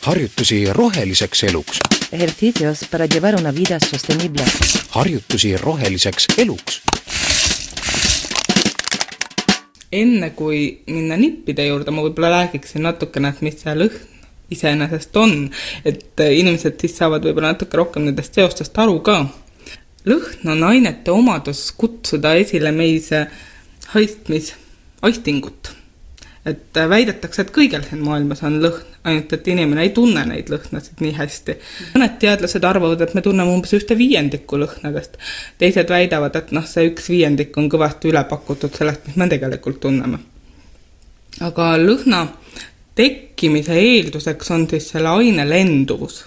harjutusi 0.00 0.72
roheliseks 0.72 1.42
eluks. 1.42 1.78
Ejercicios 2.12 2.84
para 2.90 3.06
llevar 3.06 3.34
una 3.34 3.52
vida 3.52 3.78
sostenible. 3.80 4.44
harjutusi 4.90 5.56
roheliseks 5.56 6.26
eluks 6.38 6.80
enne 9.94 10.30
kui 10.36 10.60
minna 10.90 11.16
nippide 11.20 11.66
juurde, 11.68 11.92
ma 11.94 12.04
võib-olla 12.06 12.32
räägiksin 12.38 12.84
natukene, 12.86 13.30
et 13.30 13.42
mis 13.46 13.60
see 13.62 13.76
lõhn 13.78 14.10
iseenesest 14.54 15.16
on, 15.16 15.48
et 15.88 16.20
inimesed 16.20 16.76
siis 16.80 16.96
saavad 16.98 17.24
võib-olla 17.24 17.54
natuke 17.54 17.78
rohkem 17.80 18.04
nendest 18.08 18.36
seostest 18.36 18.78
aru 18.78 19.00
ka. 19.06 19.22
lõhn 20.04 20.50
on 20.52 20.66
ainete 20.68 21.10
omadus 21.10 21.70
kutsuda 21.80 22.34
esile 22.40 22.72
meis 22.76 23.08
haistmisaistingut 23.94 25.72
et 26.46 26.76
äh, 26.76 26.88
väidetakse, 26.88 27.42
et 27.42 27.52
kõigel 27.54 27.84
siin 27.86 28.02
maailmas 28.04 28.42
on 28.44 28.58
lõhn, 28.62 28.84
ainult 29.08 29.32
et 29.32 29.48
inimene 29.48 29.86
ei 29.86 29.92
tunne 29.96 30.24
neid 30.28 30.50
lõhnasid 30.52 31.00
nii 31.04 31.14
hästi. 31.16 31.56
mõned 31.94 32.18
teadlased 32.20 32.64
arvavad, 32.64 33.00
et 33.00 33.14
me 33.16 33.22
tunneme 33.24 33.54
umbes 33.54 33.72
ühte 33.76 33.96
viiendikku 33.98 34.60
lõhnadest, 34.60 35.16
teised 35.58 35.90
väidavad, 35.90 36.36
et 36.36 36.52
noh, 36.56 36.66
see 36.68 36.90
üks 36.90 37.08
viiendik 37.12 37.56
on 37.60 37.70
kõvasti 37.72 38.12
üle 38.12 38.24
pakutud 38.28 38.76
sellest, 38.76 39.08
mis 39.08 39.16
me 39.16 39.28
tegelikult 39.32 39.80
tunneme. 39.80 40.20
aga 41.40 41.74
lõhna 41.80 42.26
tekkimise 42.94 43.74
eelduseks 43.80 44.50
on 44.54 44.68
siis 44.70 44.92
selle 44.92 45.10
aine 45.10 45.48
lenduvus 45.48 46.22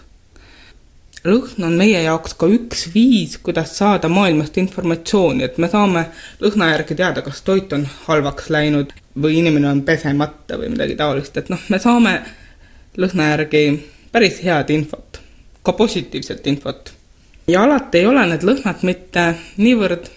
lõhn 1.28 1.64
on 1.68 1.76
meie 1.78 2.02
jaoks 2.04 2.36
ka 2.40 2.48
üks 2.52 2.88
viis, 2.94 3.38
kuidas 3.44 3.74
saada 3.78 4.10
maailmast 4.12 4.58
informatsiooni, 4.58 5.44
et 5.44 5.58
me 5.58 5.70
saame 5.72 6.08
lõhna 6.44 6.72
järgi 6.72 6.96
teada, 6.96 7.24
kas 7.26 7.42
toit 7.48 7.74
on 7.74 7.88
halvaks 8.08 8.50
läinud 8.54 8.94
või 9.22 9.40
inimene 9.42 9.70
on 9.70 9.82
pesemata 9.88 10.58
või 10.60 10.72
midagi 10.74 10.96
taolist, 10.96 11.38
et 11.38 11.50
noh, 11.50 11.62
me 11.70 11.80
saame 11.80 12.14
lõhna 12.98 13.32
järgi 13.32 13.64
päris 14.12 14.42
head 14.44 14.70
infot, 14.74 15.20
ka 15.64 15.74
positiivset 15.74 16.48
infot. 16.48 16.94
ja 17.48 17.64
alati 17.64 18.02
ei 18.02 18.06
ole 18.06 18.26
need 18.28 18.44
lõhnad 18.44 18.84
mitte 18.84 19.28
niivõrd 19.58 20.10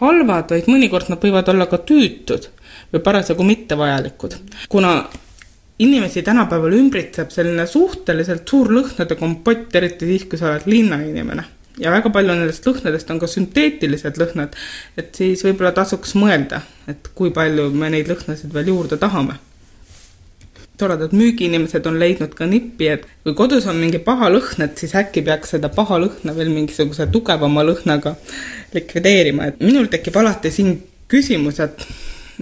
halvad, 0.00 0.50
vaid 0.50 0.68
mõnikord 0.70 1.10
nad 1.12 1.22
võivad 1.22 1.48
olla 1.52 1.66
ka 1.70 1.78
tüütud 1.78 2.48
või 2.92 3.02
parasjagu 3.02 3.44
mittevajalikud. 3.44 4.34
kuna 4.68 4.94
inimesi 5.78 6.22
tänapäeval 6.22 6.72
ümbritseb 6.72 7.30
selline 7.34 7.66
suhteliselt 7.66 8.48
suur 8.48 8.70
lõhnade 8.72 9.18
kompott, 9.18 9.74
eriti 9.74 10.06
siis, 10.06 10.24
kui 10.30 10.38
sa 10.38 10.52
oled 10.52 10.66
linnainimene. 10.70 11.44
Ja 11.80 11.92
väga 11.94 12.10
palju 12.14 12.34
nendest 12.34 12.66
lõhnadest 12.68 13.10
on 13.10 13.20
ka 13.22 13.28
sünteetilised 13.30 14.20
lõhnad, 14.20 14.54
et 15.00 15.10
siis 15.16 15.42
võib-olla 15.46 15.72
tasuks 15.76 16.14
mõelda, 16.18 16.62
et 16.90 17.10
kui 17.18 17.32
palju 17.34 17.70
me 17.74 17.90
neid 17.94 18.10
lõhnasid 18.10 18.54
veel 18.54 18.72
juurde 18.74 19.00
tahame. 19.00 19.40
toredad 20.78 21.12
müügiinimesed 21.14 21.84
on 21.86 22.00
leidnud 22.02 22.32
ka 22.34 22.46
nippi, 22.50 22.88
et 22.90 23.04
kui 23.22 23.34
kodus 23.38 23.66
on 23.70 23.76
mingi 23.78 24.00
paha 24.02 24.26
lõhn, 24.26 24.64
et 24.64 24.78
siis 24.78 24.94
äkki 24.98 25.22
peaks 25.22 25.54
seda 25.54 25.68
paha 25.68 26.00
lõhna 26.02 26.34
veel 26.34 26.50
mingisuguse 26.50 27.06
tugevama 27.14 27.62
lõhnaga 27.62 28.16
likvideerima, 28.74 29.46
et 29.46 29.60
minul 29.62 29.86
tekib 29.86 30.16
alati 30.18 30.50
siin 30.50 30.74
küsimus, 31.08 31.60
et 31.60 31.86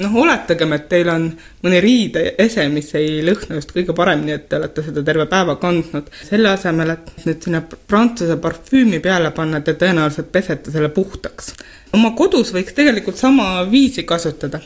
noh, 0.00 0.14
oletagem, 0.22 0.72
et 0.76 0.86
teil 0.90 1.08
on 1.12 1.26
mõni 1.64 1.80
riideese, 1.84 2.64
mis 2.72 2.88
ei 2.98 3.20
lõhna 3.24 3.58
just 3.58 3.74
kõige 3.74 3.94
paremini, 3.96 4.36
et 4.36 4.48
te 4.48 4.58
olete 4.58 4.84
seda 4.86 5.04
terve 5.04 5.26
päeva 5.30 5.56
kandnud. 5.60 6.08
selle 6.28 6.52
asemel, 6.52 6.94
et 6.94 7.26
nüüd 7.26 7.44
sinna 7.44 7.62
prantsuse 7.62 8.38
parfüümi 8.40 9.02
peale 9.04 9.32
panna, 9.36 9.60
te 9.60 9.76
tõenäoliselt 9.78 10.32
pesete 10.32 10.72
selle 10.72 10.88
puhtaks. 10.88 11.54
oma 11.92 12.14
kodus 12.16 12.54
võiks 12.54 12.74
tegelikult 12.74 13.16
sama 13.16 13.64
viisi 13.70 14.04
kasutada. 14.04 14.60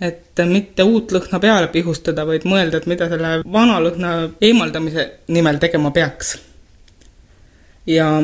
et 0.00 0.44
mitte 0.46 0.82
uut 0.82 1.12
lõhna 1.12 1.40
peale 1.40 1.68
pihustada, 1.68 2.26
vaid 2.26 2.44
mõelda, 2.44 2.78
et 2.78 2.86
mida 2.86 3.08
selle 3.08 3.42
vana 3.44 3.80
lõhna 3.80 4.30
eemaldamise 4.40 5.10
nimel 5.28 5.58
tegema 5.58 5.90
peaks. 5.90 6.38
ja 7.86 8.22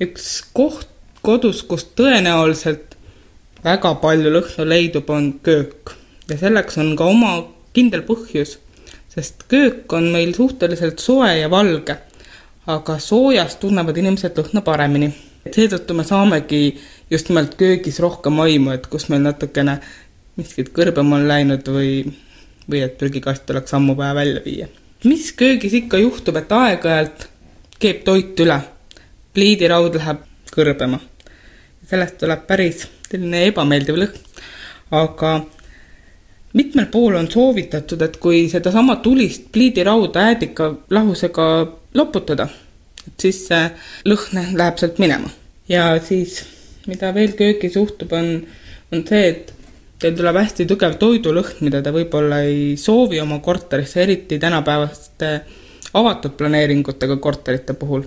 üks 0.00 0.44
koht 0.52 0.88
kodus, 1.22 1.62
kus 1.62 1.84
tõenäoliselt 1.96 2.89
väga 3.64 3.94
palju 4.02 4.32
lõhnu 4.32 4.66
leidub, 4.68 5.10
on 5.10 5.32
köök. 5.42 5.96
ja 6.28 6.36
selleks 6.38 6.78
on 6.78 6.94
ka 6.96 7.04
oma 7.04 7.32
kindel 7.74 8.02
põhjus, 8.06 8.58
sest 9.10 9.44
köök 9.48 9.92
on 9.92 10.10
meil 10.12 10.32
suhteliselt 10.34 10.98
soe 10.98 11.32
ja 11.38 11.50
valge, 11.50 11.96
aga 12.66 12.98
soojas 12.98 13.56
tunnevad 13.56 13.96
inimesed 13.96 14.38
lõhna 14.38 14.62
paremini. 14.64 15.12
seetõttu 15.50 15.94
me 15.94 16.04
saamegi 16.04 16.78
just 17.10 17.28
nimelt 17.28 17.56
köögis 17.56 18.00
rohkem 18.00 18.40
aimu, 18.40 18.70
et 18.70 18.86
kus 18.86 19.08
meil 19.08 19.22
natukene 19.22 19.80
miskit 20.36 20.70
kõrbem 20.72 21.12
on 21.12 21.26
läinud 21.28 21.66
või, 21.68 22.04
või 22.70 22.84
et 22.84 22.96
prügikast 22.98 23.50
oleks 23.50 23.74
ammu 23.74 23.96
vaja 23.96 24.14
välja 24.14 24.40
viia. 24.44 24.68
mis 25.04 25.32
köögis 25.32 25.72
ikka 25.74 25.98
juhtub, 25.98 26.36
et 26.36 26.52
aeg-ajalt 26.52 27.28
keeb 27.80 28.04
toit 28.04 28.40
üle, 28.40 28.60
pliidiraud 29.34 29.94
läheb 29.94 30.24
kõrbema. 30.54 31.00
sellest 31.90 32.18
tuleb 32.18 32.46
päris 32.46 32.86
selline 33.10 33.46
ebameeldiv 33.50 33.98
lõhn. 33.98 34.28
aga 34.90 35.34
mitmel 36.58 36.86
pool 36.90 37.14
on 37.18 37.28
soovitatud, 37.30 38.02
et 38.02 38.16
kui 38.22 38.46
sedasama 38.50 38.96
tulist 39.04 39.50
pliidirauda 39.52 40.26
äädika 40.30 40.70
lahusega 40.90 41.46
loputada, 41.94 42.48
et 43.06 43.26
siis 43.26 43.44
see 43.48 43.62
lõhn 44.10 44.56
läheb 44.58 44.80
sealt 44.80 44.98
minema. 45.02 45.30
ja 45.68 45.92
siis, 46.02 46.42
mida 46.86 47.14
veel 47.14 47.36
köögis 47.38 47.76
juhtub, 47.78 48.12
on, 48.12 48.34
on 48.92 49.06
see, 49.06 49.28
et 49.28 49.54
teil 50.00 50.16
tuleb 50.16 50.40
hästi 50.40 50.66
tugev 50.66 50.96
toidulõhn, 50.98 51.60
mida 51.66 51.82
te 51.84 51.92
võib-olla 51.94 52.42
ei 52.48 52.76
soovi 52.80 53.20
oma 53.20 53.38
korterisse, 53.44 54.02
eriti 54.02 54.38
tänapäevaste 54.42 55.32
avatud 55.94 56.36
planeeringutega 56.38 57.16
korterite 57.22 57.74
puhul 57.78 58.06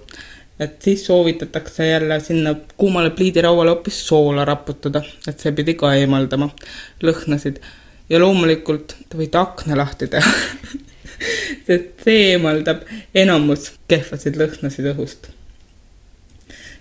et 0.60 0.82
siis 0.82 1.06
soovitatakse 1.06 1.88
jälle 1.88 2.20
sinna 2.20 2.56
kuumale 2.78 3.10
pliidirauale 3.10 3.70
hoopis 3.70 4.08
soola 4.08 4.46
raputada, 4.46 5.02
et 5.28 5.40
see 5.40 5.52
pidi 5.52 5.74
ka 5.74 5.94
eemaldama 5.98 6.50
lõhnasid. 7.04 7.62
ja 8.10 8.20
loomulikult 8.20 8.96
te 9.10 9.18
võite 9.18 9.40
akna 9.40 9.78
lahti 9.78 10.08
teha 10.08 10.34
sest 11.68 12.04
see 12.06 12.28
eemaldab 12.34 12.84
enamus 13.16 13.72
kehvasid 13.88 14.38
lõhnasid 14.38 14.92
õhust. 14.94 15.32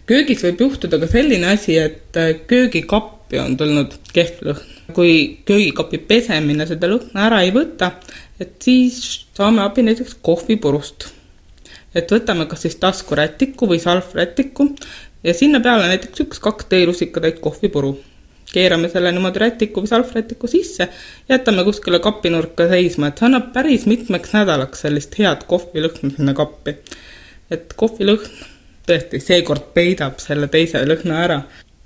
köögis 0.06 0.44
võib 0.44 0.66
juhtuda 0.66 1.00
ka 1.00 1.08
selline 1.08 1.54
asi, 1.54 1.78
et 1.78 2.20
köögikappi 2.50 3.40
on 3.40 3.56
tulnud 3.56 3.96
kehv 4.12 4.44
lõhn. 4.50 4.68
kui 4.92 5.16
köögikapi 5.48 6.02
pesemine 6.12 6.68
seda 6.68 6.90
lõhna 6.92 7.26
ära 7.30 7.40
ei 7.46 7.54
võta, 7.54 7.94
et 8.40 8.58
siis 8.60 9.26
saame 9.32 9.64
abi 9.64 9.86
näiteks 9.88 10.18
kohvipurust 10.20 11.08
et 11.95 12.12
võtame 12.12 12.47
kas 12.51 12.64
siis 12.66 12.76
taskurätiku 12.82 13.68
või 13.68 13.80
salvrätiku 13.82 14.68
ja 15.24 15.34
sinna 15.34 15.61
peale 15.61 15.88
näiteks 15.90 16.24
üks-kaks 16.26 16.68
teelusikatäit 16.68 17.40
kohvipuru. 17.40 17.99
keerame 18.53 18.88
selle 18.93 19.12
niimoodi 19.12 19.40
rätiku 19.40 19.80
või 19.80 19.88
salvrätiku 19.88 20.47
sisse, 20.47 20.88
jätame 21.28 21.64
kuskile 21.64 21.99
kapinurka 22.05 22.66
seisma, 22.68 23.09
et 23.09 23.18
see 23.18 23.26
annab 23.26 23.53
päris 23.55 23.86
mitmeks 23.88 24.34
nädalaks 24.36 24.84
sellist 24.84 25.16
head 25.18 25.47
kohvilõhna 25.49 26.11
sinna 26.16 26.34
kappi. 26.34 26.76
et 27.51 27.72
kohvilõhn 27.76 28.28
tõesti 28.86 29.20
seekord 29.20 29.72
peidab 29.74 30.18
selle 30.20 30.49
teise 30.49 30.84
lõhna 30.84 31.22
ära. 31.24 31.43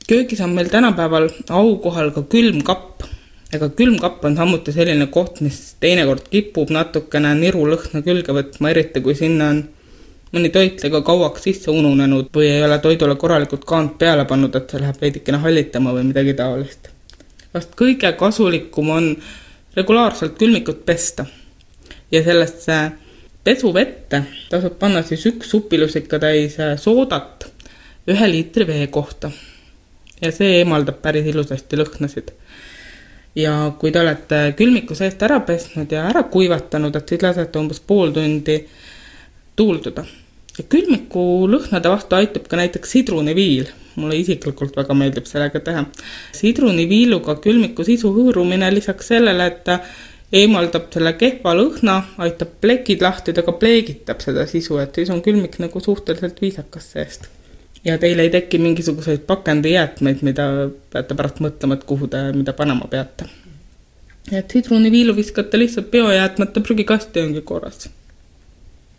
köögis 0.09 0.41
on 0.41 0.55
meil 0.55 0.69
tänapäeval 0.69 1.31
aukohal 1.49 2.11
ka 2.11 2.23
külmkapp 2.23 3.07
ega 3.55 3.69
külmkapp 3.79 4.25
on 4.25 4.37
samuti 4.37 4.73
selline 4.75 5.07
koht, 5.07 5.41
mis 5.41 5.77
teinekord 5.81 6.29
kipub 6.31 6.71
natukene 6.75 7.35
nirulõhna 7.39 8.03
külge 8.03 8.35
võtma, 8.35 8.71
eriti 8.73 9.03
kui 9.05 9.15
sinna 9.15 9.51
on 9.55 9.63
mõni 10.35 10.51
toit 10.53 10.83
liiga 10.83 11.01
kauaks 11.07 11.47
sisse 11.47 11.71
ununenud 11.71 12.29
või 12.35 12.51
ei 12.51 12.63
ole 12.67 12.79
toidule 12.83 13.17
korralikult 13.17 13.65
kaant 13.65 13.97
peale 13.99 14.25
pannud, 14.25 14.55
et 14.57 14.71
see 14.71 14.83
läheb 14.83 15.01
veidikene 15.01 15.39
hallitama 15.43 15.95
või 15.95 16.09
midagi 16.11 16.35
taolist. 16.35 16.91
vast 17.55 17.75
kõige 17.79 18.13
kasulikum 18.19 18.91
on 18.91 19.17
regulaarselt 19.77 20.39
külmikut 20.39 20.85
pesta 20.87 21.27
ja 22.13 22.23
sellesse 22.25 22.79
pesuvette 23.45 24.23
tasub 24.51 24.79
panna 24.79 25.03
siis 25.03 25.27
üks 25.31 25.51
supilusikatäis 25.51 26.57
soodat 26.83 27.47
ühe 28.11 28.31
liitri 28.31 28.67
vee 28.67 28.87
kohta. 28.87 29.31
ja 30.21 30.33
see 30.33 30.59
eemaldab 30.59 31.03
päris 31.03 31.27
ilusasti 31.27 31.77
lõhnasid. 31.77 32.33
ja 33.37 33.53
kui 33.79 33.93
te 33.93 34.01
olete 34.01 34.55
külmiku 34.57 34.95
seest 34.95 35.23
ära 35.23 35.41
pesnud 35.41 35.93
ja 35.93 36.09
ära 36.09 36.23
kuivatanud, 36.23 36.97
et 36.97 37.09
siis 37.09 37.23
lasete 37.23 37.59
umbes 37.59 37.81
pool 37.81 38.11
tundi 38.11 38.59
tuulduda. 39.57 40.05
ja 40.59 40.65
külmiku 40.73 41.23
lõhnade 41.53 41.91
vastu 41.93 42.17
aitab 42.17 42.47
ka 42.49 42.57
näiteks 42.57 42.95
sidruniviil, 42.95 43.69
mulle 44.01 44.17
isiklikult 44.17 44.77
väga 44.77 44.95
meeldib 44.97 45.29
sellega 45.29 45.61
teha. 45.61 45.85
sidruniviiluga 46.37 47.37
külmiku 47.45 47.85
sisu 47.85 48.13
hõõrumine 48.17 48.71
lisaks 48.75 49.13
sellele, 49.13 49.47
et 49.53 49.65
ta 49.65 49.81
eemaldab 50.33 50.91
selle 50.93 51.13
kehva 51.21 51.55
lõhna, 51.57 51.97
aitab 52.27 52.57
plekid 52.61 53.05
lahti, 53.05 53.33
ta 53.33 53.45
ka 53.47 53.57
pleegitab 53.61 54.21
seda 54.25 54.47
sisu, 54.51 54.79
et 54.83 54.95
siis 54.95 55.11
on 55.15 55.23
külmik 55.25 55.59
nagu 55.63 55.81
suhteliselt 55.81 56.41
viisakas 56.41 56.93
seest. 56.93 57.29
ja 57.85 57.99
teil 58.03 58.19
ei 58.19 58.31
teki 58.31 58.59
mingisuguseid 58.59 59.27
pakendijäätmeid, 59.29 60.23
mida 60.27 60.47
peate 60.93 61.15
pärast 61.15 61.39
mõtlema, 61.45 61.77
et 61.77 61.85
kuhu 61.85 62.09
te, 62.11 62.23
mida 62.33 62.53
panema 62.53 62.89
peate. 62.91 63.29
et 64.33 64.51
sidruniviilu 64.51 65.17
viskate 65.17 65.59
lihtsalt 65.59 65.91
biojäätmete 65.91 66.61
prügikasti, 66.61 67.21
ongi 67.21 67.45
korras 67.53 67.89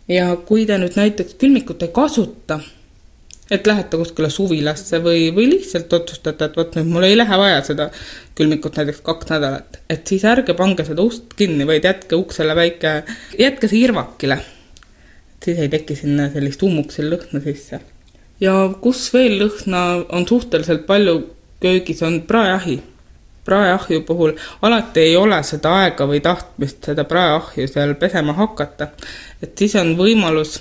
ja 0.08 0.32
kui 0.48 0.66
te 0.66 0.78
nüüd 0.80 0.96
näiteks 0.96 1.36
külmikut 1.40 1.82
ei 1.84 1.92
kasuta, 1.94 2.58
et 3.50 3.66
lähete 3.66 3.96
kuskile 4.00 4.30
suvilasse 4.32 5.00
või, 5.04 5.28
või 5.34 5.48
lihtsalt 5.54 5.92
otsustate, 5.92 6.48
et 6.48 6.58
vot 6.58 6.76
nüüd 6.76 6.90
mul 6.92 7.06
ei 7.08 7.16
lähe 7.16 7.38
vaja 7.40 7.60
seda 7.64 7.88
külmikut 8.38 8.76
näiteks 8.80 9.00
kaks 9.04 9.30
nädalat, 9.32 9.80
et 9.90 10.06
siis 10.08 10.24
ärge 10.28 10.56
pange 10.56 10.84
seda 10.84 11.04
ust 11.04 11.32
kinni, 11.36 11.66
vaid 11.68 11.88
jätke 11.88 12.18
uksele 12.20 12.56
väike, 12.56 12.94
jätke 13.38 13.70
see 13.70 13.84
irvakile. 13.84 14.40
siis 15.44 15.58
ei 15.58 15.68
teki 15.68 15.94
sinna 15.96 16.28
sellist 16.32 16.62
ummuksil 16.62 17.08
lõhna 17.12 17.42
sisse. 17.44 17.80
ja 18.40 18.54
kus 18.80 19.08
veel 19.14 19.38
lõhna 19.42 20.04
on 20.08 20.28
suhteliselt 20.28 20.86
palju 20.86 21.20
köögis, 21.60 22.02
on 22.02 22.22
praeahi 22.22 22.80
praeahju 23.48 24.00
puhul 24.00 24.32
alati 24.62 25.00
ei 25.00 25.16
ole 25.16 25.42
seda 25.46 25.72
aega 25.82 26.06
või 26.08 26.20
tahtmist 26.24 26.90
seda 26.90 27.04
praeahju 27.08 27.68
seal 27.68 27.94
pesema 28.00 28.34
hakata. 28.36 28.90
et 29.42 29.54
siis 29.58 29.76
on 29.80 29.94
võimalus, 29.96 30.58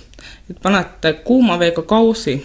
et 0.50 0.62
panete 0.64 1.14
kuuma 1.28 1.60
veega 1.60 1.84
kausi 1.90 2.38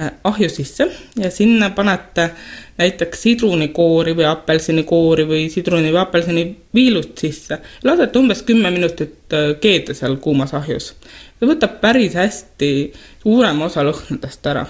äh, 0.00 0.10
ahju 0.24 0.48
sisse 0.48 0.88
ja 1.20 1.30
sinna 1.30 1.70
panete 1.76 2.30
näiteks 2.78 3.22
sidrunikoori 3.26 4.16
või 4.16 4.28
apelsinikoori 4.30 5.28
või 5.28 5.46
sidruni 5.52 5.92
või 5.92 6.02
apelsini 6.06 6.48
viilust 6.74 7.18
sisse. 7.18 7.60
lasete 7.84 8.18
umbes 8.18 8.42
kümme 8.48 8.70
minutit 8.70 9.32
äh, 9.32 9.54
keeda 9.60 9.94
seal 9.94 10.16
kuumas 10.16 10.54
ahjus. 10.54 10.94
see 11.38 11.52
võtab 11.52 11.80
päris 11.84 12.16
hästi 12.16 12.74
suurema 13.22 13.68
osa 13.68 13.84
lõhnadest 13.84 14.54
ära 14.54 14.68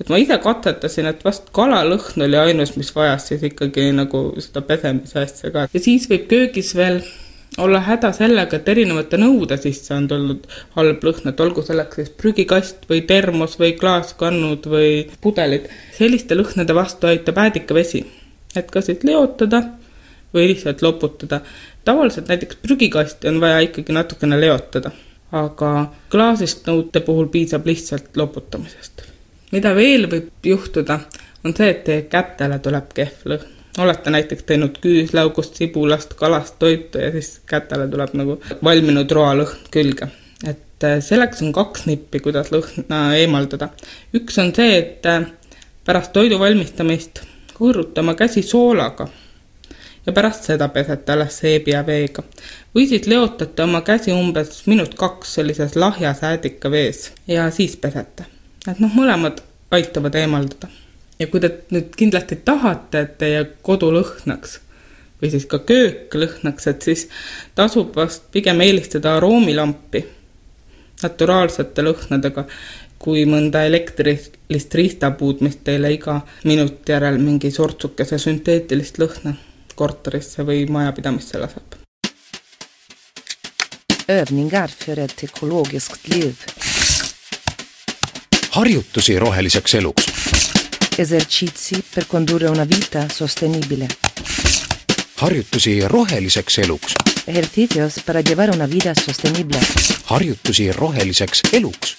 et 0.00 0.08
ma 0.08 0.18
ise 0.20 0.36
katsetasin, 0.42 1.08
et 1.10 1.24
vast 1.24 1.50
kalalõhn 1.56 2.26
oli 2.26 2.38
ainus, 2.40 2.76
mis 2.80 2.92
vajas 2.96 3.30
siis 3.30 3.42
ikkagi 3.50 3.90
nagu 3.96 4.22
seda 4.40 4.62
pesemise 4.66 5.24
asja 5.24 5.52
ka. 5.54 5.66
ja 5.72 5.82
siis 5.82 6.08
võib 6.10 6.28
köögis 6.30 6.74
veel 6.76 7.02
olla 7.58 7.80
häda 7.82 8.12
sellega, 8.14 8.60
et 8.60 8.68
erinevate 8.70 9.18
nõude 9.18 9.58
sisse 9.60 9.92
on 9.94 10.06
tulnud 10.08 10.46
halb 10.76 11.04
lõhn, 11.04 11.32
et 11.32 11.42
olgu 11.44 11.64
selleks 11.66 12.00
siis 12.00 12.14
prügikast 12.22 12.86
või 12.90 13.02
termos 13.08 13.58
või 13.60 13.74
klaaskannud 13.80 14.70
või 14.70 14.94
pudelid. 15.20 15.68
selliste 15.98 16.38
lõhnade 16.38 16.74
vastu 16.74 17.10
aitab 17.10 17.42
äädikavesi, 17.44 18.04
et 18.56 18.70
kas 18.70 18.88
siis 18.90 19.04
leotada 19.04 19.64
või 20.34 20.48
lihtsalt 20.54 20.82
loputada. 20.82 21.40
tavaliselt 21.84 22.28
näiteks 22.28 22.62
prügikasti 22.62 23.28
on 23.28 23.40
vaja 23.40 23.60
ikkagi 23.66 23.92
natukene 23.92 24.40
leotada 24.40 24.92
aga 25.32 25.70
klaasist 26.10 26.66
nõude 26.66 27.02
puhul 27.06 27.30
piisab 27.30 27.66
lihtsalt 27.66 28.16
loputamisest. 28.18 29.09
Mida 29.52 29.74
veel 29.74 30.06
võib 30.10 30.46
juhtuda, 30.46 31.00
on 31.44 31.56
see, 31.56 31.70
et 31.72 31.82
teie 31.86 32.02
kätele 32.10 32.58
tuleb 32.62 32.92
kehv 32.94 33.26
lõhn. 33.32 33.56
olete 33.78 34.10
näiteks 34.10 34.44
teinud 34.44 34.78
küüslaugust, 34.82 35.56
sibulast, 35.56 36.14
kalast 36.18 36.58
toitu 36.58 36.98
ja 36.98 37.12
siis 37.14 37.40
kätele 37.46 37.88
tuleb 37.88 38.14
nagu 38.18 38.40
valminud 38.64 39.10
roalõhn 39.10 39.70
külge. 39.70 40.10
et 40.44 40.84
äh, 40.84 41.00
selleks 41.00 41.42
on 41.42 41.52
kaks 41.52 41.86
nippi, 41.86 42.20
kuidas 42.20 42.52
lõhna 42.52 43.02
eemaldada. 43.16 43.70
üks 44.14 44.38
on 44.38 44.54
see, 44.54 44.78
et 44.78 45.06
äh, 45.06 45.26
pärast 45.84 46.12
toidu 46.12 46.38
valmistamist 46.38 47.24
kõõruta 47.54 48.00
oma 48.00 48.14
käsi 48.14 48.42
soolaga 48.42 49.08
ja 50.06 50.12
pärast 50.12 50.48
seda 50.48 50.68
pesete 50.68 51.12
alles 51.12 51.38
seebi 51.42 51.74
ja 51.74 51.84
veega. 51.86 52.22
või 52.74 52.86
siis 52.88 53.06
leotate 53.06 53.62
oma 53.62 53.80
käsi 53.86 54.12
umbes 54.12 54.62
minut-kaks 54.66 55.34
sellises 55.34 55.76
lahja 55.76 56.14
säädika 56.14 56.70
vees 56.70 57.12
ja 57.26 57.50
siis 57.50 57.76
pesete. 57.76 58.24
Et 58.68 58.80
noh, 58.80 58.92
mõlemad 58.94 59.42
aitavad 59.70 60.14
eemaldada. 60.14 60.68
ja 61.18 61.26
kui 61.26 61.40
te 61.40 61.52
nüüd 61.70 61.94
kindlasti 61.96 62.36
tahate, 62.44 63.00
et 63.00 63.18
teie 63.18 63.44
kodu 63.62 63.90
lõhnaks 63.92 64.58
või 65.22 65.30
siis 65.30 65.46
ka 65.46 65.58
köök 65.58 66.14
lõhnaks, 66.14 66.66
et 66.66 66.82
siis 66.82 67.08
tasub 67.54 67.96
vast 67.96 68.30
pigem 68.32 68.60
eelistada 68.60 69.16
aroomilampi 69.16 70.06
naturaalsete 71.02 71.84
lõhnadega 71.84 72.46
kui 73.00 73.24
mõnda 73.24 73.64
elektrilist 73.64 74.74
riistapuud, 74.76 75.40
mis 75.40 75.56
teile 75.64 75.92
iga 75.94 76.20
minuti 76.44 76.92
järel 76.92 77.16
mingi 77.20 77.50
sortsukese 77.50 78.18
sünteetilist 78.20 79.00
lõhna 79.00 79.36
korterisse 79.74 80.44
või 80.44 80.66
majapidamisse 80.68 81.40
laseb. 81.40 81.78
Övningar 84.10 84.68
för 84.68 84.98
ett 84.98 85.22
ekologiskt 85.22 86.08
liv. 86.08 86.36
Harjutusi 88.50 89.18
roheliseks 89.18 89.74
eluks. 89.74 90.06
Esercizi 90.98 91.84
per 91.94 92.06
condurre 92.06 92.48
una 92.48 92.64
vita 92.64 93.06
sostenibile. 93.08 93.86
harjutusi 95.16 95.80
roheliseks 95.86 96.58
eluks. 96.58 96.94
Ejercicios 97.26 98.00
para 98.06 98.22
llevar 98.22 98.50
una 98.50 98.66
vida 98.66 98.92
sostenible. 99.04 99.58
harjutusi 100.04 100.72
roheliseks 100.72 101.40
eluks 101.52 101.96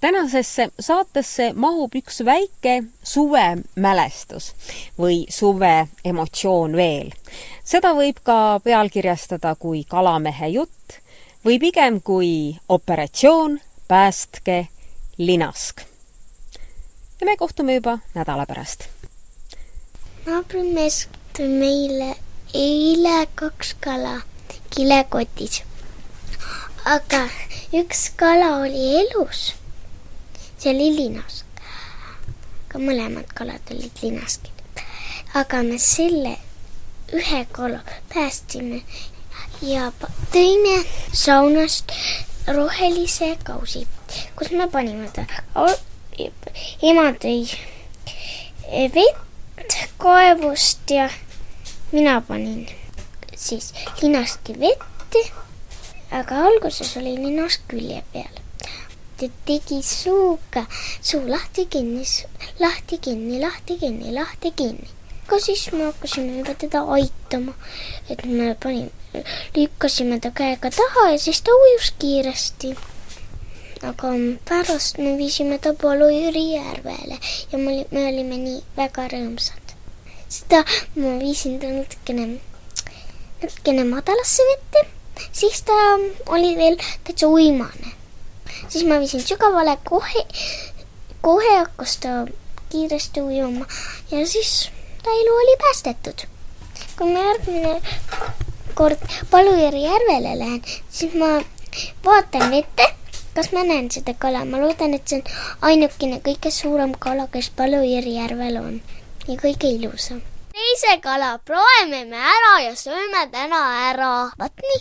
tänasesse 0.00 0.68
saatesse 0.80 1.52
mahub 1.52 1.94
üks 1.94 2.24
väike 2.24 2.82
suvemälestus 3.02 4.52
või 4.98 5.26
suve 5.30 5.88
emotsioon 6.04 6.76
veel. 6.76 7.12
seda 7.64 7.92
võib 7.94 8.18
ka 8.24 8.60
pealkirjastada 8.64 9.54
kui 9.54 9.84
kalamehe 9.84 10.48
jutt 10.48 11.02
või 11.44 11.58
pigem 11.58 12.00
kui 12.00 12.56
operatsioon 12.68 13.60
Päästke 13.88 14.68
linask. 15.18 15.80
ja 17.20 17.26
me 17.26 17.36
kohtume 17.36 17.74
juba 17.74 17.98
nädala 18.14 18.46
pärast. 18.46 18.88
naabrimees 20.26 21.08
tõi 21.38 21.48
meile 21.48 22.14
eile 22.54 23.26
kaks 23.34 23.74
kala 23.80 24.20
kilekotis. 24.70 25.62
aga 26.84 27.28
üks 27.72 28.10
kala 28.16 28.56
oli 28.56 28.86
elus 29.00 29.52
see 30.62 30.70
oli 30.70 30.92
linask. 30.96 31.46
ka 32.68 32.78
mõlemad 32.78 33.26
kalad 33.34 33.70
olid 33.74 34.02
linaskid. 34.02 34.54
aga 35.34 35.62
me 35.66 35.78
selle 35.78 36.36
ühe 37.12 37.40
kala 37.52 37.80
päästsime 38.14 38.82
ja 39.62 39.90
tõime 40.32 40.76
saunast 41.14 41.92
rohelise 42.50 43.36
kausi, 43.46 43.86
kus 44.36 44.50
me 44.50 44.68
panime 44.68 45.08
ta. 45.14 45.26
ema 46.82 47.06
tõi 47.22 47.46
vett 48.96 49.78
kaevust 50.02 50.90
ja 50.90 51.08
mina 51.92 52.20
panin 52.20 52.66
siis 53.36 53.72
linaski 54.02 54.58
vette, 54.58 55.26
aga 56.10 56.46
alguses 56.50 56.96
oli 57.00 57.16
linask 57.16 57.66
külje 57.70 58.02
peal 58.12 58.42
ta 59.22 59.28
tegi 59.46 59.82
suuga 59.86 60.64
suu 61.00 61.22
lahti, 61.28 61.66
kinni, 61.70 62.02
lahti, 62.58 62.98
kinni, 64.58 64.88
aga 65.26 65.38
siis 65.40 65.66
me 65.72 65.84
hakkasime 65.84 66.38
juba 66.38 66.54
teda 66.58 66.82
aitama, 66.96 67.54
et 68.10 68.24
me 68.26 68.54
panime, 68.62 69.22
lükkasime 69.56 70.18
ta 70.20 70.30
käega 70.40 70.70
taha 70.70 71.10
ja 71.12 71.18
siis 71.18 71.42
ta 71.42 71.54
ujus 71.64 71.92
kiiresti. 71.98 72.74
aga 73.82 74.10
pärast 74.48 74.98
me 74.98 75.16
viisime 75.18 75.58
ta 75.58 75.72
Palu-Jüri 75.74 76.44
järvele 76.52 77.18
ja 77.52 77.58
me, 77.58 77.86
me 77.90 78.06
olime 78.10 78.38
nii 78.44 78.60
väga 78.76 79.08
rõõmsad. 79.14 79.74
seda 80.28 80.64
ma 80.96 81.16
viisin 81.22 81.58
ta 81.60 81.72
natukene, 81.72 82.28
natukene 83.42 83.84
madalasse 83.84 84.46
vette, 84.52 84.86
siis 85.32 85.62
ta 85.66 85.80
oli 86.26 86.54
veel 86.56 86.78
täitsa 87.04 87.26
uimane 87.26 87.98
siis 88.68 88.84
ma 88.88 88.98
viisin 88.98 89.22
sügavale, 89.22 89.76
kohe, 89.84 90.24
kohe 91.20 91.56
hakkas 91.58 91.96
ta 92.04 92.12
kiiresti 92.70 93.20
ujuma 93.20 93.66
ja 94.10 94.26
siis 94.26 94.70
ta 95.02 95.10
elu 95.10 95.34
oli 95.34 95.56
päästetud. 95.62 96.18
kui 96.98 97.12
ma 97.12 97.18
järgmine 97.18 97.82
kord 98.74 98.98
Palujärve 99.30 99.78
järvele 99.78 100.38
lähen, 100.38 100.62
siis 100.90 101.14
ma 101.14 101.26
vaatan 102.04 102.50
vette, 102.50 102.94
kas 103.34 103.52
ma 103.52 103.64
näen 103.64 103.90
seda 103.90 104.14
kala, 104.18 104.44
ma 104.44 104.60
loodan, 104.60 104.94
et 104.94 105.08
see 105.08 105.18
on 105.18 105.24
ainukene 105.70 106.20
kõige 106.28 106.50
suurem 106.50 106.92
kala, 106.98 107.26
kes 107.32 107.50
Palujärve 107.56 108.14
järvel 108.18 108.56
on 108.60 108.80
ja 109.28 109.36
kõige 109.42 109.66
ilusam. 109.78 110.20
teise 110.52 110.98
kala 111.00 111.38
proovime 111.44 112.04
me 112.04 112.16
ära 112.36 112.54
ja 112.66 112.76
sööme 112.76 113.26
täna 113.32 113.62
ära, 113.90 114.30
vot 114.38 114.52
nii. 114.66 114.80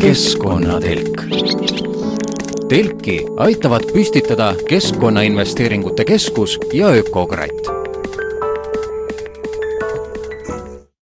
keskkonnatelk 0.00 1.16
telki 2.68 3.20
aitavad 3.38 3.84
püstitada 3.94 4.54
Keskkonnainvesteeringute 4.68 6.04
Keskus 6.04 6.58
ja 6.74 6.88
Ökokratt 6.98 7.76